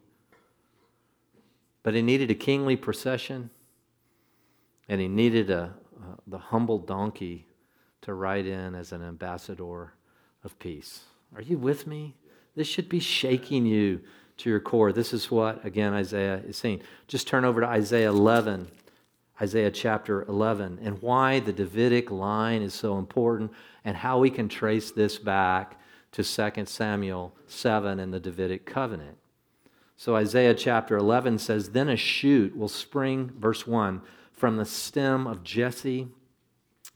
But 1.84 1.94
he 1.94 2.02
needed 2.02 2.32
a 2.32 2.36
kingly 2.36 2.78
procession, 2.78 3.50
and 4.88 5.02
he 5.02 5.08
needed 5.08 5.50
a, 5.50 5.74
uh, 6.02 6.16
the 6.26 6.38
humble 6.38 6.80
donkey 6.80 7.48
to 8.02 8.14
ride 8.14 8.46
in 8.46 8.76
as 8.76 8.92
an 8.92 9.04
ambassador 9.04 9.94
of 10.44 10.58
peace. 10.60 11.02
Are 11.36 11.42
you 11.42 11.58
with 11.58 11.86
me? 11.88 12.16
This 12.56 12.68
should 12.68 12.88
be 12.88 13.00
shaking 13.00 13.66
you 13.66 14.02
to 14.38 14.50
your 14.50 14.60
core. 14.60 14.92
This 14.92 15.14
is 15.14 15.30
what, 15.30 15.66
again, 15.66 15.94
Isaiah 15.94 16.42
is 16.48 16.58
saying. 16.58 16.82
Just 17.08 17.28
turn 17.28 17.46
over 17.46 17.62
to 17.62 17.68
Isaiah 17.68 18.10
11, 18.10 18.68
Isaiah 19.42 19.72
chapter 19.72 20.24
11, 20.24 20.80
and 20.82 21.02
why 21.02 21.40
the 21.40 21.54
Davidic 21.54 22.12
line 22.12 22.62
is 22.62 22.74
so 22.74 22.98
important 22.98 23.52
and 23.84 23.98
how 23.98 24.20
we 24.20 24.30
can 24.30 24.48
trace 24.48 24.92
this 24.92 25.18
back 25.18 25.80
to 26.12 26.24
2 26.24 26.66
Samuel 26.66 27.36
7 27.48 28.00
and 28.00 28.14
the 28.14 28.20
Davidic 28.20 28.66
covenant. 28.66 29.18
So 29.98 30.16
Isaiah 30.16 30.54
chapter 30.54 30.98
11 30.98 31.40
says, 31.40 31.70
Then 31.70 31.90
a 31.90 31.96
shoot 31.96 32.56
will 32.56 32.68
spring, 32.68 33.32
verse 33.40 33.66
1, 33.66 34.02
from 34.32 34.58
the 34.58 34.66
stem 34.66 35.26
of 35.26 35.44
Jesse, 35.44 36.08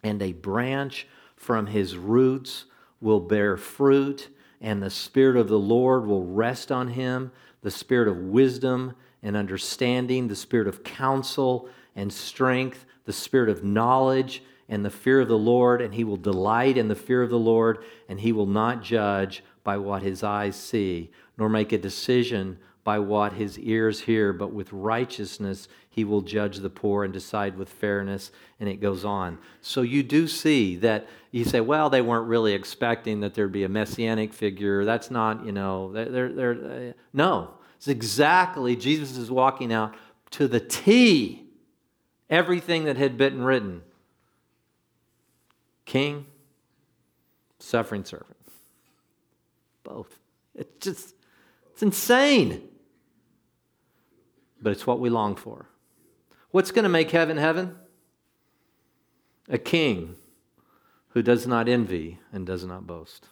and 0.04 0.22
a 0.22 0.34
branch 0.34 1.08
from 1.36 1.68
his 1.68 1.98
roots 1.98 2.66
will 3.02 3.20
bear 3.20 3.58
fruit, 3.58 4.30
and 4.62 4.82
the 4.82 4.90
Spirit 4.90 5.38
of 5.38 5.48
the 5.48 5.60
Lord 5.60 6.06
will 6.06 6.26
rest 6.26 6.72
on 6.72 6.90
him 6.90 7.32
the 7.62 7.72
Spirit 7.72 8.08
of 8.08 8.18
wisdom 8.18 8.94
and 9.24 9.36
understanding, 9.36 10.28
the 10.28 10.36
Spirit 10.36 10.68
of 10.68 10.84
counsel 10.84 11.70
and 11.98 12.14
strength, 12.14 12.86
the 13.04 13.12
Spirit 13.12 13.50
of 13.50 13.66
knowledge 13.66 14.42
and 14.70 14.86
the 14.86 14.90
fear 14.90 15.22
of 15.22 15.28
the 15.28 15.38
Lord, 15.38 15.82
and 15.82 15.94
he 15.94 16.04
will 16.04 16.18
delight 16.18 16.78
in 16.78 16.88
the 16.88 16.96
fear 16.96 17.24
of 17.24 17.30
the 17.30 17.40
Lord, 17.40 17.84
and 18.08 18.20
he 18.20 18.32
will 18.32 18.46
not 18.46 18.84
judge 18.84 19.44
by 19.64 19.78
what 19.78 20.04
his 20.04 20.24
eyes 20.24 20.56
see, 20.56 21.12
nor 21.38 21.50
make 21.50 21.72
a 21.72 21.78
decision 21.78 22.60
by 22.84 23.00
what 23.00 23.34
his 23.34 23.60
ears 23.60 24.02
hear, 24.02 24.32
but 24.32 24.54
with 24.54 24.72
righteousness 24.72 25.68
he 25.90 26.04
will 26.04 26.22
judge 26.22 26.58
the 26.58 26.70
poor 26.70 27.04
and 27.04 27.12
decide 27.14 27.58
with 27.58 27.68
fairness, 27.68 28.32
and 28.60 28.70
it 28.70 28.80
goes 28.80 29.04
on. 29.04 29.38
So 29.62 29.82
you 29.82 30.04
do 30.04 30.28
see 30.28 30.76
that 30.78 31.08
you 31.32 31.44
say, 31.44 31.60
well, 31.60 31.90
they 31.90 32.02
weren't 32.02 32.28
really 32.28 32.54
expecting 32.54 33.22
that 33.22 33.34
there'd 33.34 33.52
be 33.52 33.64
a 33.64 33.70
messianic 33.70 34.34
figure. 34.34 34.86
That's 34.86 35.10
not, 35.10 35.46
you 35.46 35.52
know, 35.52 35.92
they're, 35.92 36.10
they're, 36.10 36.34
they're, 36.34 36.90
uh, 36.90 36.94
no. 37.14 37.54
It's 37.78 37.88
exactly, 37.88 38.76
Jesus 38.76 39.18
is 39.18 39.32
walking 39.32 39.74
out 39.74 39.96
to 40.32 40.48
the 40.48 40.60
T 40.60 41.47
everything 42.30 42.86
that 42.86 42.98
had 42.98 43.18
been 43.18 43.44
written 43.44 43.82
king, 45.86 46.26
suffering 47.60 48.04
servant. 48.04 48.36
Both. 49.84 50.20
It's 50.54 50.86
just, 50.86 51.16
it's 51.72 51.82
insane 51.82 52.68
but 54.62 54.72
it's 54.72 54.88
what 54.88 55.00
we 55.00 55.10
long 55.10 55.36
for. 55.36 55.68
What's 56.52 56.72
going 56.72 56.84
to 56.84 56.90
make 56.90 57.12
heaven 57.12 57.38
heaven? 57.38 57.76
A 59.50 59.58
king 59.58 60.16
who 61.10 61.22
does 61.22 61.48
not 61.48 61.70
envy 61.70 62.20
and 62.32 62.46
does 62.46 62.66
not 62.66 62.88
boast. 62.88 63.28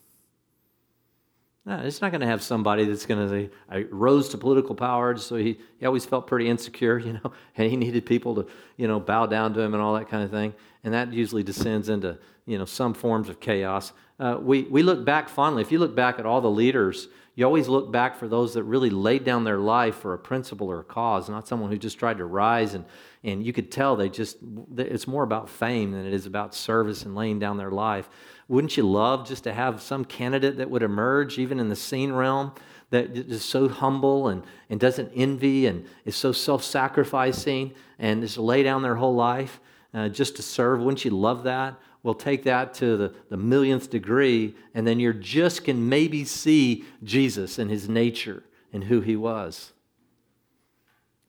No, 1.66 1.80
it's 1.80 2.00
not 2.00 2.12
going 2.12 2.22
to 2.22 2.28
have 2.28 2.44
somebody 2.44 2.86
that's 2.86 3.08
going 3.08 3.28
to 3.28 3.30
say, 3.30 3.50
I 3.68 3.86
rose 3.90 4.30
to 4.30 4.38
political 4.38 4.76
power, 4.76 5.18
so 5.18 5.36
he, 5.36 5.60
he 5.80 5.86
always 5.86 6.06
felt 6.06 6.28
pretty 6.28 6.48
insecure, 6.48 7.00
you 7.06 7.14
know, 7.14 7.32
and 7.58 7.70
he 7.70 7.76
needed 7.76 8.06
people 8.06 8.36
to, 8.36 8.48
you 8.78 8.88
know, 8.88 9.00
bow 9.00 9.26
down 9.26 9.54
to 9.56 9.62
him 9.62 9.74
and 9.74 9.82
all 9.82 9.96
that 9.96 10.08
kind 10.08 10.24
of 10.24 10.30
thing. 10.30 10.54
And 10.84 10.94
that 10.94 11.12
usually 11.12 11.42
descends 11.42 11.90
into, 11.90 12.20
you 12.46 12.60
know, 12.60 12.66
some 12.66 12.94
forms 12.94 13.30
of 13.30 13.40
chaos. 13.40 13.94
Uh, 14.20 14.38
we, 14.40 14.64
we 14.64 14.84
look 14.84 15.04
back 15.04 15.28
fondly. 15.28 15.64
If 15.64 15.72
you 15.72 15.80
look 15.80 15.96
back 15.96 16.20
at 16.20 16.26
all 16.26 16.40
the 16.40 16.52
leaders 16.52 17.08
you 17.36 17.46
always 17.46 17.68
look 17.68 17.92
back 17.92 18.16
for 18.16 18.30
those 18.30 18.54
that 18.54 18.64
really 18.64 18.90
laid 18.90 19.26
down 19.26 19.44
their 19.44 19.60
life 19.60 19.96
for 19.96 20.14
a 20.14 20.18
principle 20.18 20.72
or 20.72 20.80
a 20.80 20.84
cause, 20.84 21.28
not 21.28 21.48
someone 21.48 21.70
who 21.70 21.78
just 21.78 22.00
tried 22.00 22.18
to 22.18 22.26
rise. 22.26 22.74
And, 22.74 22.86
and 23.26 23.46
you 23.46 23.52
could 23.52 23.72
tell 23.72 23.98
they 23.98 24.08
just, 24.08 24.38
it's 24.78 25.06
more 25.06 25.24
about 25.24 25.50
fame 25.50 25.92
than 25.92 26.06
it 26.06 26.14
is 26.14 26.26
about 26.26 26.56
service 26.56 27.04
and 27.04 27.14
laying 27.14 27.38
down 27.38 27.58
their 27.58 27.72
life. 27.72 28.10
Wouldn't 28.48 28.78
you 28.78 28.84
love 28.84 29.28
just 29.28 29.44
to 29.46 29.54
have 29.54 29.82
some 29.82 30.06
candidate 30.06 30.58
that 30.58 30.70
would 30.70 30.84
emerge, 30.84 31.40
even 31.40 31.60
in 31.60 31.70
the 31.70 31.76
scene 31.76 32.12
realm, 32.12 32.54
that 32.92 33.18
is 33.18 33.44
so 33.44 33.68
humble 33.68 34.28
and, 34.28 34.44
and 34.70 34.80
doesn't 34.80 35.12
envy 35.16 35.66
and 35.66 35.86
is 36.06 36.16
so 36.16 36.32
self 36.32 36.64
sacrificing 36.64 37.74
and 37.98 38.22
just 38.22 38.38
lay 38.38 38.62
down 38.62 38.84
their 38.84 38.96
whole 38.96 39.16
life 39.16 39.60
uh, 39.94 40.10
just 40.10 40.36
to 40.36 40.44
serve? 40.44 40.82
Wouldn't 40.82 41.04
you 41.04 41.12
love 41.12 41.44
that? 41.44 41.76
We'll 42.04 42.14
take 42.14 42.44
that 42.44 42.76
to 42.76 42.98
the, 42.98 43.16
the 43.30 43.38
millionth 43.38 43.90
degree, 43.90 44.54
and 44.76 44.86
then 44.86 45.00
you 45.00 45.12
just 45.12 45.64
can 45.64 45.90
maybe 45.90 46.24
see 46.24 46.86
Jesus 47.04 47.58
and 47.58 47.72
his 47.72 47.90
nature 47.90 48.44
and 48.72 48.84
who 48.84 49.02
he 49.02 49.16
was. 49.16 49.74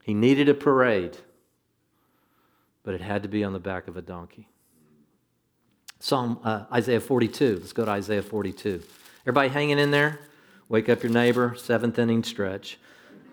He 0.02 0.12
needed 0.12 0.50
a 0.50 0.54
parade, 0.54 1.16
but 2.82 2.92
it 2.92 3.00
had 3.00 3.22
to 3.22 3.28
be 3.28 3.42
on 3.42 3.54
the 3.54 3.58
back 3.58 3.88
of 3.88 3.96
a 3.96 4.02
donkey. 4.02 4.48
Psalm 6.06 6.38
uh, 6.44 6.62
Isaiah 6.72 7.00
42. 7.00 7.56
Let's 7.56 7.72
go 7.72 7.84
to 7.84 7.90
Isaiah 7.90 8.22
42. 8.22 8.80
Everybody 9.22 9.48
hanging 9.48 9.80
in 9.80 9.90
there? 9.90 10.20
Wake 10.68 10.88
up 10.88 11.02
your 11.02 11.10
neighbor. 11.10 11.56
Seventh 11.58 11.98
inning 11.98 12.22
stretch. 12.22 12.78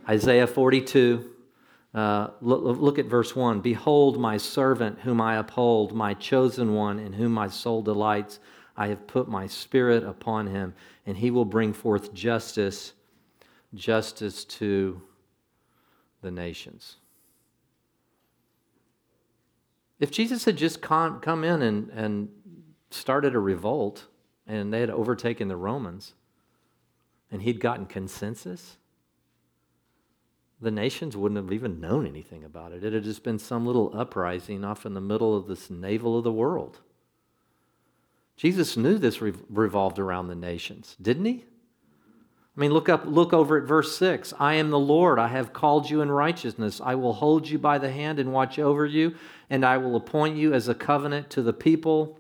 Isaiah 0.10 0.48
42. 0.48 1.30
Uh, 1.94 2.30
look, 2.42 2.64
look, 2.80 2.98
at 2.98 3.06
verse 3.06 3.36
1 3.36 3.62
Behold, 3.62 4.20
my 4.20 4.38
servant, 4.38 5.02
whom 5.02 5.22
I 5.22 5.36
uphold, 5.36 5.94
my 5.94 6.16
chosen 6.16 6.74
one, 6.74 6.98
in 6.98 7.14
whom 7.14 7.32
my 7.32 7.48
soul 7.48 7.84
delights. 7.84 8.40
I 8.76 8.88
have 8.88 9.06
put 9.06 9.28
my 9.28 9.46
spirit 9.46 10.04
upon 10.04 10.48
him, 10.48 10.74
and 11.06 11.16
he 11.16 11.30
will 11.30 11.46
bring 11.46 11.74
forth 11.74 12.12
justice, 12.12 12.94
justice 13.76 14.46
to 14.46 15.00
the 16.24 16.32
nations. 16.32 16.96
If 20.00 20.10
Jesus 20.10 20.46
had 20.46 20.58
just 20.58 20.82
come 20.82 21.44
in 21.44 21.62
and, 21.62 21.90
and 21.92 22.30
started 22.94 23.36
a 23.36 23.40
revolt, 23.40 24.06
and 24.48 24.74
they 24.74 24.80
had 24.80 24.90
overtaken 24.90 25.48
the 25.48 25.56
Romans, 25.56 26.14
and 27.32 27.42
he'd 27.42 27.60
gotten 27.60 27.86
consensus, 27.86 28.78
the 30.62 30.72
nations 30.72 31.18
wouldn't 31.18 31.44
have 31.44 31.52
even 31.52 31.82
known 31.82 32.08
anything 32.08 32.44
about 32.44 32.72
it. 32.72 32.84
It 32.84 32.94
had 32.94 33.04
just 33.04 33.24
been 33.24 33.40
some 33.40 33.66
little 33.66 33.92
uprising 33.98 34.64
off 34.64 34.86
in 34.86 34.94
the 34.94 35.02
middle 35.02 35.36
of 35.36 35.48
this 35.48 35.70
navel 35.70 36.18
of 36.18 36.24
the 36.24 36.32
world. 36.32 36.80
Jesus 38.38 38.78
knew 38.78 38.98
this 38.98 39.22
revolved 39.22 40.00
around 40.00 40.28
the 40.28 40.36
nations, 40.36 40.96
didn't 41.02 41.26
he? 41.26 41.46
I 42.56 42.60
mean, 42.60 42.72
look 42.72 42.88
up, 42.88 43.04
look 43.06 43.34
over 43.34 43.58
at 43.58 43.68
verse 43.68 43.98
6. 43.98 44.34
I 44.40 44.56
am 44.56 44.70
the 44.70 44.80
Lord. 44.80 45.18
I 45.18 45.28
have 45.28 45.54
called 45.54 45.90
you 45.90 46.02
in 46.02 46.12
righteousness. 46.12 46.80
I 46.84 46.96
will 46.96 47.14
hold 47.14 47.50
you 47.50 47.58
by 47.58 47.80
the 47.80 47.92
hand 47.92 48.20
and 48.20 48.32
watch 48.32 48.60
over 48.60 48.86
you, 48.86 49.16
and 49.50 49.66
I 49.66 49.78
will 49.78 49.96
appoint 49.96 50.38
you 50.38 50.54
as 50.54 50.68
a 50.68 50.76
covenant 50.76 51.32
to 51.32 51.42
the 51.42 51.54
people. 51.54 52.20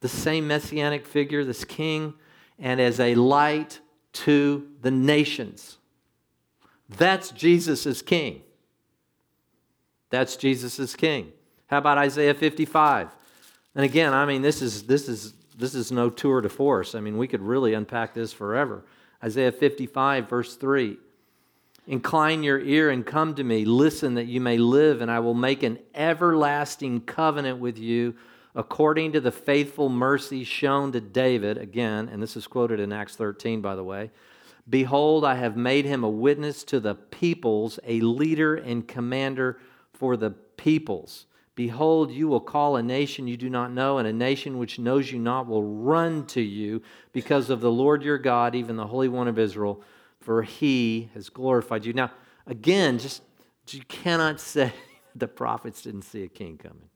The 0.00 0.08
same 0.08 0.46
messianic 0.46 1.06
figure, 1.06 1.44
this 1.44 1.64
king, 1.64 2.14
and 2.58 2.80
as 2.80 3.00
a 3.00 3.14
light 3.14 3.80
to 4.12 4.66
the 4.82 4.90
nations. 4.90 5.78
That's 6.88 7.30
Jesus' 7.30 7.86
as 7.86 8.02
king. 8.02 8.42
That's 10.10 10.36
Jesus' 10.36 10.78
as 10.78 10.94
king. 10.94 11.32
How 11.66 11.78
about 11.78 11.98
Isaiah 11.98 12.34
55? 12.34 13.08
And 13.74 13.84
again, 13.84 14.12
I 14.12 14.24
mean, 14.24 14.42
this 14.42 14.62
is, 14.62 14.84
this 14.84 15.08
is 15.08 15.34
this 15.56 15.74
is 15.74 15.90
no 15.90 16.10
tour 16.10 16.40
de 16.40 16.48
force. 16.48 16.94
I 16.94 17.00
mean, 17.00 17.16
we 17.16 17.26
could 17.26 17.40
really 17.40 17.72
unpack 17.74 18.14
this 18.14 18.32
forever. 18.32 18.84
Isaiah 19.24 19.52
55, 19.52 20.28
verse 20.28 20.56
3. 20.56 20.98
Incline 21.86 22.42
your 22.42 22.60
ear 22.60 22.90
and 22.90 23.06
come 23.06 23.34
to 23.36 23.44
me. 23.44 23.64
Listen 23.64 24.14
that 24.14 24.26
you 24.26 24.40
may 24.40 24.58
live, 24.58 25.00
and 25.00 25.10
I 25.10 25.20
will 25.20 25.34
make 25.34 25.62
an 25.62 25.78
everlasting 25.94 27.02
covenant 27.02 27.58
with 27.58 27.78
you 27.78 28.14
according 28.56 29.12
to 29.12 29.20
the 29.20 29.30
faithful 29.30 29.90
mercy 29.90 30.42
shown 30.42 30.90
to 30.90 31.00
David. 31.00 31.58
Again, 31.58 32.08
and 32.08 32.22
this 32.22 32.36
is 32.36 32.46
quoted 32.46 32.80
in 32.80 32.90
Acts 32.90 33.14
13, 33.14 33.60
by 33.60 33.76
the 33.76 33.84
way. 33.84 34.10
Behold, 34.68 35.24
I 35.24 35.36
have 35.36 35.56
made 35.56 35.84
him 35.84 36.02
a 36.02 36.08
witness 36.08 36.64
to 36.64 36.80
the 36.80 36.94
peoples, 36.94 37.78
a 37.86 38.00
leader 38.00 38.56
and 38.56 38.88
commander 38.88 39.60
for 39.92 40.16
the 40.16 40.30
peoples. 40.30 41.26
Behold, 41.54 42.10
you 42.10 42.28
will 42.28 42.40
call 42.40 42.76
a 42.76 42.82
nation 42.82 43.28
you 43.28 43.36
do 43.36 43.48
not 43.48 43.72
know, 43.72 43.98
and 43.98 44.08
a 44.08 44.12
nation 44.12 44.58
which 44.58 44.78
knows 44.78 45.12
you 45.12 45.18
not 45.18 45.46
will 45.46 45.62
run 45.62 46.26
to 46.26 46.40
you 46.40 46.82
because 47.12 47.50
of 47.50 47.60
the 47.60 47.70
Lord 47.70 48.02
your 48.02 48.18
God, 48.18 48.54
even 48.54 48.76
the 48.76 48.86
Holy 48.86 49.08
One 49.08 49.28
of 49.28 49.38
Israel, 49.38 49.82
for 50.20 50.42
he 50.42 51.10
has 51.14 51.28
glorified 51.28 51.84
you. 51.84 51.92
Now, 51.92 52.10
again, 52.46 52.98
just 52.98 53.22
you 53.68 53.82
cannot 53.82 54.40
say 54.40 54.72
the 55.14 55.28
prophets 55.28 55.82
didn't 55.82 56.02
see 56.02 56.24
a 56.24 56.28
king 56.28 56.58
coming. 56.58 56.88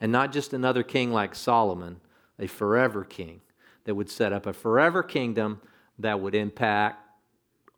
And 0.00 0.12
not 0.12 0.32
just 0.32 0.52
another 0.52 0.82
king 0.82 1.12
like 1.12 1.34
Solomon, 1.34 2.00
a 2.38 2.46
forever 2.46 3.04
king 3.04 3.40
that 3.84 3.94
would 3.94 4.10
set 4.10 4.32
up 4.32 4.46
a 4.46 4.52
forever 4.52 5.02
kingdom 5.02 5.60
that 5.98 6.20
would 6.20 6.34
impact 6.34 7.00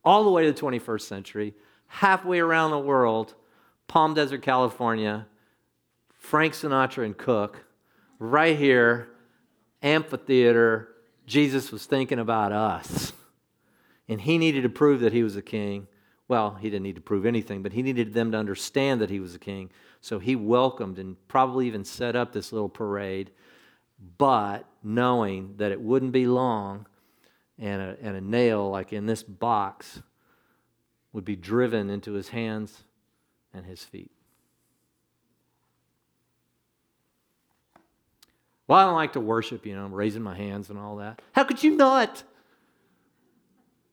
all 0.05 0.25
the 0.25 0.31
way 0.31 0.45
to 0.47 0.53
the 0.53 0.61
21st 0.61 1.03
century, 1.03 1.55
halfway 1.89 2.39
around 2.39 2.71
the 2.71 2.79
world, 2.79 3.35
Palm 3.89 4.14
Desert, 4.14 4.43
California, 4.43 5.27
Frank 6.17 6.55
Sinatra 6.55 7.05
and 7.05 7.17
Cook, 7.17 7.64
right 8.19 8.57
here, 8.57 9.09
amphitheater, 9.83 10.89
Jesus 11.27 11.73
was 11.73 11.87
thinking 11.87 12.19
about 12.19 12.53
us. 12.53 13.12
And 14.09 14.21
he 14.21 14.39
needed 14.39 14.62
to 14.62 14.69
prove 14.69 15.01
that 15.01 15.12
he 15.12 15.23
was 15.23 15.37
a 15.37 15.43
king. 15.43 15.89
Well, 16.29 16.55
he 16.55 16.70
didn't 16.70 16.83
need 16.83 16.97
to 16.97 17.01
prove 17.01 17.24
anything, 17.24 17.62
but 17.62 17.72
he 17.72 17.83
needed 17.83 18.12
them 18.12 18.33
to 18.33 18.39
understand 18.39 19.01
that 19.01 19.11
he 19.11 19.20
was 19.20 19.35
a 19.35 19.39
king. 19.39 19.70
So 20.01 20.18
he 20.18 20.35
welcomed 20.35 20.99
and 20.99 21.16
probably 21.29 21.66
even 21.66 21.85
set 21.85 22.16
up 22.16 22.33
this 22.33 22.53
little 22.53 22.68
parade, 22.68 23.31
but 24.18 24.64
knowing 24.83 25.55
that 25.59 25.72
it 25.72 25.81
wouldn't 25.81 26.12
be 26.12 26.27
long 26.27 26.87
and 27.59 27.81
a, 27.81 27.97
and 28.03 28.16
a 28.16 28.20
nail, 28.20 28.68
like 28.70 28.93
in 28.93 29.07
this 29.07 29.22
box, 29.22 30.03
would 31.12 31.24
be 31.24 31.37
driven 31.37 31.89
into 31.89 32.12
his 32.12 32.29
hands 32.29 32.85
and 33.55 33.64
his 33.64 33.83
feet. 33.83 34.11
Well, 38.68 38.79
I 38.79 38.85
don't 38.85 38.95
like 38.95 39.12
to 39.12 39.20
worship, 39.20 39.64
you 39.64 39.77
know, 39.77 39.85
I'm 39.85 39.95
raising 39.95 40.22
my 40.22 40.37
hands 40.37 40.70
and 40.70 40.79
all 40.79 40.97
that. 40.97 41.22
How 41.33 41.45
could 41.45 41.62
you 41.62 41.77
not? 41.77 42.24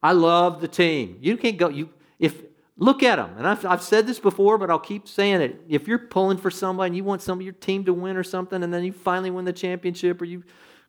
I 0.01 0.13
love 0.13 0.61
the 0.61 0.67
team. 0.67 1.17
You 1.21 1.37
can't 1.37 1.57
go, 1.57 1.69
you, 1.69 1.89
if, 2.23 2.41
look 2.77 3.03
at 3.03 3.17
them. 3.17 3.35
And 3.37 3.45
I've, 3.45 3.65
I've 3.65 3.83
said 3.83 4.07
this 4.07 4.19
before, 4.19 4.57
but 4.57 4.69
I'll 4.69 4.79
keep 4.79 5.07
saying 5.07 5.41
it. 5.41 5.61
If 5.67 5.87
you're 5.87 5.99
pulling 5.99 6.37
for 6.37 6.49
somebody 6.49 6.87
and 6.87 6.95
you 6.95 7.03
want 7.03 7.21
some 7.21 7.37
of 7.39 7.43
your 7.43 7.53
team 7.53 7.83
to 7.85 7.93
win 7.93 8.15
or 8.15 8.23
something, 8.23 8.63
and 8.63 8.73
then 8.73 8.83
you 8.83 8.93
finally 8.93 9.29
win 9.29 9.45
the 9.45 9.53
championship 9.53 10.21
or 10.21 10.25
you 10.25 10.43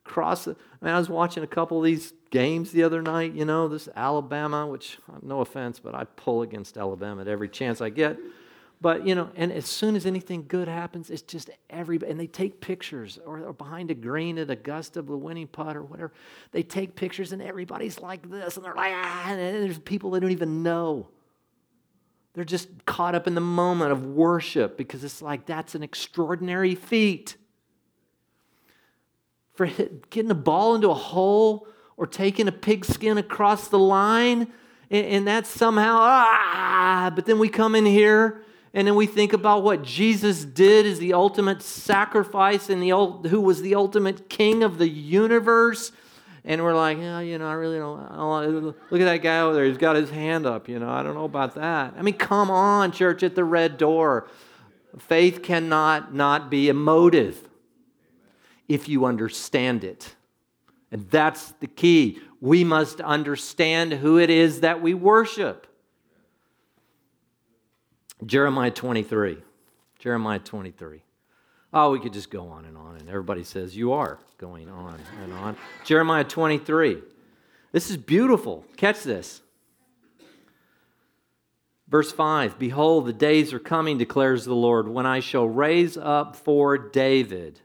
cross 0.05 0.47
it. 0.47 0.57
I 0.81 0.85
mean, 0.85 0.95
I 0.95 0.99
was 0.99 1.09
watching 1.09 1.43
a 1.43 1.47
couple 1.49 1.79
of 1.79 1.85
these 1.85 2.13
games 2.31 2.73
the 2.73 2.83
other 2.83 3.03
night, 3.03 3.33
you 3.33 3.45
know, 3.45 3.69
this 3.69 3.89
Alabama, 3.97 4.67
which, 4.67 4.99
no 5.23 5.41
offense, 5.41 5.81
but 5.81 5.95
I 5.95 6.05
pull 6.05 6.43
against 6.43 6.77
Alabama 6.77 7.23
at 7.23 7.29
every 7.29 7.49
chance 7.49 7.81
I 7.81 7.89
get. 7.89 8.19
But, 8.81 9.07
you 9.07 9.15
know, 9.15 9.31
and 9.35 9.51
as 9.51 9.65
soon 9.65 9.97
as 9.97 10.05
anything 10.05 10.45
good 10.47 10.69
happens, 10.69 11.09
it's 11.09 11.23
just 11.23 11.49
everybody, 11.71 12.11
and 12.11 12.21
they 12.21 12.27
take 12.27 12.61
pictures 12.61 13.19
or, 13.25 13.41
or 13.41 13.53
behind 13.55 13.91
a 13.91 13.95
green 13.95 14.37
at 14.37 14.51
Augusta, 14.51 15.01
the 15.01 15.17
winning 15.17 15.47
putt 15.47 15.75
or 15.75 15.83
whatever. 15.83 16.13
They 16.53 16.63
take 16.63 16.95
pictures 16.95 17.33
and 17.33 17.41
everybody's 17.41 17.99
like 18.01 18.29
this, 18.31 18.57
and 18.57 18.65
they're 18.65 18.75
like, 18.75 18.93
ah, 18.95 19.31
and 19.31 19.41
there's 19.41 19.79
people 19.79 20.11
they 20.11 20.21
don't 20.21 20.33
even 20.33 20.63
know. 20.63 21.09
They're 22.35 22.45
just 22.45 22.69
caught 22.85 23.15
up 23.15 23.27
in 23.27 23.35
the 23.35 23.41
moment 23.41 23.93
of 23.93 24.05
worship 24.05 24.77
because 24.77 25.05
it's 25.05 25.23
like 25.23 25.47
that's 25.47 25.75
an 25.75 25.83
extraordinary 25.83 26.75
feat. 26.75 27.37
For 29.55 29.67
getting 30.11 30.31
a 30.31 30.35
ball 30.35 30.75
into 30.75 30.91
a 30.91 30.95
hole 30.95 31.69
or 31.97 32.09
taking 32.09 32.49
a 32.49 32.53
pigskin 32.53 33.19
across 33.19 33.69
the 33.69 33.79
line, 33.79 34.53
and, 34.91 35.07
and 35.07 35.27
that's 35.29 35.49
somehow, 35.49 35.99
ah, 36.01 37.13
but 37.15 37.25
then 37.25 37.39
we 37.39 37.49
come 37.49 37.77
in 37.77 37.87
here 37.87 38.43
and 38.75 38.89
then 38.89 38.97
we 38.97 39.07
think 39.07 39.33
about 39.33 39.63
what 39.63 39.83
Jesus 39.83 40.45
did 40.45 40.85
as 40.85 40.99
the 40.99 41.13
ultimate 41.13 41.63
sacrifice 41.63 42.69
and 42.69 42.83
the 42.83 42.89
who 43.29 43.41
was 43.41 43.63
the 43.63 43.77
ultimate 43.77 44.29
king 44.29 44.65
of 44.65 44.79
the 44.79 44.89
universe. 44.89 45.93
And 46.45 46.63
we're 46.63 46.75
like, 46.75 46.99
yeah, 46.99 47.21
you 47.21 47.39
know, 47.39 47.47
I 47.47 47.55
really 47.55 47.79
don't, 47.79 48.01
I 48.01 48.17
don't 48.17 48.65
look 48.65 49.01
at 49.01 49.05
that 49.05 49.23
guy 49.23 49.41
over 49.41 49.55
there. 49.55 49.65
He's 49.65 49.79
got 49.79 49.97
his 49.97 50.11
hand 50.11 50.45
up, 50.45 50.69
you 50.69 50.79
know, 50.79 50.91
I 50.91 51.03
don't 51.03 51.15
know 51.15 51.25
about 51.25 51.55
that. 51.55 51.95
I 51.97 52.03
mean, 52.03 52.15
come 52.15 52.51
on, 52.51 52.93
church 52.93 53.23
at 53.23 53.35
the 53.35 53.45
red 53.45 53.79
door. 53.79 54.29
Faith 54.99 55.43
cannot 55.43 56.15
not 56.15 56.51
be 56.51 56.69
emotive 56.69 57.49
if 58.69 58.89
you 58.89 59.07
understand 59.07 59.85
it. 59.85 60.15
And 60.93 61.11
that's 61.11 61.53
the 61.61 61.67
key. 61.67 62.21
We 62.41 62.63
must 62.63 63.01
understand 63.01 63.95
who 63.95 64.19
it 64.19 64.31
is 64.31 64.61
that 64.61 64.83
we 64.83 64.95
worship. 64.95 65.67
Jeremiah 68.25 68.71
23. 68.71 69.39
Jeremiah 69.99 70.39
23. 70.39 71.03
Oh, 71.77 71.91
we 71.91 71.99
could 71.99 72.13
just 72.13 72.31
go 72.31 72.47
on 72.47 72.65
and 72.67 72.77
on, 72.79 72.97
and 72.99 73.09
everybody 73.09 73.43
says, 73.43 73.77
You 73.77 73.93
are 73.93 74.21
going 74.39 74.69
on 74.69 75.01
and 75.25 75.33
on. 75.33 75.57
Jeremiah 75.85 76.23
23. 76.23 77.03
This 77.73 77.91
is 77.91 77.97
beautiful. 77.97 78.65
Catch 78.77 79.03
this. 79.03 79.43
Verse 81.89 82.13
5 82.13 82.61
Behold, 82.61 83.07
the 83.07 83.13
days 83.13 83.53
are 83.53 83.59
coming, 83.59 83.99
declares 83.99 84.45
the 84.45 84.55
Lord, 84.55 84.87
when 84.87 85.05
I 85.05 85.19
shall 85.19 85.49
raise 85.49 85.97
up 85.97 86.37
for 86.37 86.79
David 86.79 87.61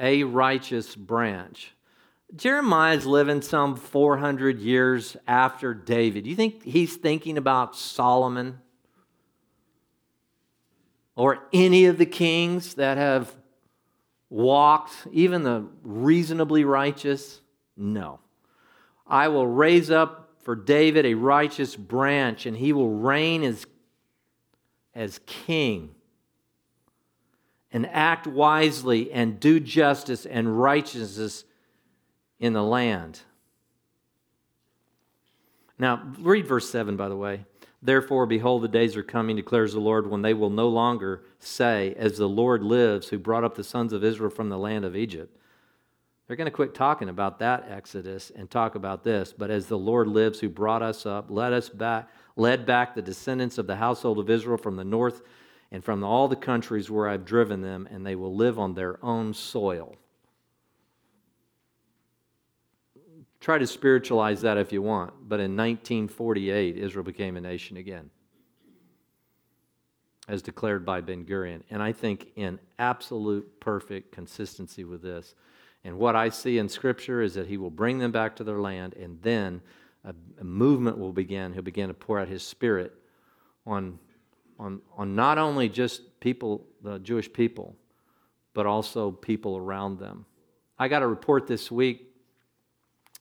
a 0.00 0.24
righteous 0.24 0.96
branch. 0.96 1.74
Jeremiah's 2.34 3.06
living 3.06 3.40
some 3.40 3.76
400 3.76 4.58
years 4.58 5.16
after 5.26 5.74
David. 5.74 6.26
You 6.26 6.34
think 6.34 6.62
he's 6.64 6.96
thinking 6.96 7.38
about 7.38 7.74
Solomon? 7.76 8.58
Or 11.18 11.40
any 11.52 11.86
of 11.86 11.98
the 11.98 12.06
kings 12.06 12.74
that 12.74 12.96
have 12.96 13.34
walked, 14.30 14.92
even 15.10 15.42
the 15.42 15.66
reasonably 15.82 16.62
righteous? 16.62 17.40
No. 17.76 18.20
I 19.04 19.26
will 19.26 19.48
raise 19.48 19.90
up 19.90 20.30
for 20.44 20.54
David 20.54 21.04
a 21.04 21.14
righteous 21.14 21.74
branch, 21.74 22.46
and 22.46 22.56
he 22.56 22.72
will 22.72 22.90
reign 22.90 23.42
as, 23.42 23.66
as 24.94 25.18
king 25.26 25.90
and 27.72 27.84
act 27.88 28.28
wisely 28.28 29.10
and 29.10 29.40
do 29.40 29.58
justice 29.58 30.24
and 30.24 30.60
righteousness 30.60 31.44
in 32.38 32.52
the 32.52 32.62
land. 32.62 33.22
Now, 35.80 36.12
read 36.20 36.46
verse 36.46 36.70
7, 36.70 36.96
by 36.96 37.08
the 37.08 37.16
way. 37.16 37.44
Therefore, 37.80 38.26
behold, 38.26 38.62
the 38.62 38.68
days 38.68 38.96
are 38.96 39.02
coming, 39.04 39.36
declares 39.36 39.72
the 39.72 39.80
Lord, 39.80 40.10
when 40.10 40.22
they 40.22 40.34
will 40.34 40.50
no 40.50 40.68
longer 40.68 41.22
say, 41.38 41.94
As 41.96 42.18
the 42.18 42.28
Lord 42.28 42.62
lives, 42.62 43.08
who 43.08 43.18
brought 43.18 43.44
up 43.44 43.54
the 43.54 43.62
sons 43.62 43.92
of 43.92 44.02
Israel 44.02 44.30
from 44.30 44.48
the 44.48 44.58
land 44.58 44.84
of 44.84 44.96
Egypt. 44.96 45.36
They're 46.26 46.36
going 46.36 46.46
to 46.46 46.50
quit 46.50 46.74
talking 46.74 47.08
about 47.08 47.38
that 47.38 47.70
Exodus 47.70 48.30
and 48.34 48.50
talk 48.50 48.74
about 48.74 49.02
this. 49.04 49.32
But 49.36 49.50
as 49.50 49.66
the 49.66 49.78
Lord 49.78 50.08
lives, 50.08 50.40
who 50.40 50.48
brought 50.48 50.82
us 50.82 51.06
up, 51.06 51.30
led 51.30 51.52
us 51.52 51.68
back, 51.68 52.10
led 52.36 52.66
back 52.66 52.94
the 52.94 53.02
descendants 53.02 53.58
of 53.58 53.66
the 53.66 53.76
household 53.76 54.18
of 54.18 54.28
Israel 54.28 54.58
from 54.58 54.76
the 54.76 54.84
north 54.84 55.22
and 55.70 55.82
from 55.82 56.04
all 56.04 56.28
the 56.28 56.36
countries 56.36 56.90
where 56.90 57.08
I've 57.08 57.24
driven 57.24 57.62
them, 57.62 57.88
and 57.90 58.04
they 58.04 58.14
will 58.14 58.34
live 58.34 58.58
on 58.58 58.74
their 58.74 59.02
own 59.04 59.32
soil. 59.32 59.96
Try 63.40 63.58
to 63.58 63.66
spiritualize 63.66 64.40
that 64.40 64.58
if 64.58 64.72
you 64.72 64.82
want, 64.82 65.12
but 65.28 65.38
in 65.38 65.56
1948, 65.56 66.76
Israel 66.76 67.04
became 67.04 67.36
a 67.36 67.40
nation 67.40 67.76
again, 67.76 68.10
as 70.26 70.42
declared 70.42 70.84
by 70.84 71.00
Ben 71.00 71.24
Gurion. 71.24 71.62
And 71.70 71.80
I 71.80 71.92
think 71.92 72.32
in 72.34 72.58
absolute 72.78 73.60
perfect 73.60 74.12
consistency 74.12 74.84
with 74.84 75.02
this. 75.02 75.34
And 75.84 75.98
what 75.98 76.16
I 76.16 76.30
see 76.30 76.58
in 76.58 76.68
Scripture 76.68 77.22
is 77.22 77.34
that 77.34 77.46
he 77.46 77.56
will 77.56 77.70
bring 77.70 77.98
them 77.98 78.10
back 78.10 78.34
to 78.36 78.44
their 78.44 78.58
land, 78.60 78.94
and 78.94 79.22
then 79.22 79.62
a, 80.04 80.14
a 80.40 80.44
movement 80.44 80.98
will 80.98 81.12
begin. 81.12 81.52
He'll 81.52 81.62
begin 81.62 81.88
to 81.88 81.94
pour 81.94 82.18
out 82.18 82.26
his 82.26 82.42
spirit 82.42 82.92
on, 83.64 84.00
on, 84.58 84.80
on 84.96 85.14
not 85.14 85.38
only 85.38 85.68
just 85.68 86.18
people, 86.18 86.66
the 86.82 86.98
Jewish 86.98 87.32
people, 87.32 87.76
but 88.52 88.66
also 88.66 89.12
people 89.12 89.56
around 89.56 90.00
them. 90.00 90.26
I 90.76 90.88
got 90.88 91.02
a 91.02 91.06
report 91.06 91.46
this 91.46 91.70
week 91.70 92.07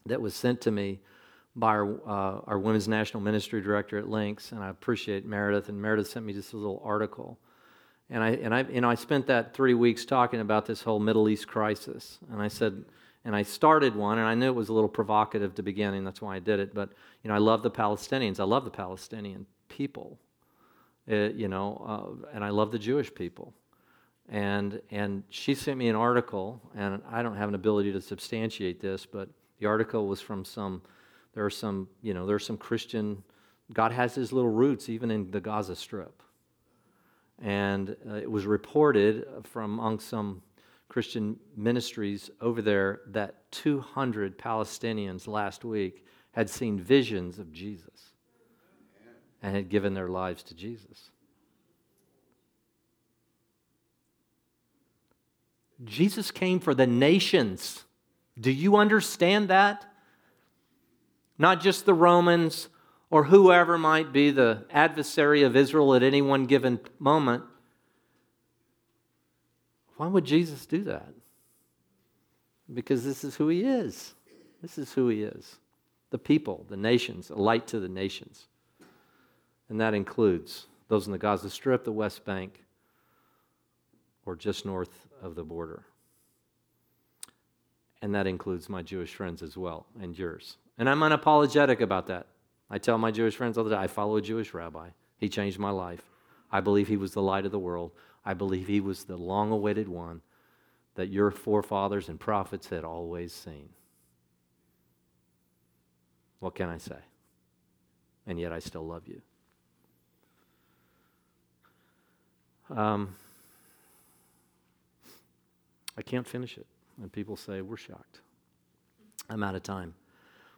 that 0.08 0.22
was 0.22 0.34
sent 0.36 0.62
to 0.62 0.72
me 0.72 1.00
by 1.56 1.70
our, 1.70 1.94
uh, 2.08 2.42
our 2.46 2.60
Women's 2.60 2.88
National 2.88 3.22
Ministry 3.22 3.62
Director 3.62 3.98
at 3.98 4.08
Links, 4.08 4.52
and 4.52 4.64
I 4.64 4.70
appreciate 4.70 5.26
Meredith. 5.26 5.70
And 5.70 5.82
Meredith 5.82 6.08
sent 6.08 6.26
me 6.26 6.34
just 6.34 6.54
a 6.54 6.58
little 6.58 6.82
article. 6.86 7.40
And 8.10 8.24
I, 8.24 8.30
and 8.30 8.54
I, 8.54 8.62
you 8.64 8.82
know, 8.82 8.90
I 8.90 8.96
spent 8.96 9.28
that 9.28 9.54
three 9.54 9.74
weeks 9.74 10.06
talking 10.06 10.40
about 10.40 10.66
this 10.66 10.82
whole 10.82 11.00
Middle 11.00 11.28
East 11.28 11.48
crisis. 11.48 12.20
And 12.32 12.42
I 12.42 12.48
said, 12.48 12.86
and 13.26 13.36
I 13.36 13.42
started 13.42 13.96
one, 13.96 14.20
and 14.20 14.28
I 14.28 14.36
knew 14.36 14.46
it 14.46 14.56
was 14.56 14.70
a 14.70 14.74
little 14.74 14.88
provocative 14.88 15.56
to 15.56 15.64
begin, 15.64 15.96
and 15.96 16.08
that's 16.08 16.22
why 16.22 16.36
I 16.36 16.40
did 16.40 16.60
it. 16.60 16.74
But, 16.74 16.92
you 17.24 17.28
know, 17.28 17.34
I 17.34 17.40
love 17.40 17.64
the 17.64 17.72
Palestinians. 17.72 18.40
I 18.40 18.46
love 18.46 18.64
the 18.64 18.72
Palestinian 18.72 19.46
people, 19.68 20.18
uh, 21.12 21.16
you 21.16 21.50
know, 21.50 22.22
uh, 22.24 22.28
and 22.34 22.44
I 22.46 22.50
love 22.50 22.72
the 22.72 22.80
Jewish 22.80 23.14
people. 23.14 23.54
And, 24.30 24.82
and 24.92 25.24
she 25.30 25.56
sent 25.56 25.78
me 25.78 25.90
an 25.90 25.96
article, 25.96 26.62
and 26.76 27.02
I 27.10 27.24
don't 27.24 27.36
have 27.36 27.50
an 27.50 27.56
ability 27.56 27.92
to 27.94 28.02
substantiate 28.02 28.80
this, 28.80 29.06
but 29.06 29.30
the 29.60 29.66
article 29.66 30.08
was 30.08 30.22
from 30.22 30.46
some, 30.46 30.82
there 31.34 31.46
are 31.46 31.50
some, 31.50 31.88
you 32.02 32.14
know, 32.14 32.26
there's 32.26 32.46
some 32.46 32.58
Christian, 32.58 33.24
God 33.74 33.92
has 33.92 34.16
his 34.16 34.32
little 34.32 34.52
roots 34.52 34.90
even 34.90 35.12
in 35.12 35.32
the 35.32 35.42
Gaza 35.42 35.76
Strip. 35.76 36.22
And 37.40 37.96
uh, 38.10 38.16
it 38.16 38.30
was 38.30 38.46
reported 38.46 39.26
from 39.44 39.80
among 39.80 40.00
some 40.00 40.42
Christian 40.90 41.38
ministries 41.56 42.32
over 42.42 42.62
there 42.62 43.02
that 43.08 43.52
200 43.52 44.38
Palestinians 44.38 45.28
last 45.28 45.64
week 45.64 46.06
had 46.32 46.50
seen 46.50 46.80
visions 46.80 47.40
of 47.40 47.52
Jesus 47.52 48.14
and 49.42 49.56
had 49.56 49.70
given 49.70 49.94
their 49.94 50.08
lives 50.08 50.44
to 50.44 50.56
Jesus. 50.56 51.12
Jesus 55.84 56.32
came 56.32 56.60
for 56.60 56.74
the 56.74 56.88
nations. 56.88 57.84
Do 58.40 58.52
you 58.52 58.76
understand 58.76 59.50
that? 59.50 59.86
Not 61.38 61.62
just 61.62 61.86
the 61.86 61.94
Romans 61.94 62.70
or 63.10 63.26
whoever 63.26 63.78
might 63.78 64.12
be 64.12 64.32
the 64.32 64.66
adversary 64.72 65.44
of 65.44 65.56
Israel 65.56 65.96
at 65.96 66.04
any 66.04 66.22
one 66.22 66.46
given 66.46 66.80
moment. 67.00 67.44
Why 69.96 70.08
would 70.08 70.26
Jesus 70.26 70.66
do 70.66 70.84
that? 70.84 71.10
Because 72.72 73.04
this 73.04 73.24
is 73.24 73.36
who 73.36 73.48
he 73.48 73.64
is. 73.64 74.14
This 74.62 74.78
is 74.78 74.94
who 74.94 75.08
he 75.08 75.24
is. 75.24 75.58
The 76.10 76.18
people, 76.18 76.66
the 76.70 76.78
nations, 76.78 77.30
a 77.30 77.36
light 77.36 77.68
to 77.68 77.80
the 77.80 77.90
nations. 77.90 78.48
And 79.70 79.80
that 79.82 79.94
includes 79.94 80.68
those 80.88 81.06
in 81.06 81.12
the 81.12 81.18
Gaza 81.18 81.50
Strip, 81.50 81.84
the 81.84 81.92
West 81.92 82.26
Bank, 82.26 82.64
or 84.26 84.36
just 84.36 84.66
north 84.66 85.08
of 85.22 85.36
the 85.36 85.44
border. 85.44 85.84
And 88.02 88.14
that 88.14 88.28
includes 88.28 88.70
my 88.70 88.84
Jewish 88.84 89.14
friends 89.14 89.42
as 89.42 89.58
well, 89.58 89.88
and 90.00 90.18
yours. 90.18 90.58
And 90.78 90.88
I'm 90.90 91.00
unapologetic 91.00 91.82
about 91.82 92.08
that. 92.08 92.28
I 92.70 92.78
tell 92.78 92.98
my 92.98 93.12
Jewish 93.12 93.36
friends 93.36 93.58
all 93.58 93.64
the 93.64 93.72
time 93.72 93.84
I 93.84 93.88
follow 93.88 94.18
a 94.18 94.22
Jewish 94.22 94.54
rabbi. 94.54 94.90
He 95.18 95.30
changed 95.30 95.58
my 95.58 95.72
life. 95.72 96.04
I 96.52 96.62
believe 96.62 96.88
he 96.88 96.98
was 96.98 97.14
the 97.14 97.22
light 97.22 97.46
of 97.46 97.52
the 97.52 97.60
world. 97.60 97.92
I 98.24 98.34
believe 98.34 98.68
he 98.68 98.80
was 98.80 99.06
the 99.06 99.18
long 99.18 99.52
awaited 99.52 99.88
one 99.88 100.22
that 100.96 101.10
your 101.10 101.32
forefathers 101.32 102.10
and 102.10 102.20
prophets 102.20 102.70
had 102.70 102.84
always 102.84 103.34
seen. 103.34 103.70
What 106.40 106.56
can 106.56 106.70
I 106.70 106.78
say? 106.78 107.00
And 108.26 108.40
yet 108.40 108.52
I 108.52 108.60
still 108.60 108.86
love 108.86 109.08
you. 109.08 109.22
Um, 112.76 113.16
I 115.98 116.02
can't 116.02 116.28
finish 116.28 116.58
it. 116.58 116.68
And 117.02 117.12
people 117.12 117.36
say, 117.36 117.62
We're 117.62 117.78
shocked. 117.78 118.22
I'm 119.30 119.44
out 119.44 119.56
of 119.56 119.64
time. 119.64 119.94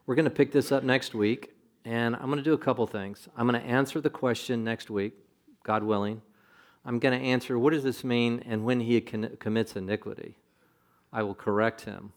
We're 0.06 0.16
going 0.16 0.26
to 0.26 0.32
pick 0.32 0.52
this 0.52 0.72
up 0.72 0.84
next 0.84 1.14
week, 1.14 1.54
and 1.86 2.16
I'm 2.16 2.26
going 2.26 2.38
to 2.38 2.44
do 2.44 2.54
a 2.54 2.58
couple 2.58 2.86
things. 2.88 3.28
I'm 3.38 3.48
going 3.48 3.62
to 3.62 3.68
answer 3.68 4.02
the 4.02 4.10
question 4.10 4.64
next 4.64 4.90
week, 4.90 5.14
God 5.64 5.84
willing. 5.84 6.22
I'm 6.86 7.00
going 7.00 7.20
to 7.20 7.26
answer 7.26 7.60
what 7.60 7.74
does 7.74 7.84
this 7.84 8.04
mean, 8.04 8.44
and 8.46 8.64
when 8.64 8.80
he 8.80 9.02
commits 9.02 9.76
iniquity, 9.76 10.38
I 11.12 11.24
will 11.24 11.36
correct 11.36 11.82
him 11.82 12.14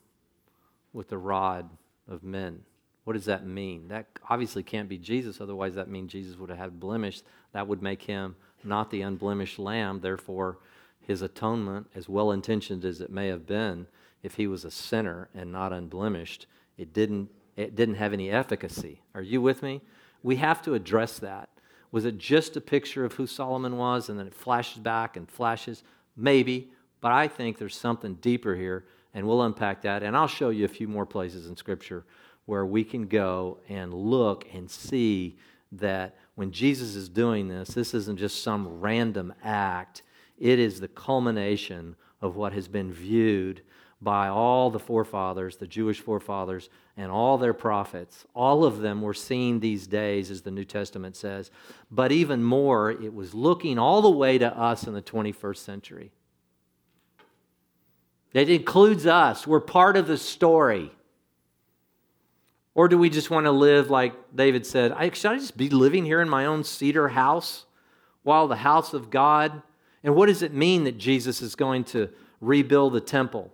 with 0.92 1.08
the 1.08 1.18
rod 1.18 1.68
of 2.08 2.22
men. 2.22 2.62
What 3.04 3.14
does 3.14 3.24
that 3.24 3.46
mean? 3.46 3.88
That 3.88 4.06
obviously 4.30 4.62
can't 4.62 4.88
be 4.88 4.98
Jesus, 4.98 5.40
otherwise, 5.40 5.74
that 5.74 5.88
means 5.88 6.12
Jesus 6.12 6.38
would 6.38 6.50
have 6.50 6.58
had 6.58 6.78
blemish. 6.78 7.22
That 7.52 7.66
would 7.66 7.82
make 7.82 8.02
him 8.02 8.36
not 8.64 8.90
the 8.90 9.02
unblemished 9.02 9.58
lamb. 9.58 10.00
Therefore, 10.00 10.58
his 11.00 11.20
atonement, 11.20 11.88
as 11.94 12.08
well 12.08 12.30
intentioned 12.30 12.84
as 12.84 13.00
it 13.00 13.10
may 13.10 13.26
have 13.28 13.46
been, 13.46 13.86
if 14.22 14.34
he 14.34 14.46
was 14.46 14.64
a 14.64 14.70
sinner 14.70 15.28
and 15.34 15.50
not 15.50 15.72
unblemished, 15.72 16.46
it 16.78 16.92
didn't, 16.92 17.30
it 17.56 17.74
didn't 17.74 17.96
have 17.96 18.12
any 18.12 18.30
efficacy. 18.30 19.00
Are 19.14 19.22
you 19.22 19.40
with 19.40 19.62
me? 19.62 19.80
We 20.22 20.36
have 20.36 20.62
to 20.62 20.74
address 20.74 21.18
that. 21.18 21.48
Was 21.90 22.04
it 22.04 22.16
just 22.18 22.56
a 22.56 22.60
picture 22.60 23.04
of 23.04 23.14
who 23.14 23.26
Solomon 23.26 23.76
was 23.76 24.08
and 24.08 24.18
then 24.18 24.26
it 24.26 24.34
flashes 24.34 24.78
back 24.78 25.16
and 25.16 25.30
flashes? 25.30 25.82
Maybe, 26.16 26.70
but 27.00 27.12
I 27.12 27.28
think 27.28 27.58
there's 27.58 27.76
something 27.76 28.14
deeper 28.14 28.54
here, 28.54 28.86
and 29.12 29.26
we'll 29.26 29.42
unpack 29.42 29.82
that. 29.82 30.02
And 30.02 30.16
I'll 30.16 30.28
show 30.28 30.50
you 30.50 30.64
a 30.64 30.68
few 30.68 30.88
more 30.88 31.04
places 31.04 31.46
in 31.46 31.56
Scripture 31.56 32.04
where 32.46 32.64
we 32.64 32.84
can 32.84 33.06
go 33.06 33.58
and 33.68 33.92
look 33.92 34.46
and 34.52 34.70
see 34.70 35.36
that 35.72 36.16
when 36.34 36.50
Jesus 36.50 36.96
is 36.96 37.08
doing 37.08 37.48
this, 37.48 37.68
this 37.68 37.94
isn't 37.94 38.18
just 38.18 38.42
some 38.42 38.80
random 38.80 39.32
act, 39.42 40.02
it 40.38 40.58
is 40.58 40.80
the 40.80 40.88
culmination 40.88 41.96
of 42.22 42.36
what 42.36 42.52
has 42.54 42.68
been 42.68 42.92
viewed 42.92 43.60
by 44.00 44.28
all 44.28 44.70
the 44.70 44.78
forefathers, 44.78 45.56
the 45.56 45.66
Jewish 45.66 46.00
forefathers, 46.00 46.70
and 46.96 47.10
all 47.10 47.38
their 47.38 47.54
prophets. 47.54 48.24
All 48.34 48.64
of 48.64 48.78
them 48.78 49.00
were 49.00 49.14
seen 49.14 49.60
these 49.60 49.86
days, 49.86 50.30
as 50.30 50.42
the 50.42 50.50
New 50.50 50.64
Testament 50.64 51.14
says. 51.14 51.50
But 51.90 52.10
even 52.10 52.42
more, 52.42 52.90
it 52.90 53.14
was 53.14 53.32
looking 53.32 53.78
all 53.78 54.02
the 54.02 54.10
way 54.10 54.38
to 54.38 54.58
us 54.58 54.86
in 54.86 54.94
the 54.94 55.02
21st 55.02 55.56
century. 55.58 56.10
It 58.32 58.50
includes 58.50 59.06
us. 59.06 59.46
We're 59.46 59.60
part 59.60 59.96
of 59.96 60.06
the 60.06 60.16
story. 60.16 60.90
Or 62.74 62.88
do 62.88 62.96
we 62.98 63.10
just 63.10 63.30
want 63.30 63.44
to 63.44 63.52
live 63.52 63.90
like 63.90 64.14
David 64.34 64.66
said? 64.66 64.92
Should 65.14 65.30
I 65.30 65.36
just 65.36 65.56
be 65.56 65.68
living 65.68 66.04
here 66.04 66.20
in 66.20 66.28
my 66.28 66.46
own 66.46 66.64
cedar 66.64 67.08
house 67.08 67.66
while 68.22 68.48
the 68.48 68.56
house 68.56 68.94
of 68.94 69.10
God? 69.10 69.62
And 70.04 70.14
what 70.14 70.26
does 70.26 70.42
it 70.42 70.52
mean 70.52 70.84
that 70.84 70.98
Jesus 70.98 71.42
is 71.42 71.54
going 71.54 71.84
to 71.84 72.08
rebuild 72.40 72.92
the 72.92 73.00
temple? 73.00 73.52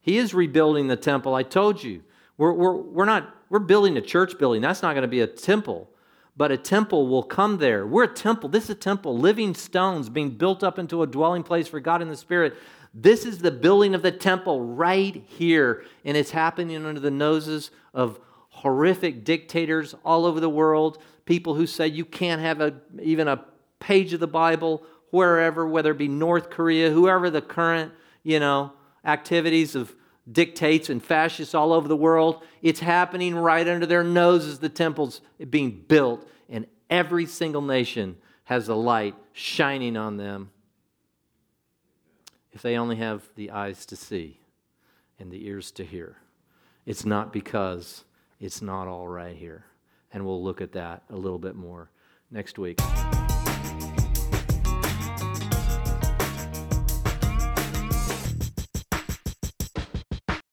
He 0.00 0.18
is 0.18 0.34
rebuilding 0.34 0.88
the 0.88 0.96
temple. 0.96 1.34
I 1.34 1.42
told 1.42 1.82
you. 1.82 2.02
We're, 2.36 2.52
we're, 2.52 2.76
we're 2.76 3.04
not, 3.04 3.34
we're 3.48 3.60
building 3.60 3.96
a 3.96 4.00
church 4.00 4.38
building. 4.38 4.60
That's 4.60 4.82
not 4.82 4.94
going 4.94 5.02
to 5.02 5.08
be 5.08 5.20
a 5.20 5.26
temple, 5.26 5.88
but 6.36 6.50
a 6.50 6.56
temple 6.56 7.06
will 7.06 7.22
come 7.22 7.58
there. 7.58 7.86
We're 7.86 8.04
a 8.04 8.12
temple. 8.12 8.48
This 8.48 8.64
is 8.64 8.70
a 8.70 8.74
temple, 8.74 9.16
living 9.16 9.54
stones 9.54 10.08
being 10.08 10.30
built 10.30 10.64
up 10.64 10.78
into 10.78 11.02
a 11.02 11.06
dwelling 11.06 11.42
place 11.42 11.68
for 11.68 11.80
God 11.80 12.02
in 12.02 12.08
the 12.08 12.16
Spirit. 12.16 12.54
This 12.92 13.24
is 13.24 13.38
the 13.38 13.50
building 13.50 13.94
of 13.94 14.02
the 14.02 14.12
temple 14.12 14.60
right 14.60 15.22
here, 15.26 15.84
and 16.04 16.16
it's 16.16 16.30
happening 16.30 16.84
under 16.84 17.00
the 17.00 17.10
noses 17.10 17.70
of 17.92 18.18
horrific 18.48 19.24
dictators 19.24 19.94
all 20.04 20.24
over 20.26 20.38
the 20.38 20.50
world, 20.50 20.98
people 21.24 21.54
who 21.54 21.66
say 21.66 21.88
you 21.88 22.04
can't 22.04 22.40
have 22.40 22.60
a, 22.60 22.74
even 23.02 23.26
a 23.26 23.44
page 23.80 24.12
of 24.12 24.20
the 24.20 24.26
Bible 24.26 24.84
wherever, 25.14 25.66
whether 25.66 25.92
it 25.92 25.98
be 25.98 26.08
North 26.08 26.50
Korea, 26.50 26.90
whoever 26.90 27.30
the 27.30 27.40
current, 27.40 27.92
you 28.22 28.40
know, 28.40 28.72
activities 29.04 29.74
of 29.74 29.94
dictates 30.30 30.90
and 30.90 31.02
fascists 31.02 31.54
all 31.54 31.72
over 31.72 31.86
the 31.86 31.96
world. 31.96 32.42
It's 32.62 32.80
happening 32.80 33.36
right 33.36 33.66
under 33.66 33.86
their 33.86 34.02
noses, 34.02 34.58
the 34.58 34.68
temples 34.68 35.20
being 35.50 35.84
built, 35.86 36.28
and 36.48 36.66
every 36.90 37.26
single 37.26 37.62
nation 37.62 38.16
has 38.44 38.68
a 38.68 38.74
light 38.74 39.14
shining 39.32 39.96
on 39.96 40.16
them 40.16 40.50
if 42.52 42.62
they 42.62 42.76
only 42.76 42.96
have 42.96 43.28
the 43.36 43.50
eyes 43.50 43.86
to 43.86 43.96
see 43.96 44.40
and 45.18 45.30
the 45.30 45.46
ears 45.46 45.70
to 45.72 45.84
hear. 45.84 46.16
It's 46.86 47.04
not 47.04 47.32
because 47.32 48.04
it's 48.40 48.60
not 48.60 48.88
all 48.88 49.08
right 49.08 49.36
here. 49.36 49.64
And 50.12 50.24
we'll 50.24 50.42
look 50.42 50.60
at 50.60 50.72
that 50.72 51.02
a 51.10 51.16
little 51.16 51.38
bit 51.38 51.56
more 51.56 51.90
next 52.30 52.58
week. 52.58 52.80